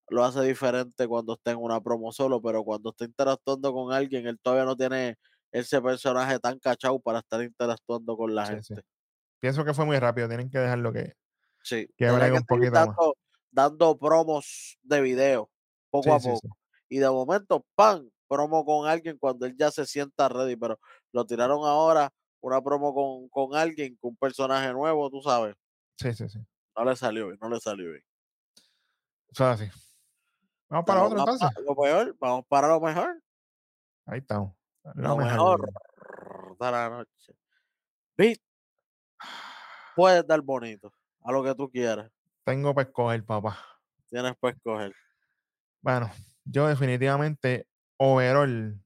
lo 0.10 0.24
hace 0.26 0.42
diferente 0.44 1.08
cuando 1.08 1.34
está 1.34 1.52
en 1.52 1.58
una 1.60 1.82
promo 1.82 2.12
solo, 2.12 2.42
pero 2.42 2.64
cuando 2.64 2.92
está 2.92 3.06
interactuando 3.06 3.74
con 3.74 3.94
alguien, 3.94 4.28
él 4.28 4.40
todavía 4.42 4.66
no 4.66 4.76
tiene 4.78 5.18
ese 5.52 5.82
personaje 5.82 6.40
tan 6.40 6.60
cachado 6.60 7.00
para 7.00 7.20
estar 7.20 7.42
interactuando 7.44 8.18
con 8.18 8.36
la 8.36 8.46
Sí, 8.46 8.54
sí. 8.62 8.76
gente. 8.76 8.84
Pienso 9.40 9.66
que 9.66 9.74
fue 9.74 9.86
muy 9.86 10.00
rápido. 10.00 10.28
Tienen 10.28 10.50
que 10.50 10.60
dejarlo 10.60 10.94
que. 10.94 11.14
Sí, 11.64 11.88
Que 11.98 12.06
un 12.12 12.46
poquito 12.46 12.82
más. 12.84 12.98
dando, 12.98 13.16
dando 13.52 13.98
promos 13.98 14.78
de 14.84 15.02
video, 15.02 15.50
poco 15.90 16.04
Sí, 16.04 16.10
a 16.14 16.20
poco. 16.20 16.58
Y 16.90 17.00
de 17.00 17.10
momento, 17.10 17.66
¡pam! 17.76 18.10
Promo 18.28 18.66
con 18.66 18.88
alguien 18.88 19.18
cuando 19.18 19.46
él 19.46 19.56
ya 19.58 19.72
se 19.72 19.86
sienta 19.86 20.30
ready, 20.30 20.56
pero 20.56 20.80
lo 21.12 21.26
tiraron 21.26 21.66
ahora, 21.66 22.12
una 22.42 22.62
promo 22.62 22.94
con, 22.94 23.30
con 23.30 23.58
alguien, 23.58 23.96
con 23.98 24.12
un 24.12 24.18
personaje 24.18 24.72
nuevo, 24.74 25.10
tú 25.10 25.22
sabes. 25.22 25.56
Sí, 25.98 26.14
sí, 26.14 26.28
sí. 26.30 26.40
No 26.78 26.86
le 26.86 26.96
salió 26.96 27.28
bien, 27.28 27.40
no 27.42 27.50
le 27.50 27.60
salió 27.60 27.92
bien. 27.92 28.04
Eso 29.30 29.52
es 29.52 29.62
así. 29.62 29.72
Vamos 30.70 30.86
para 30.86 31.04
otro 31.04 31.20
entonces. 31.20 31.50
lo 31.66 31.76
peor, 31.76 32.16
vamos 32.20 32.46
para 32.48 32.68
lo 32.68 32.80
mejor. 32.80 33.22
Ahí 34.06 34.20
estamos. 34.20 34.54
Lo 34.96 35.18
mejor 35.18 35.62
de 36.60 36.72
la 36.72 36.90
noche. 36.90 37.34
Pete, 38.16 38.44
puedes 39.96 40.26
dar 40.26 40.42
bonito 40.42 40.92
a 41.22 41.32
lo 41.32 41.44
que 41.44 41.56
tú 41.56 41.70
quieras. 41.70 42.12
Tengo 42.44 42.74
para 42.74 42.88
escoger, 42.88 43.26
papá. 43.26 43.58
Tienes 44.08 44.36
para 44.38 44.56
escoger. 44.56 44.96
Bueno, 45.82 46.10
yo 46.44 46.68
definitivamente, 46.68 47.68
overall, 47.98 48.80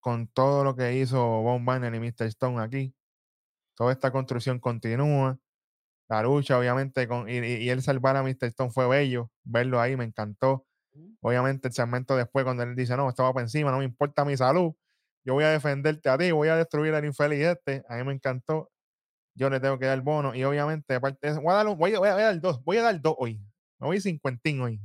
con 0.00 0.28
todo 0.28 0.64
lo 0.64 0.76
que 0.76 0.94
hizo 0.98 1.18
Von 1.42 1.64
Banner 1.64 1.94
y 1.94 2.00
Mr. 2.00 2.26
Stone 2.26 2.62
aquí, 2.62 2.94
toda 3.76 3.92
esta 3.92 4.10
construcción 4.12 4.60
continúa. 4.60 5.38
La 6.08 6.22
lucha, 6.22 6.58
obviamente, 6.58 7.08
con, 7.08 7.28
y, 7.28 7.34
y- 7.38 7.70
él 7.70 7.82
salvar 7.82 8.16
a 8.16 8.22
Mr. 8.22 8.48
Stone 8.48 8.70
fue 8.72 8.88
bello. 8.88 9.30
Verlo 9.44 9.80
ahí 9.80 9.96
me 9.96 10.04
encantó. 10.04 10.66
Ujú. 10.94 11.16
Obviamente, 11.22 11.68
el 11.68 11.74
segmento 11.74 12.16
después, 12.16 12.44
cuando 12.44 12.62
él 12.64 12.76
dice, 12.76 12.96
no, 12.96 13.08
esto 13.08 13.24
va 13.24 13.32
para 13.34 13.44
encima, 13.44 13.72
no 13.72 13.78
me 13.78 13.84
importa 13.86 14.24
mi 14.24 14.36
salud. 14.36 14.74
Yo 15.24 15.34
voy 15.34 15.44
a 15.44 15.50
defenderte 15.50 16.08
a 16.10 16.18
ti, 16.18 16.32
voy 16.32 16.48
a 16.48 16.56
destruir 16.56 16.94
al 16.94 17.04
infeliz 17.04 17.40
este. 17.46 17.84
A 17.88 17.96
mí 17.96 18.04
me 18.04 18.12
encantó. 18.14 18.70
Yo 19.34 19.50
le 19.50 19.60
tengo 19.60 19.78
que 19.78 19.86
dar 19.86 20.00
bono. 20.02 20.34
Y 20.34 20.44
obviamente, 20.44 20.94
aparte 20.94 21.18
de 21.28 21.32
eso, 21.34 21.42
voy 21.42 21.52
a 21.52 21.56
dar, 21.56 21.76
voy 21.76 21.94
a, 21.94 21.98
voy 22.00 22.08
a 22.08 22.14
dar 22.16 22.40
dos. 22.40 22.62
Voy 22.64 22.78
a 22.78 22.82
dar 22.82 23.00
dos 23.00 23.14
hoy. 23.18 23.36
Me 23.80 23.88
voy 23.88 24.00
cincuentín 24.00 24.60
hoy. 24.62 24.80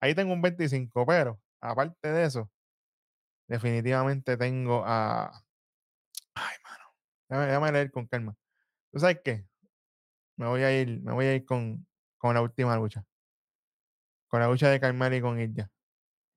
Ahí 0.00 0.14
tengo 0.14 0.32
un 0.32 0.42
25, 0.42 1.06
pero 1.06 1.40
aparte 1.60 2.08
de 2.08 2.24
eso, 2.24 2.50
definitivamente 3.48 4.36
tengo 4.36 4.82
a. 4.84 5.30
Ay, 6.34 6.56
mano. 6.64 6.84
Déjame, 7.28 7.46
déjame 7.46 7.72
leer 7.72 7.90
con 7.90 8.06
calma. 8.06 8.36
¿Tú 8.92 8.98
sabes 9.00 9.20
qué? 9.24 9.46
Me 10.36 10.46
voy 10.46 10.62
a 10.62 10.80
ir, 10.80 11.00
me 11.00 11.12
voy 11.12 11.26
a 11.26 11.34
ir 11.34 11.44
con, 11.44 11.86
con 12.16 12.34
la 12.34 12.42
última 12.42 12.76
lucha. 12.76 13.04
Con 14.28 14.40
la 14.40 14.48
lucha 14.48 14.70
de 14.70 14.80
Carmelo 14.80 15.16
y 15.16 15.20
con. 15.20 15.36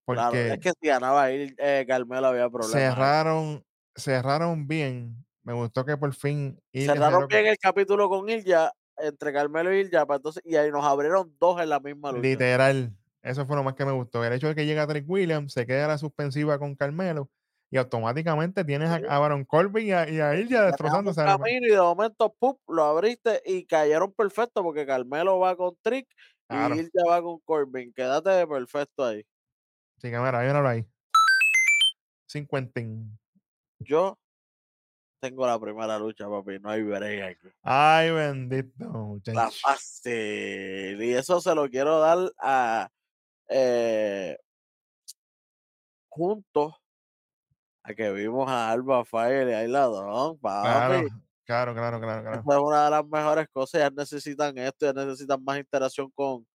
Claro, 0.05 0.31
Porque 0.31 0.53
es 0.53 0.59
que 0.59 0.71
si 0.81 0.87
ganaba 0.87 1.23
ahí, 1.23 1.53
eh, 1.57 1.85
Carmelo 1.87 2.27
había 2.27 2.49
problemas. 2.49 2.75
ahí. 2.75 2.81
cerraron, 2.81 3.65
cerraron 3.95 4.67
bien. 4.67 5.25
Me 5.43 5.53
gustó 5.53 5.85
que 5.85 5.97
por 5.97 6.13
fin 6.13 6.59
Cerraron 6.73 7.27
bien 7.27 7.47
el 7.47 7.57
capítulo 7.57 8.09
con 8.09 8.29
Ilya, 8.29 8.71
entre 8.97 9.33
Carmelo 9.33 9.73
y 9.73 9.81
Ilya, 9.81 10.05
pues 10.05 10.17
entonces, 10.17 10.43
y 10.45 10.55
ahí 10.55 10.71
nos 10.71 10.85
abrieron 10.85 11.35
dos 11.39 11.61
en 11.61 11.69
la 11.69 11.79
misma 11.79 12.11
lucha. 12.11 12.21
Literal. 12.21 12.95
Eso 13.23 13.45
fue 13.45 13.55
lo 13.55 13.63
más 13.63 13.75
que 13.75 13.85
me 13.85 13.91
gustó. 13.91 14.23
El 14.25 14.33
hecho 14.33 14.47
de 14.47 14.55
que 14.55 14.65
llega 14.65 14.87
Trick 14.87 15.07
Williams, 15.09 15.53
se 15.53 15.65
queda 15.67 15.87
la 15.87 15.97
suspensiva 15.97 16.57
con 16.57 16.75
Carmelo 16.75 17.29
y 17.69 17.77
automáticamente 17.77 18.65
tienes 18.65 18.89
a, 18.89 18.97
Sí. 18.99 19.05
a 19.07 19.19
Baron 19.19 19.45
Corbin 19.45 19.87
y 19.87 19.91
a, 19.91 20.09
y 20.09 20.19
a 20.19 20.31
teníamos 20.31 20.65
destrozándose. 20.67 21.23
la- 21.23 21.37
camino 21.37 21.67
y 21.67 21.69
de 21.71 21.77
momento, 21.81 22.33
¡pup! 22.37 22.59
lo 22.67 22.83
abriste 22.83 23.41
y 23.45 23.65
cayeron 23.65 24.11
perfecto 24.13 24.63
porque 24.63 24.85
Carmelo 24.85 25.39
va 25.39 25.55
con 25.55 25.75
Trick 25.81 26.07
Claro. 26.49 26.75
y 26.75 26.79
Ilya 26.79 27.03
va 27.07 27.21
con 27.21 27.39
Corbin. 27.41 27.93
Quédate 27.93 28.45
perfecto 28.47 29.05
ahí. 29.05 29.23
Así 29.97 30.09
que 30.09 30.17
mira, 30.19 30.41
míralo 30.41 30.67
ahí. 30.67 30.85
50. 32.27 32.81
Yo 33.79 34.17
tengo 35.21 35.45
la 35.45 35.59
primera 35.59 35.97
lucha, 35.99 36.27
papi. 36.29 36.59
No 36.59 36.69
hay 36.69 36.81
break 36.83 37.21
aquí. 37.37 37.47
Ay, 37.61 38.11
bendito, 38.11 38.73
La 38.85 38.89
muchacho. 38.89 39.51
fácil. 39.61 41.01
Y 41.03 41.13
eso 41.13 41.39
se 41.39 41.53
lo 41.55 41.69
quiero 41.69 41.99
dar 41.99 42.31
a 42.39 42.89
eh, 43.51 44.37
juntos 46.09 46.75
a 47.83 47.93
que 47.93 48.11
vimos 48.11 48.49
a 48.49 48.71
Alba 48.71 49.05
Fire 49.05 49.47
y 49.49 49.53
a 49.53 49.63
Isla 49.63 49.87
Claro, 50.61 51.03
papi. 51.03 51.09
claro, 51.45 51.73
claro, 51.73 51.99
claro, 51.99 52.21
claro. 52.23 52.41
Esa 52.41 52.55
es 52.55 52.61
una 52.61 52.85
de 52.85 52.91
las 52.91 53.05
mejores 53.05 53.47
cosas. 53.51 53.75
Ellas 53.81 53.93
necesitan 53.95 54.57
esto, 54.57 54.85
ellas 54.89 55.05
necesitan 55.05 55.43
más 55.43 55.57
interacción 55.59 56.09
con, 56.11 56.47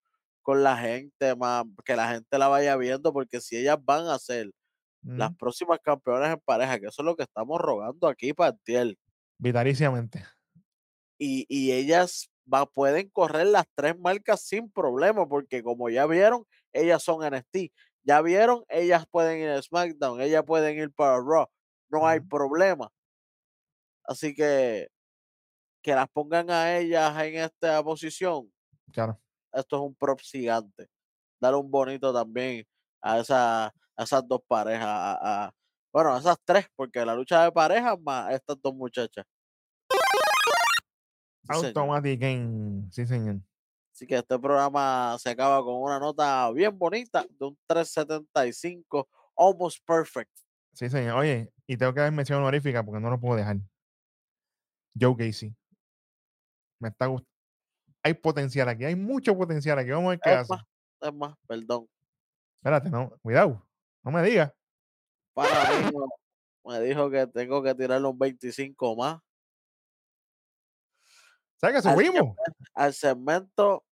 con 0.42 0.62
la 0.62 0.76
gente, 0.76 1.36
más 1.36 1.64
que 1.84 1.96
la 1.96 2.08
gente 2.08 2.38
la 2.38 2.48
vaya 2.48 2.76
viendo, 2.76 3.12
porque 3.12 3.40
si 3.40 3.56
ellas 3.56 3.78
van 3.82 4.06
a 4.08 4.18
ser 4.18 4.50
las 5.14 5.32
próximas 5.36 5.80
campeonas 5.82 6.32
en 6.34 6.40
pareja, 6.44 6.78
que 6.80 6.86
eso 6.88 7.02
es 7.02 7.06
lo 7.06 7.16
que 7.16 7.24
estamos 7.24 7.60
rogando 7.60 8.08
aquí 8.08 8.32
para 8.34 8.52
Tiel, 8.54 8.98
Vitaliciamente. 9.38 10.26
y, 11.18 11.46
y 11.48 11.72
ellas 11.72 12.30
va, 12.52 12.66
pueden 12.66 13.10
correr 13.10 13.46
las 13.48 13.66
tres 13.74 13.98
marcas 13.98 14.42
sin 14.42 14.70
problema, 14.70 15.28
porque 15.28 15.62
como 15.62 15.88
ya 15.90 16.06
vieron, 16.06 16.44
ellas 16.72 17.02
son 17.02 17.24
NXT. 17.24 17.72
Ya 18.04 18.22
vieron, 18.22 18.64
ellas 18.68 19.06
pueden 19.10 19.38
ir 19.40 19.48
a 19.50 19.62
SmackDown, 19.62 20.20
ellas 20.20 20.44
pueden 20.46 20.76
ir 20.78 20.92
para 20.92 21.16
Raw. 21.20 21.46
No 21.90 22.06
hay 22.06 22.20
problema. 22.20 22.90
Así 24.04 24.34
que, 24.34 24.88
que 25.82 25.94
las 25.94 26.08
pongan 26.10 26.50
a 26.50 26.76
ellas 26.78 27.12
en 27.24 27.36
esta 27.36 27.82
posición, 27.84 28.52
Claro. 28.92 29.20
esto 29.52 29.76
es 29.76 29.82
un 29.82 29.94
prop 29.96 30.20
gigante. 30.20 30.88
Darle 31.40 31.58
un 31.60 31.70
bonito 31.70 32.12
también 32.12 32.64
a, 33.02 33.20
esa, 33.20 33.66
a 33.66 34.02
esas 34.04 34.26
dos 34.28 34.40
parejas, 34.46 34.86
a, 34.88 35.46
a- 35.46 35.52
bueno, 35.92 36.14
a 36.14 36.18
esas 36.18 36.36
tres, 36.44 36.66
porque 36.76 37.04
la 37.06 37.14
lucha 37.14 37.44
de 37.44 37.52
parejas 37.52 37.98
más 38.00 38.32
estas 38.34 38.60
dos 38.62 38.74
muchachas. 38.74 39.24
Automatic 41.48 42.20
Game. 42.20 42.90
Sí, 42.90 43.06
señor. 43.06 43.36
Así 43.92 44.06
que 44.06 44.16
este 44.16 44.38
programa 44.38 45.16
se 45.18 45.30
acaba 45.30 45.64
con 45.64 45.74
una 45.82 45.98
nota 45.98 46.50
bien 46.52 46.78
bonita 46.78 47.24
de 47.38 47.46
un 47.46 47.58
375, 47.66 49.08
almost 49.36 49.78
perfect. 49.86 50.30
Sí, 50.74 50.90
señor. 50.90 51.18
Oye, 51.18 51.50
y 51.66 51.76
tengo 51.76 51.94
que 51.94 52.00
dar 52.00 52.12
mención 52.12 52.40
honorífica 52.40 52.84
porque 52.84 53.00
no 53.00 53.08
lo 53.08 53.18
puedo 53.18 53.36
dejar. 53.36 53.56
Joe 54.98 55.14
Gacy. 55.16 55.54
Me 56.78 56.88
está 56.88 57.06
gustando. 57.06 57.30
Hay 58.02 58.14
potencial 58.14 58.68
aquí, 58.68 58.84
hay 58.84 58.94
mucho 58.94 59.36
potencial 59.36 59.78
aquí. 59.78 59.90
Vamos 59.90 60.06
a 60.06 60.10
ver 60.10 60.20
qué 60.20 60.30
Es 60.30 60.36
hace. 60.38 60.52
más, 60.52 60.64
es 61.00 61.14
más, 61.14 61.34
perdón. 61.48 61.88
Espérate, 62.58 62.90
no, 62.90 63.10
cuidado. 63.22 63.66
No 64.04 64.10
me 64.12 64.22
digas. 64.22 64.52
Para 65.34 65.50
mí 65.80 65.90
me 66.64 66.80
dijo 66.80 67.10
que 67.10 67.26
tengo 67.26 67.62
que 67.62 67.74
tirarle 67.74 68.06
un 68.06 68.18
25 68.18 68.96
más 68.96 69.20
¿Sabes 71.58 71.82
que 71.82 71.88
Al 71.88 71.94
subimos? 71.94 72.36
al 72.74 72.94
segmento 72.94 73.84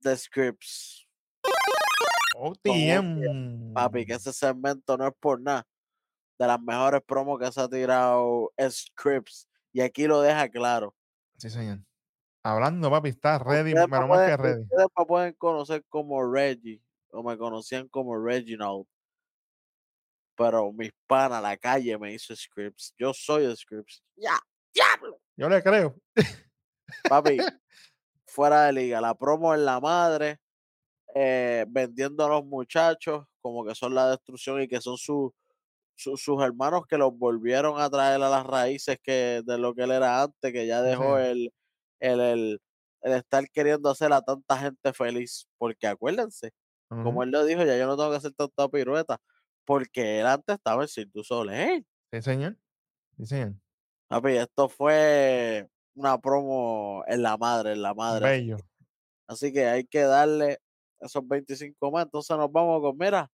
de 0.00 0.16
scripts. 0.16 1.06
OTM. 2.36 3.72
Papi, 3.74 4.06
que 4.06 4.14
ese 4.14 4.32
segmento 4.32 4.96
no 4.96 5.06
es 5.08 5.14
por 5.18 5.40
nada. 5.40 5.66
De 6.38 6.46
las 6.46 6.60
mejores 6.60 7.00
promos 7.06 7.38
que 7.38 7.50
se 7.52 7.60
ha 7.60 7.68
tirado 7.68 8.52
Scripts. 8.68 9.48
Y 9.72 9.80
aquí 9.80 10.06
lo 10.06 10.20
deja 10.20 10.48
claro. 10.48 10.94
Sí, 11.38 11.48
señor. 11.48 11.78
Hablando, 12.42 12.90
papi, 12.90 13.10
está 13.10 13.38
ready, 13.38 13.72
pero 13.72 14.08
más 14.08 14.28
que 14.28 14.36
ready. 14.36 14.62
Ustedes 14.62 14.86
me 14.98 15.06
pueden 15.06 15.32
conocer 15.34 15.84
como 15.88 16.22
Reggie. 16.30 16.82
O 17.10 17.22
me 17.22 17.38
conocían 17.38 17.88
como 17.88 18.18
Reginald. 18.18 18.86
Pero 20.36 20.72
mis 20.72 20.90
panas, 21.06 21.40
la 21.40 21.56
calle 21.56 21.96
me 21.96 22.12
hizo 22.12 22.34
Scripts. 22.34 22.92
Yo 22.98 23.14
soy 23.14 23.54
Scripts. 23.56 24.02
Ya, 24.16 24.36
diablo. 24.74 25.20
Yo 25.36 25.48
le 25.48 25.62
creo. 25.62 25.96
Papi, 27.08 27.38
fuera 28.26 28.64
de 28.66 28.72
liga. 28.74 29.00
La 29.00 29.14
promo 29.14 29.54
en 29.54 29.64
la 29.64 29.80
madre. 29.80 30.38
eh, 31.14 31.64
vendiendo 31.68 32.24
a 32.24 32.28
los 32.28 32.44
muchachos 32.44 33.26
como 33.42 33.64
que 33.64 33.74
son 33.74 33.94
la 33.94 34.10
destrucción 34.10 34.62
y 34.62 34.68
que 34.68 34.80
son 34.80 34.96
su- 34.98 35.32
su- 35.96 36.16
sus 36.16 36.42
hermanos 36.42 36.86
que 36.88 36.98
los 36.98 37.16
volvieron 37.16 37.80
a 37.80 37.90
traer 37.90 38.22
a 38.22 38.28
las 38.30 38.46
raíces 38.46 38.98
que 39.02 39.42
de 39.46 39.58
lo 39.58 39.74
que 39.74 39.82
él 39.84 39.92
era 39.92 40.22
antes, 40.22 40.52
que 40.52 40.66
ya 40.66 40.82
dejó 40.82 41.18
el, 41.18 41.52
el, 42.00 42.20
el, 42.20 42.62
el 43.02 43.12
estar 43.12 43.48
queriendo 43.50 43.90
hacer 43.90 44.12
a 44.12 44.22
tanta 44.22 44.58
gente 44.58 44.92
feliz. 44.94 45.48
Porque 45.58 45.86
acuérdense, 45.86 46.52
como 47.04 47.22
él 47.24 47.30
lo 47.30 47.44
dijo, 47.44 47.64
ya 47.64 47.78
yo 47.78 47.86
no 47.86 47.96
tengo 47.96 48.10
que 48.10 48.16
hacer 48.18 48.32
tanta 48.34 48.68
pirueta. 48.68 49.18
Porque 49.66 50.20
él 50.20 50.26
antes 50.26 50.56
estaba 50.56 50.82
en 50.82 50.88
Cirque 50.88 51.12
du 51.14 51.24
Soleil. 51.24 51.86
Sí, 52.12 52.22
señor. 52.22 52.58
Sí, 53.18 53.26
señor. 53.26 53.54
Papi, 54.08 54.32
esto 54.36 54.68
fue 54.68 55.68
una 55.94 56.18
promo 56.18 57.04
en 57.06 57.22
la 57.22 57.36
madre, 57.36 57.72
en 57.72 57.82
la 57.82 57.94
madre. 57.94 58.26
así 58.26 58.40
Bello. 58.42 58.56
que- 58.56 58.64
Así 59.26 59.52
que 59.52 59.66
hay 59.66 59.84
que 59.86 60.00
darle 60.02 60.58
esos 61.00 61.26
25 61.26 61.90
más. 61.90 62.04
Entonces 62.04 62.36
nos 62.36 62.50
vamos 62.52 62.80
con, 62.82 62.96
mira, 62.98 63.30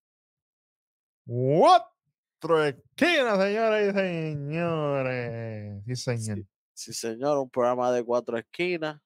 Otro 1.27 2.63
esquina, 2.65 3.35
señoras 3.39 3.89
y 3.89 3.91
señores. 3.93 5.83
Sí, 5.85 5.95
señor. 5.95 6.45
sí 6.73 6.93
señor, 6.93 7.37
un 7.37 7.49
programa 7.49 7.91
de 7.91 8.03
cuatro 8.03 8.37
esquinas. 8.37 8.99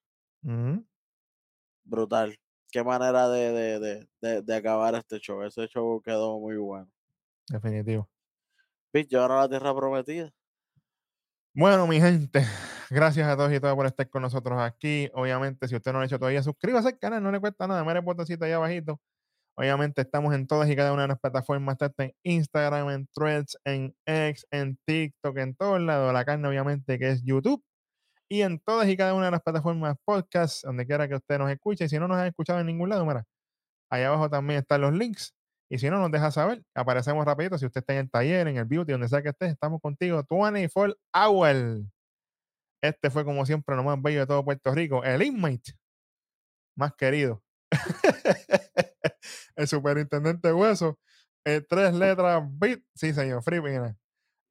Brutal. 1.83 2.37
Qué 2.71 2.83
manera 2.83 3.29
de, 3.29 3.51
de, 3.51 3.79
de, 3.79 4.07
de, 4.21 4.41
de 4.41 4.55
acabar 4.55 4.95
este 4.95 5.17
show. 5.19 5.41
Ese 5.43 5.67
show 5.67 6.01
quedó 6.01 6.39
muy 6.39 6.57
bueno. 6.57 6.89
Definitivo. 7.47 8.09
Bitch, 8.93 9.13
ahora 9.15 9.41
la 9.41 9.49
tierra 9.49 9.73
prometida. 9.75 10.31
Bueno, 11.57 11.87
mi 11.87 12.01
gente, 12.01 12.41
gracias 12.89 13.27
a 13.29 13.37
todos 13.37 13.53
y 13.53 13.59
todas 13.61 13.75
por 13.75 13.85
estar 13.85 14.09
con 14.09 14.21
nosotros 14.21 14.59
aquí. 14.61 15.09
Obviamente, 15.13 15.67
si 15.69 15.75
usted 15.75 15.93
no 15.93 15.99
lo 15.99 16.03
ha 16.03 16.05
hecho 16.05 16.19
todavía, 16.19 16.43
suscríbase 16.43 16.89
al 16.89 16.99
canal, 16.99 17.23
no 17.23 17.31
le 17.31 17.39
cuesta 17.39 17.65
nada. 17.65 17.81
Mire 17.85 17.99
el 17.99 18.05
botoncito 18.05 18.43
ahí 18.43 18.51
abajito. 18.51 18.99
Obviamente, 19.55 20.01
estamos 20.01 20.35
en 20.35 20.47
todas 20.47 20.69
y 20.69 20.75
cada 20.75 20.93
una 20.93 21.03
de 21.03 21.09
las 21.09 21.19
plataformas, 21.19 21.77
tanto 21.77 22.03
en 22.03 22.13
Instagram, 22.23 22.89
en 22.91 23.07
Threads, 23.13 23.57
en 23.65 23.95
X, 24.05 24.47
en 24.51 24.77
TikTok, 24.85 25.37
en 25.37 25.55
todos 25.55 25.81
lados. 25.81 26.13
La 26.13 26.25
carne, 26.25 26.47
obviamente, 26.47 26.99
que 26.99 27.11
es 27.11 27.23
YouTube. 27.23 27.63
Y 28.29 28.41
en 28.43 28.59
todas 28.61 28.89
y 28.89 28.97
cada 28.97 29.13
una 29.15 29.25
de 29.27 29.31
las 29.31 29.41
plataformas 29.43 29.97
podcast, 30.05 30.65
donde 30.65 30.87
quiera 30.87 31.07
que 31.07 31.15
usted 31.15 31.39
nos 31.39 31.51
escuche. 31.51 31.85
Y 31.85 31.89
si 31.89 31.99
no 31.99 32.07
nos 32.07 32.17
ha 32.17 32.27
escuchado 32.27 32.59
en 32.61 32.67
ningún 32.67 32.89
lado, 32.89 33.05
mira, 33.05 33.25
ahí 33.91 34.03
abajo 34.03 34.29
también 34.31 34.61
están 34.61 34.81
los 34.81 34.93
links. 34.93 35.34
Y 35.69 35.79
si 35.79 35.89
no, 35.89 35.99
nos 35.99 36.11
deja 36.11 36.31
saber. 36.31 36.63
Aparecemos 36.75 37.25
rapidito. 37.25 37.57
Si 37.57 37.65
usted 37.65 37.79
está 37.79 37.93
en 37.93 37.99
el 37.99 38.09
taller, 38.09 38.47
en 38.47 38.57
el 38.57 38.65
beauty, 38.65 38.91
donde 38.91 39.07
sea 39.07 39.21
que 39.21 39.29
esté, 39.29 39.47
estamos 39.47 39.81
contigo 39.81 40.23
24 40.29 40.95
hours. 41.13 41.85
Este 42.81 43.09
fue, 43.09 43.25
como 43.25 43.45
siempre, 43.45 43.75
lo 43.75 43.83
más 43.83 44.01
bello 44.01 44.19
de 44.19 44.27
todo 44.27 44.45
Puerto 44.45 44.73
Rico. 44.73 45.03
El 45.03 45.23
inmate 45.23 45.73
más 46.75 46.93
querido. 46.95 47.41
el 49.55 49.67
superintendente 49.67 50.53
Hueso. 50.53 50.99
En 51.45 51.65
tres 51.67 51.93
letras, 51.93 52.43
beat. 52.47 52.81
Sí, 52.93 53.13
señor, 53.13 53.43
Free 53.43 53.61
Pina. 53.61 53.95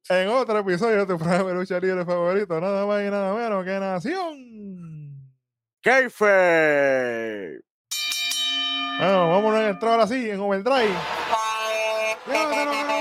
En 0.09 0.27
otro 0.29 0.59
episodio 0.59 0.99
de 0.99 1.05
tu 1.07 1.17
programa 1.17 1.49
de 1.49 1.55
lucha 1.55 1.79
libre 1.79 2.05
favorito, 2.05 2.61
nada 2.61 2.85
más 2.85 3.01
y 3.01 3.09
nada 3.09 3.33
menos 3.33 3.65
que 3.65 3.79
Nación. 3.79 5.33
¡Kayfabe! 5.81 7.61
Bueno, 8.97 9.29
vámonos 9.29 9.59
a 9.59 9.69
entrar 9.69 9.99
así 9.99 10.29
en 10.29 10.39
overdrive. 10.39 10.93
¡Llévatelo, 12.25 12.49
que 12.49 12.65
nos 12.65 12.75
fuimos! 12.75 12.94